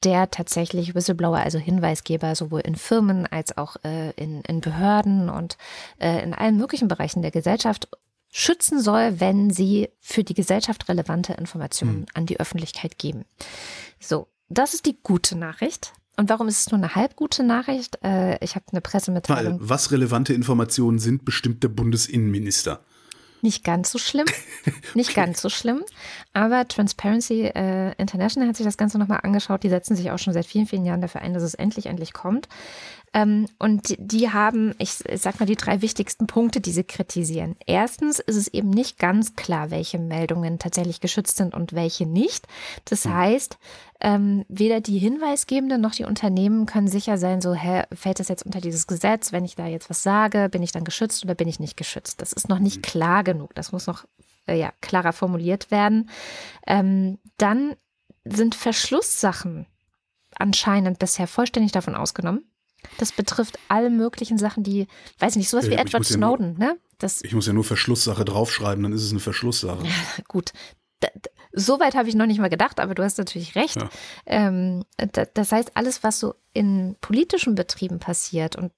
[0.05, 5.57] der tatsächlich Whistleblower, also Hinweisgeber, sowohl in Firmen als auch äh, in, in Behörden und
[5.99, 7.89] äh, in allen möglichen Bereichen der Gesellschaft
[8.31, 12.07] schützen soll, wenn sie für die Gesellschaft relevante Informationen hm.
[12.15, 13.25] an die Öffentlichkeit geben.
[14.01, 15.93] So, das ist die gute Nachricht.
[16.17, 17.99] Und warum ist es nur eine halb gute Nachricht?
[18.05, 19.61] Äh, ich habe eine Pressemitteilung.
[19.61, 22.81] Weil was relevante Informationen sind, bestimmt der Bundesinnenminister.
[23.41, 24.27] Nicht ganz so schlimm.
[24.95, 25.83] Nicht ganz so schlimm.
[26.35, 29.63] Aber Transparency äh, International hat sich das Ganze nochmal angeschaut.
[29.63, 32.13] Die setzen sich auch schon seit vielen, vielen Jahren dafür ein, dass es endlich, endlich
[32.13, 32.49] kommt.
[33.15, 37.57] Ähm, und die haben, ich, ich sag mal, die drei wichtigsten Punkte, die sie kritisieren.
[37.67, 42.47] Erstens ist es eben nicht ganz klar, welche Meldungen tatsächlich geschützt sind und welche nicht.
[42.87, 43.15] Das hm.
[43.15, 43.59] heißt,
[44.01, 48.47] ähm, weder die Hinweisgebenden noch die Unternehmen können sicher sein, so hä, fällt das jetzt
[48.47, 51.49] unter dieses Gesetz, wenn ich da jetzt was sage, bin ich dann geschützt oder bin
[51.49, 52.23] ich nicht geschützt.
[52.23, 52.83] Das ist noch nicht hm.
[52.83, 53.55] klar genug.
[53.55, 54.07] Das muss noch
[54.47, 56.11] äh, ja, klarer formuliert werden.
[56.67, 57.77] Ähm, dann
[58.25, 59.67] sind Verschlusssachen
[60.37, 62.45] anscheinend bisher vollständig davon ausgenommen.
[62.99, 64.87] Das betrifft alle möglichen Sachen, die,
[65.19, 66.81] weiß nicht, sowas wie Edward Snowden, ja nur, ne?
[66.99, 69.85] Das, ich muss ja nur Verschlusssache draufschreiben, dann ist es eine Verschlusssache.
[69.85, 70.53] Ja, gut.
[71.53, 73.77] so weit habe ich noch nicht mal gedacht, aber du hast natürlich recht.
[73.77, 73.89] Ja.
[74.27, 74.85] Ähm,
[75.35, 78.73] das heißt, alles, was so in politischen Betrieben passiert und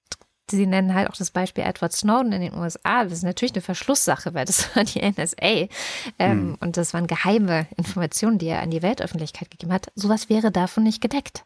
[0.49, 3.03] Sie nennen halt auch das Beispiel Edward Snowden in den USA.
[3.03, 5.67] Das ist natürlich eine Verschlusssache, weil das war die NSA.
[6.19, 6.57] Ähm, mhm.
[6.59, 9.91] Und das waren geheime Informationen, die er an die Weltöffentlichkeit gegeben hat.
[9.95, 11.45] Sowas wäre davon nicht gedeckt.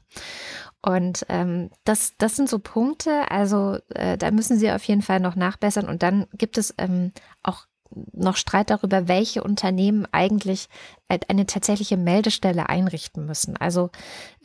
[0.82, 5.20] Und ähm, das, das sind so Punkte, also äh, da müssen Sie auf jeden Fall
[5.20, 5.90] noch nachbessern.
[5.90, 7.12] Und dann gibt es ähm,
[7.44, 7.66] auch
[8.14, 10.70] noch Streit darüber, welche Unternehmen eigentlich
[11.28, 13.58] eine tatsächliche Meldestelle einrichten müssen.
[13.58, 13.90] Also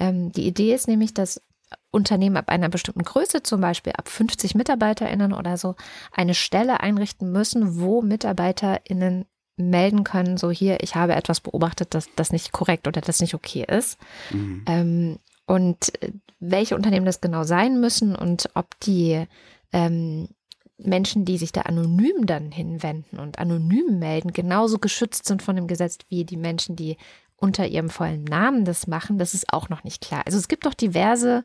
[0.01, 1.43] ähm, die Idee ist nämlich, dass
[1.91, 5.77] Unternehmen ab einer bestimmten Größe, zum Beispiel ab 50 MitarbeiterInnen oder so,
[6.13, 12.09] eine Stelle einrichten müssen, wo MitarbeiterInnen melden können, so hier, ich habe etwas beobachtet, dass
[12.17, 13.99] das nicht korrekt oder das nicht okay ist.
[14.31, 14.65] Mhm.
[14.67, 19.25] Ähm, und äh, welche Unternehmen das genau sein müssen und ob die
[19.73, 20.29] ähm,
[20.77, 25.69] Menschen, die sich da anonym dann hinwenden und anonym melden, genauso geschützt sind von dem
[25.69, 26.97] Gesetz wie die Menschen, die
[27.45, 30.23] unter ihrem vollen Namen das machen, das ist auch noch nicht klar.
[30.25, 31.45] Also es gibt doch diverse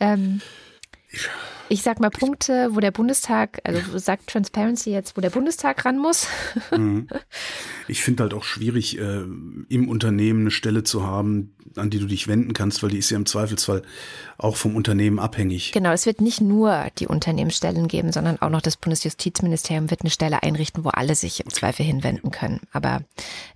[0.00, 0.40] ähm,
[1.68, 5.98] ich sag mal Punkte, wo der Bundestag, also sagt Transparency jetzt, wo der Bundestag ran
[5.98, 6.26] muss.
[6.70, 7.08] Mhm.
[7.88, 9.22] Ich finde halt auch schwierig, äh,
[9.68, 13.10] im Unternehmen eine Stelle zu haben, an die du dich wenden kannst, weil die ist
[13.10, 13.82] ja im Zweifelsfall
[14.38, 15.70] auch vom Unternehmen abhängig.
[15.70, 20.10] Genau, es wird nicht nur die Unternehmensstellen geben, sondern auch noch das Bundesjustizministerium wird eine
[20.10, 22.60] Stelle einrichten, wo alle sich im Zweifel hinwenden können.
[22.72, 23.02] Aber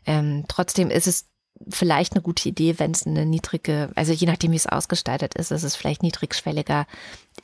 [0.07, 1.27] ähm, trotzdem ist es
[1.69, 5.51] vielleicht eine gute Idee, wenn es eine niedrige, also je nachdem, wie es ausgestaltet ist,
[5.51, 6.87] ist es vielleicht niedrigschwelliger,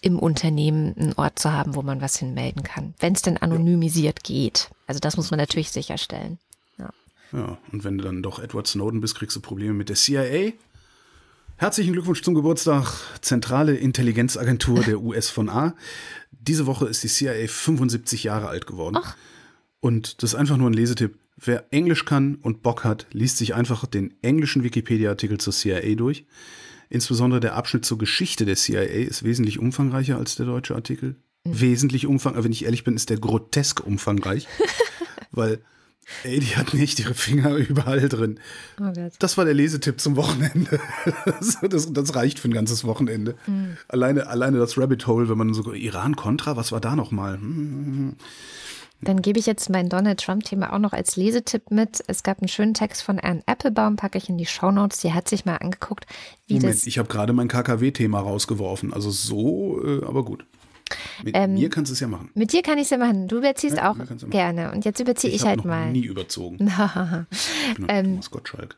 [0.03, 2.95] im Unternehmen einen Ort zu haben, wo man was hinmelden kann.
[2.99, 4.35] Wenn es denn anonymisiert ja.
[4.35, 4.71] geht.
[4.87, 6.39] Also das muss man natürlich sicherstellen.
[6.79, 6.91] Ja.
[7.33, 10.53] ja, und wenn du dann doch Edward Snowden bist, kriegst du Probleme mit der CIA.
[11.59, 12.93] Herzlichen Glückwunsch zum Geburtstag,
[13.23, 15.75] Zentrale Intelligenzagentur der US von A.
[16.31, 18.99] Diese Woche ist die CIA 75 Jahre alt geworden.
[19.01, 19.17] Ach.
[19.81, 21.19] Und das ist einfach nur ein Lesetipp.
[21.37, 26.25] Wer Englisch kann und Bock hat, liest sich einfach den englischen Wikipedia-Artikel zur CIA durch.
[26.89, 31.17] Insbesondere der Abschnitt zur Geschichte der CIA ist wesentlich umfangreicher als der deutsche Artikel.
[31.45, 31.61] Mhm.
[31.61, 34.49] Wesentlich umfangreicher, wenn ich ehrlich bin, ist der grotesk umfangreich.
[35.31, 35.61] weil,
[36.23, 38.41] ey, die hatten echt ihre Finger überall drin.
[38.81, 40.81] Oh das war der Lesetipp zum Wochenende.
[41.71, 43.35] das, das, reicht für ein ganzes Wochenende.
[43.47, 43.77] Mhm.
[43.89, 47.35] Alleine, alleine das Rabbit Hole, wenn man so Iran-Contra, was war da nochmal?
[47.35, 48.17] Hm, hm, hm.
[49.03, 52.03] Dann gebe ich jetzt mein Donald Trump-Thema auch noch als Lesetipp mit.
[52.07, 55.01] Es gab einen schönen Text von Anne Applebaum, packe ich in die Shownotes.
[55.01, 56.07] Die hat sich mal angeguckt,
[56.47, 56.87] wie Moment, das.
[56.87, 58.95] Ich habe gerade mein KKW-Thema rausgeworfen.
[58.95, 60.47] Also so, äh, aber gut.
[61.23, 62.31] Mit ähm, mir kannst du es ja machen.
[62.35, 63.27] Mit dir kann ich es ja machen.
[63.27, 63.97] Du überziehst ja, auch
[64.31, 64.73] gerne.
[64.73, 65.91] Und jetzt überziehe ich, ich halt noch mal.
[65.91, 66.59] nie überzogen.
[67.89, 68.21] ähm,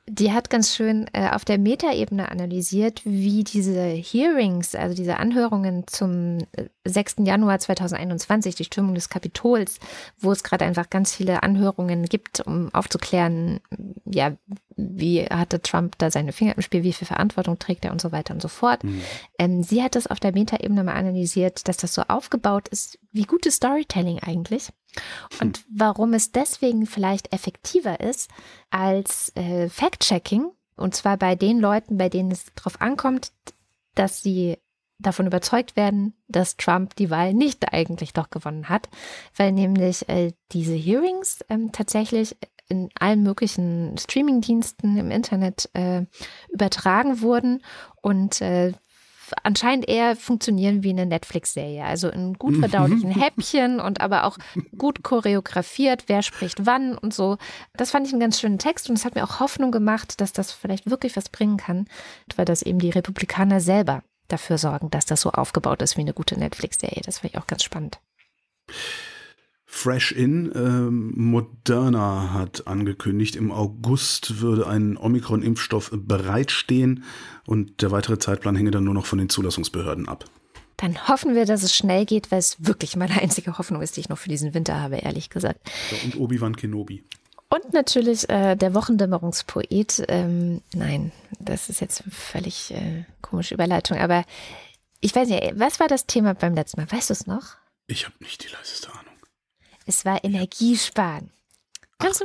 [0.09, 5.87] die hat ganz schön äh, auf der Metaebene analysiert, wie diese Hearings, also diese Anhörungen
[5.87, 6.39] zum
[6.85, 7.19] 6.
[7.19, 9.79] Äh, Januar 2021, die Stürmung des Kapitols,
[10.19, 13.61] wo es gerade einfach ganz viele Anhörungen gibt, um aufzuklären,
[14.07, 14.33] ja,
[14.77, 18.13] wie hatte Trump da seine Finger im Spiel, wie viel Verantwortung trägt er und so
[18.13, 18.85] weiter und so fort.
[18.85, 19.01] Mhm.
[19.39, 23.25] Ähm, sie hat das auf der Metaebene mal analysiert, dass das so aufgebaut ist, wie
[23.25, 24.71] gutes Storytelling eigentlich.
[25.41, 25.65] Und hm.
[25.77, 28.31] warum es deswegen vielleicht effektiver ist
[28.71, 30.51] als äh, Fact-Checking.
[30.77, 33.33] Und zwar bei den Leuten, bei denen es darauf ankommt,
[33.95, 34.59] dass sie
[34.99, 38.89] davon überzeugt werden, dass Trump die Wahl nicht eigentlich doch gewonnen hat,
[39.37, 42.37] weil nämlich äh, diese Hearings ähm, tatsächlich
[42.69, 46.05] in allen möglichen Streamingdiensten im Internet äh,
[46.53, 47.63] übertragen wurden
[48.03, 48.73] und äh,
[49.43, 51.85] anscheinend eher funktionieren wie eine Netflix-Serie.
[51.85, 52.61] Also in gut mhm.
[52.61, 54.39] verdaulichen Häppchen und aber auch
[54.77, 57.39] gut choreografiert, wer spricht wann und so.
[57.75, 60.33] Das fand ich einen ganz schönen Text und es hat mir auch Hoffnung gemacht, dass
[60.33, 61.87] das vielleicht wirklich was bringen kann,
[62.37, 66.13] weil das eben die Republikaner selber dafür sorgen, dass das so aufgebaut ist wie eine
[66.13, 67.03] gute Netflix-Serie.
[67.05, 67.99] Das fand ich auch ganz spannend.
[69.71, 77.05] Fresh In, ähm, Moderna hat angekündigt, im August würde ein Omikron-Impfstoff bereitstehen
[77.47, 80.25] und der weitere Zeitplan hänge dann nur noch von den Zulassungsbehörden ab.
[80.79, 84.01] Dann hoffen wir, dass es schnell geht, weil es wirklich meine einzige Hoffnung ist, die
[84.01, 85.61] ich noch für diesen Winter habe, ehrlich gesagt.
[86.03, 87.05] Und Obi-Wan Kenobi.
[87.51, 90.05] Und natürlich äh, der Wochendämmerungspoet.
[90.09, 94.25] Ähm, nein, das ist jetzt völlig äh, komische Überleitung, aber
[95.01, 96.91] ich weiß nicht, was war das Thema beim letzten Mal?
[96.91, 97.57] Weißt du es noch?
[97.87, 99.08] Ich habe nicht die leiseste Ahnung.
[99.89, 101.31] Es war Energiesparen.
[101.99, 102.23] Ganz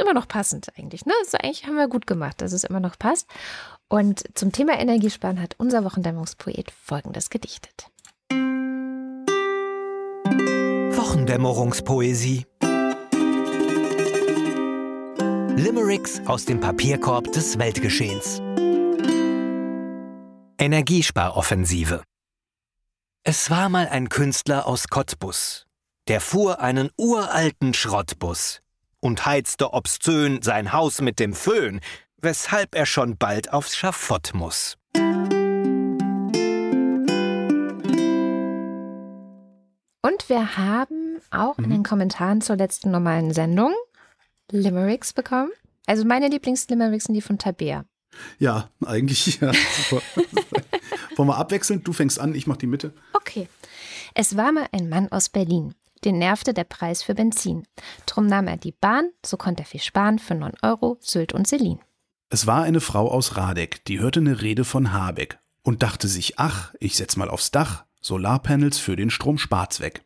[0.00, 1.04] immer noch passend eigentlich.
[1.04, 1.12] Ne?
[1.20, 3.28] Also eigentlich haben wir gut gemacht, dass es immer noch passt.
[3.88, 7.88] Und zum Thema Energiesparen hat unser Wochendämmerungspoet folgendes gedichtet.
[10.96, 12.46] Wochendämmerungspoesie.
[15.56, 18.40] Limericks aus dem Papierkorb des Weltgeschehens.
[20.56, 22.04] Energiesparoffensive.
[23.24, 25.66] Es war mal ein Künstler aus Cottbus,
[26.08, 28.60] der fuhr einen uralten Schrottbus
[29.00, 31.80] und heizte obszön sein Haus mit dem Föhn,
[32.18, 34.76] weshalb er schon bald aufs Schafott muss.
[40.04, 41.64] Und wir haben auch mhm.
[41.64, 43.72] in den Kommentaren zur letzten normalen Sendung
[44.50, 45.50] Limericks bekommen.
[45.86, 47.84] Also meine Lieblingslimericks sind die von Tabea.
[48.38, 49.52] Ja, eigentlich ja.
[51.16, 51.82] Wollen wir abwechseln?
[51.82, 52.92] Du fängst an, ich mach die Mitte.
[53.14, 53.48] Okay.
[54.14, 55.74] Es war mal ein Mann aus Berlin.
[56.04, 57.66] Den nervte der Preis für Benzin.
[58.06, 61.46] Drum nahm er die Bahn, so konnte er viel sparen für 9 Euro, Sylt und
[61.46, 61.78] Selin.
[62.28, 66.38] Es war eine Frau aus Radeck, die hörte eine Rede von Habeck und dachte sich,
[66.38, 70.02] ach, ich setz mal aufs Dach, Solarpanels für den Strom spart's weg.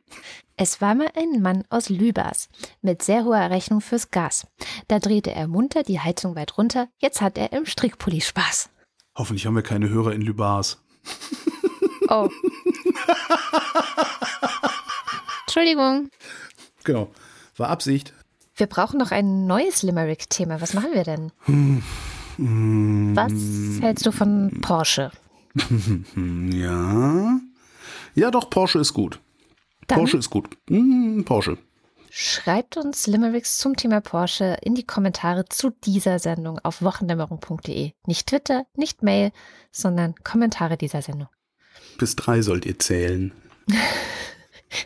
[0.56, 2.48] Es war mal ein Mann aus Lübars
[2.82, 4.46] mit sehr hoher Rechnung fürs Gas.
[4.88, 8.70] Da drehte er munter die Heizung weit runter, jetzt hat er im Strickpulli Spaß.
[9.16, 10.82] Hoffentlich haben wir keine Hörer in Lübars.
[12.08, 12.28] Oh.
[15.46, 16.10] Entschuldigung.
[16.84, 17.10] Genau.
[17.56, 18.12] War Absicht.
[18.56, 20.60] Wir brauchen noch ein neues Limerick-Thema.
[20.60, 21.32] Was machen wir denn?
[22.38, 23.32] Was
[23.80, 25.10] hältst du von Porsche?
[26.16, 27.38] ja.
[28.14, 29.20] Ja, doch, Porsche ist gut.
[29.86, 30.48] Dann Porsche ist gut.
[30.68, 31.58] Hm, Porsche.
[32.10, 37.92] Schreibt uns Limericks zum Thema Porsche in die Kommentare zu dieser Sendung auf wochendämmerung.de.
[38.06, 39.32] Nicht Twitter, nicht Mail,
[39.70, 41.28] sondern Kommentare dieser Sendung.
[41.98, 43.32] Bis drei sollt ihr zählen.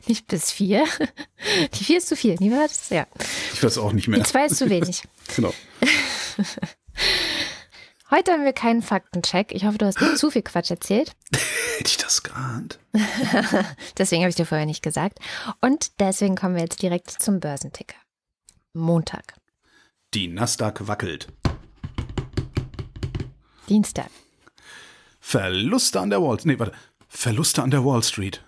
[0.06, 0.84] Nicht bis vier.
[1.74, 2.90] Die vier ist zu viel, nie was?
[2.90, 3.06] Ja.
[3.52, 4.18] Ich weiß auch nicht mehr.
[4.18, 5.02] Die zwei ist zu wenig.
[5.36, 5.52] genau.
[8.10, 9.52] Heute haben wir keinen Faktencheck.
[9.52, 11.12] Ich hoffe, du hast nicht zu viel Quatsch erzählt.
[11.78, 12.80] Hätte ich das geahnt.
[13.98, 15.20] deswegen habe ich dir vorher nicht gesagt.
[15.60, 17.96] Und deswegen kommen wir jetzt direkt zum Börsenticker.
[18.72, 19.34] Montag.
[20.12, 21.28] Die Nasdaq wackelt.
[23.68, 24.10] Dienstag.
[25.20, 26.36] Verluste an der Wall.
[26.42, 26.72] Nee, warte.
[27.08, 28.44] Verluste an der Wall Street.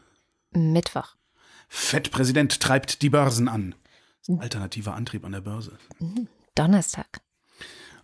[0.51, 1.15] Mittwoch.
[1.75, 3.75] Fettpräsident treibt die Börsen an.
[4.39, 5.79] Alternativer Antrieb an der Börse.
[6.01, 6.29] Mhm.
[6.55, 7.23] Donnerstag.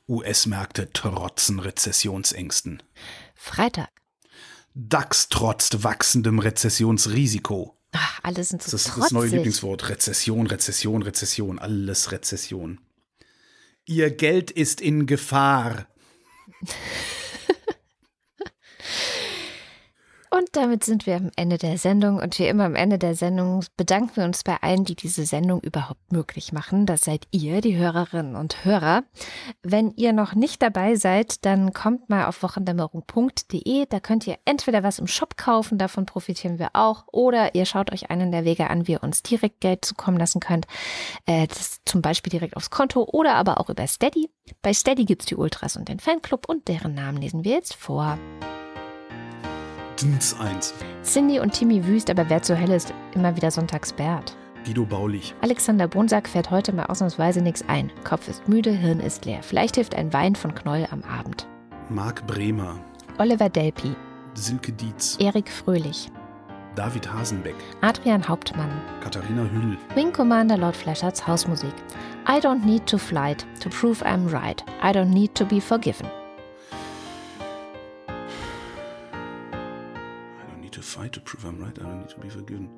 [0.09, 2.83] US-Märkte trotzen Rezessionsängsten.
[3.35, 3.91] Freitag.
[4.73, 7.77] DAX trotzt wachsendem Rezessionsrisiko.
[7.93, 9.91] Ach, alles sind so Das ist das neue Lieblingswort.
[9.91, 11.59] Rezession, Rezession, Rezession.
[11.59, 12.81] Alles Rezession.
[13.85, 15.87] Ihr Geld ist in Gefahr.
[20.31, 22.17] Und damit sind wir am Ende der Sendung.
[22.17, 25.61] Und wie immer am Ende der Sendung bedanken wir uns bei allen, die diese Sendung
[25.61, 26.87] überhaupt möglich machen.
[26.87, 29.05] Das seid ihr, die Hörerinnen und Hörer.
[29.63, 33.87] Wenn ihr noch nicht dabei seid, dann kommt mal auf wochendämmerung.de.
[33.89, 37.93] Da könnt ihr entweder was im Shop kaufen, davon profitieren wir auch, oder ihr schaut
[37.93, 40.67] euch einen der Wege an, wie ihr uns direkt Geld zukommen lassen könnt.
[41.27, 44.31] Äh, das zum Beispiel direkt aufs Konto oder aber auch über Steady.
[44.63, 47.75] Bei Steady gibt es die Ultras und den Fanclub und deren Namen lesen wir jetzt
[47.75, 48.19] vor.
[50.01, 50.75] Dins 1.
[51.03, 54.37] Cindy und Timmy Wüst, aber wer zur Hölle ist immer wieder Sonntagsbert?
[54.65, 55.35] Guido Baulich.
[55.41, 57.91] Alexander Bonsack fährt heute mal ausnahmsweise nichts ein.
[58.05, 59.43] Kopf ist müde, Hirn ist leer.
[59.43, 61.49] Vielleicht hilft ein Wein von Knoll am Abend.
[61.89, 62.79] Marc Bremer.
[63.19, 63.97] Oliver Delpi.
[64.35, 65.17] Silke Dietz.
[65.19, 66.13] Erik Fröhlich.
[66.77, 67.57] David Hasenbeck.
[67.81, 68.71] Adrian Hauptmann.
[69.03, 69.77] Katharina Hüll.
[69.97, 71.75] Wing Commander Lord Fleischerts Hausmusik.
[72.29, 74.63] I don't need to flight to prove I'm right.
[74.81, 76.07] I don't need to be forgiven.
[80.79, 82.69] To fight to prove I'm right, I don't need to be forgiven.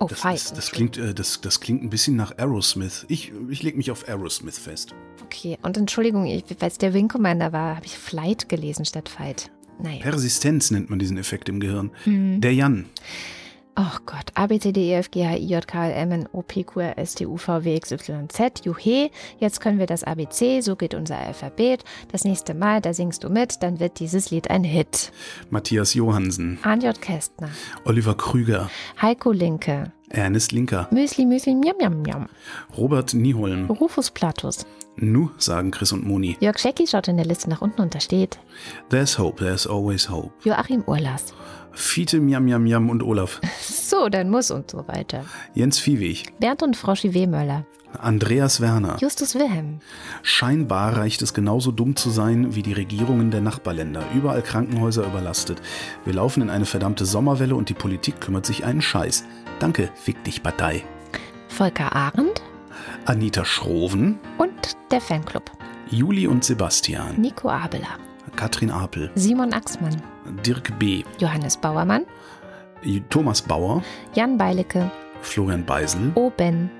[0.00, 0.36] Oh, das, fight.
[0.36, 3.04] Ist, das, klingt, äh, das, das klingt ein bisschen nach Aerosmith.
[3.08, 4.94] Ich, ich lege mich auf Aerosmith fest.
[5.24, 9.50] Okay, und Entschuldigung, weil es der Wing Commander war, habe ich Flight gelesen statt Fight.
[9.78, 10.00] Naja.
[10.00, 11.90] Persistenz nennt man diesen Effekt im Gehirn.
[12.04, 12.40] Hm.
[12.40, 12.86] Der Jan.
[13.78, 14.30] Oh Gott.
[14.34, 16.40] A, B, C, D, E, F, G, H, I, J, K, L, M, N, O,
[16.40, 18.64] P, Q, R, S, T, U, V, W, X, Y, Z.
[18.64, 19.10] Juhe.
[19.38, 20.62] Jetzt können wir das ABC.
[20.62, 21.84] So geht unser Alphabet.
[22.10, 25.12] Das nächste Mal, da singst du mit, dann wird dieses Lied ein Hit.
[25.50, 26.58] Matthias Johansen.
[26.62, 27.50] Anjot Kästner.
[27.84, 28.70] Oliver Krüger.
[29.02, 29.92] Heiko Linke.
[30.08, 30.88] Ernest Linker.
[30.90, 32.26] Müsli, Müsli, Miam, Miam, Miam.
[32.78, 33.68] Robert Nieholm.
[33.70, 34.64] Rufus Platus.
[34.96, 36.38] Nu, sagen Chris und Moni.
[36.40, 38.38] Jörg Schecki schaut in der Liste nach unten und da steht
[38.88, 40.30] There's hope, there's always hope.
[40.42, 41.34] Joachim Urlas.
[41.76, 43.40] Fiete, Miam, Miam, Miam und Olaf.
[43.60, 45.24] So, dann muss und so weiter.
[45.54, 46.32] Jens Viehweg.
[46.40, 47.66] Bernd und Froschi Wehmöller.
[48.00, 48.96] Andreas Werner.
[49.00, 49.80] Justus Wilhelm.
[50.22, 54.02] Scheinbar reicht es genauso dumm zu sein wie die Regierungen der Nachbarländer.
[54.14, 55.60] Überall Krankenhäuser überlastet.
[56.04, 59.24] Wir laufen in eine verdammte Sommerwelle und die Politik kümmert sich einen Scheiß.
[59.58, 60.82] Danke, fick dich Partei.
[61.48, 62.42] Volker Arendt.
[63.04, 64.18] Anita Schroven.
[64.38, 65.50] Und der Fanclub.
[65.90, 67.20] Juli und Sebastian.
[67.20, 67.98] Nico Abeler.
[68.34, 69.10] Katrin Apel.
[69.14, 70.02] Simon Axmann.
[70.44, 71.04] Dirk B.
[71.18, 72.04] Johannes Bauermann.
[73.10, 73.82] Thomas Bauer.
[74.14, 74.90] Jan Beilecke.
[75.22, 76.12] Florian Beisel.
[76.14, 76.70] Oben.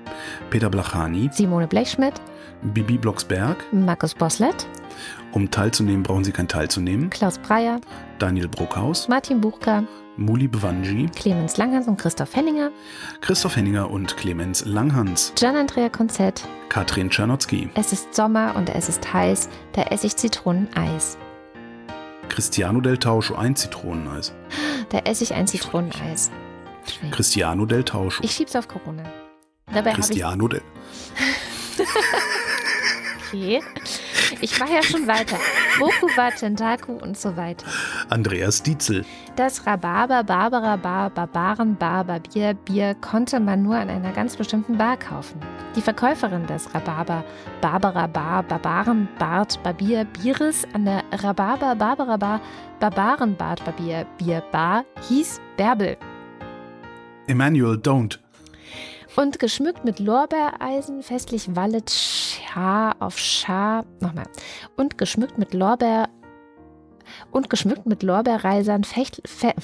[0.49, 1.29] Peter Blachani.
[1.31, 2.13] Simone Blechschmidt.
[2.61, 3.57] Bibi Blocksberg.
[3.71, 4.67] Markus Boslett.
[5.33, 7.09] Um teilzunehmen, brauchen Sie kein teilzunehmen.
[7.09, 7.79] Klaus Breyer.
[8.19, 9.07] Daniel Bruckhaus.
[9.07, 9.83] Martin Buchka.
[10.15, 11.07] Muli Bewanji.
[11.15, 12.71] Clemens Langhans und Christoph Henninger.
[13.21, 15.33] Christoph Henninger und Clemens Langhans.
[15.35, 16.43] Gian-Andrea Konzett.
[16.69, 17.69] Katrin Czernotzki.
[17.75, 19.49] Es ist Sommer und es ist heiß.
[19.73, 21.17] Da esse ich Zitroneneis.
[22.29, 24.33] Cristiano del Tauscho, ein Zitroneneis.
[24.89, 26.31] Da esse ich ein Zitroneneis.
[27.11, 28.23] Cristiano del Tauscho.
[28.23, 29.03] Ich schieb's auf Corona.
[29.73, 30.61] Dabei Cristiano del.
[33.27, 33.61] okay.
[34.41, 35.37] Ich mache ja schon weiter.
[35.79, 37.65] Bokuwa, Tentaku und so weiter.
[38.09, 39.05] Andreas Dietzel.
[39.35, 44.77] Das Rhabarber, Barbara Bar, Barbaren Bar, Barbier, Bier konnte man nur an einer ganz bestimmten
[44.77, 45.39] Bar kaufen.
[45.75, 47.23] Die Verkäuferin des Rhabarber,
[47.61, 52.41] Barbara Bar, Barbaren Bart, Barbier, Bieres an der Rhabarber, Barbara Bar,
[52.79, 55.97] Barbaren Bart, Barbier, Bier Bar hieß Bärbel.
[57.27, 58.19] Emmanuel, don't.
[59.17, 63.83] Und geschmückt mit Lorbeereisen, festlich wallet Schar auf Schar.
[63.99, 64.27] Nochmal.
[64.75, 66.07] Und geschmückt mit Lorbeer.
[67.31, 69.23] Und geschmückt mit Lorbeerreisern fecht.
[69.25, 69.55] Fe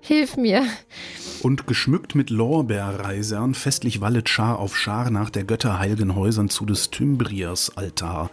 [0.00, 0.64] Hilf mir.
[1.42, 6.66] Und geschmückt mit Lorbeerreisern, festlich wallet Schar auf Schar nach der Götter heiligen Häusern zu
[6.66, 8.30] des Tymbriers Altar.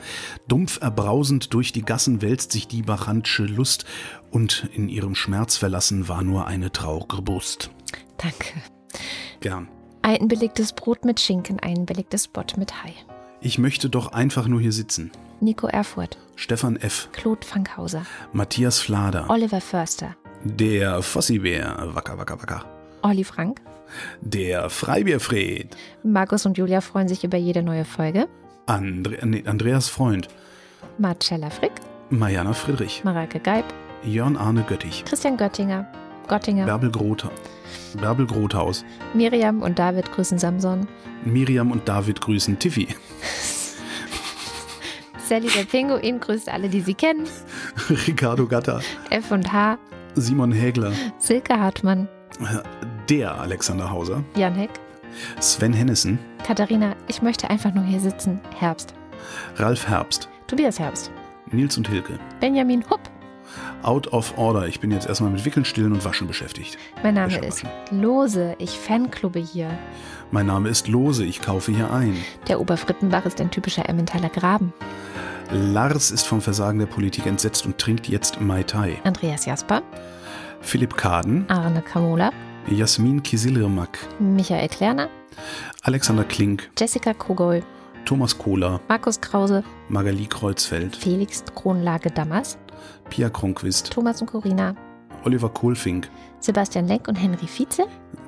[0.47, 3.85] Dumpf erbrausend durch die Gassen wälzt sich die bacchantische Lust,
[4.31, 7.69] und in ihrem Schmerz verlassen war nur eine traurige Brust.
[8.21, 8.61] Danke.
[9.39, 9.67] Gern.
[10.03, 12.93] Ein belegtes Brot mit Schinken, ein belegtes Bott mit Hai.
[13.39, 15.11] Ich möchte doch einfach nur hier sitzen.
[15.39, 16.17] Nico Erfurt.
[16.35, 17.09] Stefan F.
[17.11, 18.05] Claude Fankhauser.
[18.33, 19.29] Matthias Flader.
[19.29, 20.15] Oliver Förster.
[20.43, 21.89] Der Fossibär.
[21.93, 22.65] Wacker, wacker, wacker.
[23.01, 23.61] Olli Frank.
[24.21, 25.75] Der Freibierfred.
[26.03, 28.27] Markus und Julia freuen sich über jede neue Folge.
[28.67, 30.27] Andre nee, Andreas Freund.
[30.97, 31.73] Marcella Frick.
[32.09, 33.03] Mariana Friedrich.
[33.03, 33.65] Mareike Geib.
[34.03, 35.03] Jörn Arne Göttich.
[35.05, 35.85] Christian Göttinger.
[36.31, 36.65] Göttinger.
[36.65, 37.29] Bärbel Grotha.
[37.99, 38.85] Bärbel Grothaus.
[39.13, 40.87] Miriam und David grüßen Samson.
[41.25, 42.87] Miriam und David grüßen Tiffy.
[45.27, 47.27] Sally der Pinguin grüßt alle, die sie kennen.
[48.07, 48.79] Ricardo Gatter.
[49.09, 49.77] F und H.
[50.15, 50.93] Simon Hägler.
[51.19, 52.07] Silke Hartmann.
[53.09, 54.23] Der Alexander Hauser.
[54.37, 54.71] Jan Heck.
[55.41, 56.17] Sven Hennissen.
[56.47, 58.39] Katharina, ich möchte einfach nur hier sitzen.
[58.57, 58.93] Herbst.
[59.57, 60.29] Ralf Herbst.
[60.47, 61.11] Tobias Herbst.
[61.51, 62.17] Nils und Hilke.
[62.39, 63.01] Benjamin Hupp.
[63.83, 64.67] Out of Order.
[64.67, 66.77] Ich bin jetzt erstmal mit Wickeln, Stillen und Waschen beschäftigt.
[67.03, 68.55] Mein Name ist Lose.
[68.59, 69.69] Ich Fanklube hier.
[70.31, 71.25] Mein Name ist Lose.
[71.25, 72.15] Ich kaufe hier ein.
[72.47, 74.73] Der Oberfrittenbach ist ein typischer Emmentaler Graben.
[75.51, 78.97] Lars ist vom Versagen der Politik entsetzt und trinkt jetzt Mai Tai.
[79.03, 79.81] Andreas Jasper.
[80.61, 81.49] Philipp Kaden.
[81.49, 82.31] Arne Kamola.
[82.67, 83.97] Jasmin Kisilirmak.
[84.19, 85.09] Michael Klerner.
[85.81, 86.69] Alexander Klink.
[86.77, 87.63] Jessica Kogol.
[88.05, 88.79] Thomas Kohler.
[88.87, 89.63] Markus Krause.
[89.89, 90.95] Magali Kreuzfeld.
[90.95, 92.57] Felix Kronlage Dammers.
[93.09, 93.91] Pia Kronquist.
[93.91, 94.75] Thomas und Corina.
[95.23, 96.09] Oliver Kohlfink.
[96.39, 97.85] Sebastian Lenk und Henry Vize.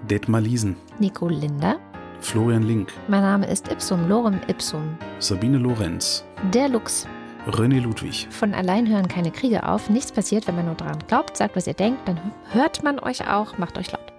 [0.09, 0.75] Detmar Liesen.
[0.99, 1.79] Nico Linder.
[2.19, 2.89] Florian Link.
[3.07, 4.97] Mein Name ist Ipsum Lorem Ipsum.
[5.19, 6.23] Sabine Lorenz.
[6.53, 7.07] Der Lux.
[7.47, 8.27] René Ludwig.
[8.29, 9.89] Von allein hören keine Kriege auf.
[9.89, 12.17] Nichts passiert, wenn man nur daran glaubt, sagt, was ihr denkt, dann
[12.51, 14.12] hört man euch auch, macht euch laut.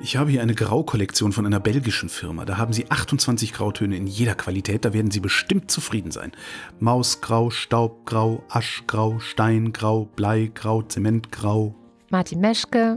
[0.00, 2.44] Ich habe hier eine Graukollektion von einer belgischen Firma.
[2.44, 4.84] Da haben sie 28 Grautöne in jeder Qualität.
[4.84, 6.30] Da werden Sie bestimmt zufrieden sein.
[6.78, 11.74] Mausgrau, Staubgrau, Aschgrau, Steingrau, Bleigrau, Zementgrau.
[12.10, 12.96] Martin Meschke.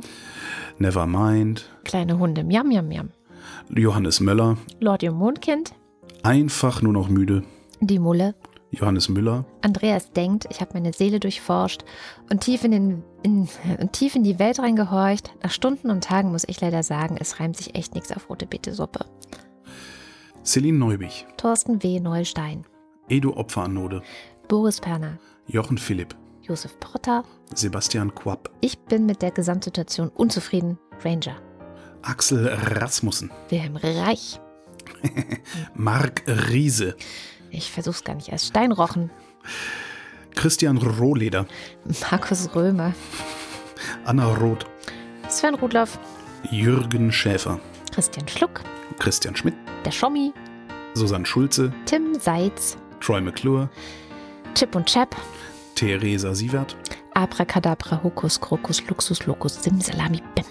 [0.78, 1.72] Nevermind.
[1.86, 3.10] Kleine Hunde, Miam, Miam, Miam.
[3.70, 4.58] Johannes Möller.
[4.80, 5.74] Lord Ihr Mondkind.
[6.22, 7.44] Einfach nur noch müde.
[7.80, 8.36] Die Mulle.
[8.72, 9.46] Johannes Müller.
[9.62, 11.84] Andreas denkt, ich habe meine Seele durchforscht
[12.30, 13.50] und tief in, den, in,
[13.92, 15.32] tief in die Welt reingehorcht.
[15.44, 18.48] Nach Stunden und Tagen muss ich leider sagen, es reimt sich echt nichts auf rote
[18.48, 19.06] Beete-Suppe.
[20.44, 21.28] Celine Neubich.
[21.38, 22.00] Thorsten W.
[22.00, 22.66] Neustein.
[23.10, 24.02] Edu Opferanode.
[24.48, 25.20] Boris Perner.
[25.48, 26.16] Jochen Philipp.
[26.42, 27.24] Josef Potter.
[27.54, 28.50] Sebastian Quapp.
[28.62, 30.80] Ich bin mit der Gesamtsituation unzufrieden.
[31.04, 31.36] Ranger.
[32.02, 33.30] Axel Rasmussen.
[33.50, 34.40] Wilhelm Reich.
[35.76, 36.96] Marc Riese.
[37.52, 38.48] Ich versuch's gar nicht erst.
[38.48, 39.12] Steinrochen.
[40.36, 41.46] Christian Rohleder.
[42.10, 42.94] Markus Römer.
[44.06, 44.66] Anna Roth.
[45.28, 46.00] Sven Rudloff.
[46.50, 47.60] Jürgen Schäfer.
[47.94, 48.62] Christian Schluck.
[49.00, 49.56] Christian Schmidt.
[49.86, 50.34] Der Schommi.
[50.94, 51.74] Susanne Schulze.
[51.86, 52.78] Tim Seitz.
[53.02, 53.70] Troy McClure.
[54.56, 55.16] Chip und Chap.
[55.76, 56.76] Theresa Sievert.
[57.14, 60.46] Abracadabra, Hokus, Krokus, Luxus, Locus, Simsalami, Bim.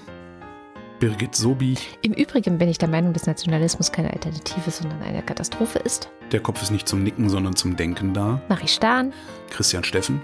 [1.00, 1.78] Birgit Sobi.
[2.02, 6.10] Im Übrigen bin ich der Meinung, dass Nationalismus keine Alternative, sondern eine Katastrophe ist.
[6.30, 8.40] Der Kopf ist nicht zum Nicken, sondern zum Denken da.
[8.50, 9.14] Marie Stahn.
[9.48, 10.20] Christian Steffen.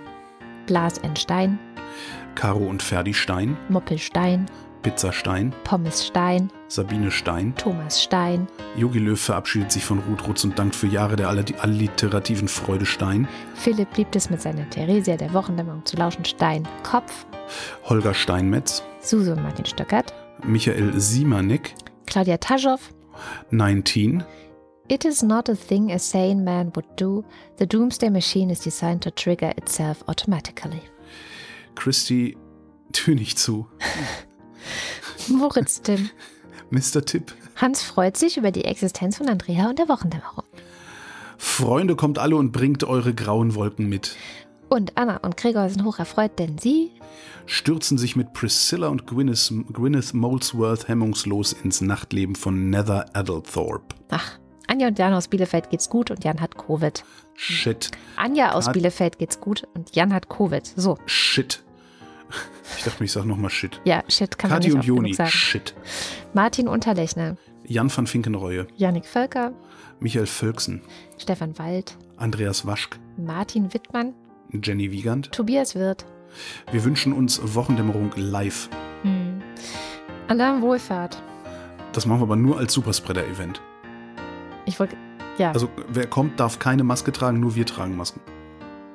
[0.66, 1.16] Blas N.
[1.16, 1.58] Stein.
[2.34, 3.56] Caro und Ferdi Stein.
[3.70, 4.44] Moppel Stein.
[4.82, 5.54] Pizza Stein.
[5.64, 6.52] Pommes Stein.
[6.68, 7.54] Sabine Stein.
[7.56, 8.46] Thomas Stein.
[8.76, 13.26] Jogi Löw verabschiedet sich von Ruth Rutz und dankt für Jahre der alliterativen Freude Stein.
[13.54, 16.68] Philipp liebt es mit seiner Theresia der Wochendämmerung zu lauschen Stein.
[16.82, 17.24] Kopf.
[17.84, 18.82] Holger Steinmetz.
[19.00, 20.12] Susan Martin Stöckert.
[20.44, 21.72] Michael Simanek,
[22.06, 22.78] Claudia Taschow,
[23.50, 24.24] 19.
[24.88, 27.24] It is not a thing a sane man would do.
[27.56, 30.82] The doomsday machine is designed to trigger itself automatically.
[31.74, 32.36] Christy,
[32.92, 33.66] tür nicht zu.
[35.28, 36.10] Moritz Tim.
[36.70, 37.04] Mr.
[37.04, 37.32] Tipp.
[37.56, 40.44] Hans freut sich über die Existenz von Andrea und der Wochendämmerung.
[41.38, 44.16] Freunde, kommt alle und bringt eure grauen Wolken mit.
[44.68, 46.90] Und Anna und Gregor sind hoch erfreut, denn sie
[47.46, 53.94] stürzen sich mit Priscilla und Gwyneth, Gwyneth Molesworth hemmungslos ins Nachtleben von Nether Addlethorpe.
[54.10, 57.04] Ach, Anja und Jan aus Bielefeld geht's gut und Jan hat Covid.
[57.34, 57.90] Shit.
[58.16, 60.66] Anja aus Kat Bielefeld geht's gut und Jan hat Covid.
[60.76, 60.98] So.
[61.06, 61.62] Shit.
[62.76, 63.80] Ich dachte, ich sag nochmal Shit.
[63.84, 65.30] Ja, Shit kann Kathi man nicht und Joni, sagen.
[65.30, 65.74] Shit.
[66.34, 67.36] Martin Unterlechner.
[67.64, 68.66] Jan van Finkenreue.
[68.76, 69.52] Janik Völker.
[70.00, 70.82] Michael Völksen.
[71.18, 71.96] Stefan Wald.
[72.16, 72.98] Andreas Waschk.
[73.16, 74.14] Martin Wittmann.
[74.50, 75.32] Jenny Wiegand.
[75.32, 76.04] Tobias Wirth.
[76.70, 78.68] Wir wünschen uns Wochendämmerung live.
[79.02, 79.40] Hm.
[80.28, 81.22] Alarm Wohlfahrt.
[81.92, 83.60] Das machen wir aber nur als Superspreader-Event.
[84.66, 84.96] Ich wollte,
[85.38, 85.52] ja.
[85.52, 88.20] Also wer kommt, darf keine Maske tragen, nur wir tragen Masken.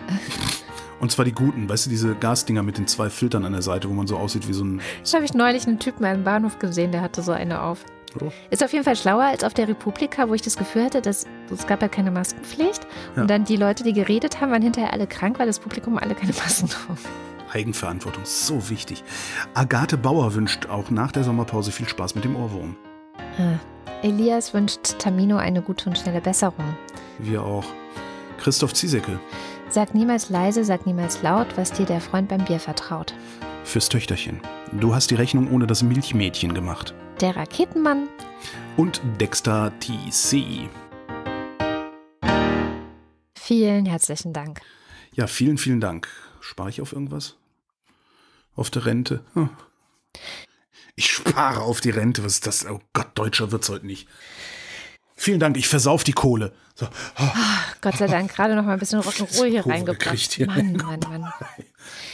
[1.00, 3.90] Und zwar die guten, weißt du, diese Gasdinger mit den zwei Filtern an der Seite,
[3.90, 4.82] wo man so aussieht wie so ein.
[5.00, 7.86] Das habe ich neulich einen Typen am Bahnhof gesehen, der hatte so eine auf.
[8.20, 8.32] Oh.
[8.50, 11.26] Ist auf jeden Fall schlauer als auf der Republika, wo ich das Gefühl hatte, dass
[11.52, 12.86] es gab ja keine Maskenpflicht.
[13.16, 13.22] Ja.
[13.22, 16.16] Und dann die Leute, die geredet haben, waren hinterher alle krank, weil das Publikum alle
[16.16, 16.98] keine Masken trug.
[17.54, 19.04] Eigenverantwortung, so wichtig.
[19.54, 22.76] Agathe Bauer wünscht auch nach der Sommerpause viel Spaß mit dem Ohrwurm.
[23.38, 23.60] Ah.
[24.04, 26.76] Elias wünscht Tamino eine gute und schnelle Besserung.
[27.20, 27.66] Wir auch.
[28.38, 29.20] Christoph Ziesecke.
[29.70, 33.14] Sag niemals leise, sag niemals laut, was dir der Freund beim Bier vertraut.
[33.64, 34.40] Fürs Töchterchen.
[34.74, 36.96] Du hast die Rechnung ohne das Milchmädchen gemacht.
[37.22, 38.10] Der Raketenmann.
[38.78, 40.68] Und Dexter TC.
[43.36, 44.62] Vielen herzlichen Dank.
[45.14, 46.08] Ja, vielen, vielen Dank.
[46.40, 47.36] Spare ich auf irgendwas?
[48.56, 49.24] Auf der Rente?
[49.36, 49.52] Hm.
[50.96, 52.24] Ich spare auf die Rente.
[52.24, 52.66] Was ist das?
[52.66, 54.08] Oh Gott, deutscher wird's heute nicht.
[55.16, 56.52] Vielen Dank, ich versauf die Kohle.
[56.74, 56.88] So.
[57.20, 57.28] Oh.
[57.82, 60.32] Gott sei Dank, gerade noch mal ein bisschen Rock'n'Roll hier reingebracht.
[60.32, 60.48] Hier.
[60.48, 61.34] Mann, Mann, Mann.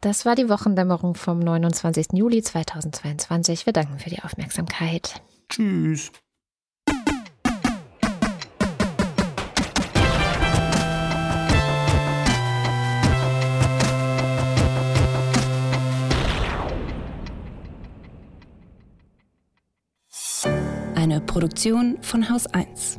[0.00, 2.08] Das war die Wochendämmerung vom 29.
[2.12, 3.66] Juli 2022.
[3.66, 5.20] Wir danken für die Aufmerksamkeit.
[5.48, 6.12] Tschüss.
[20.94, 22.98] Eine Produktion von Haus 1.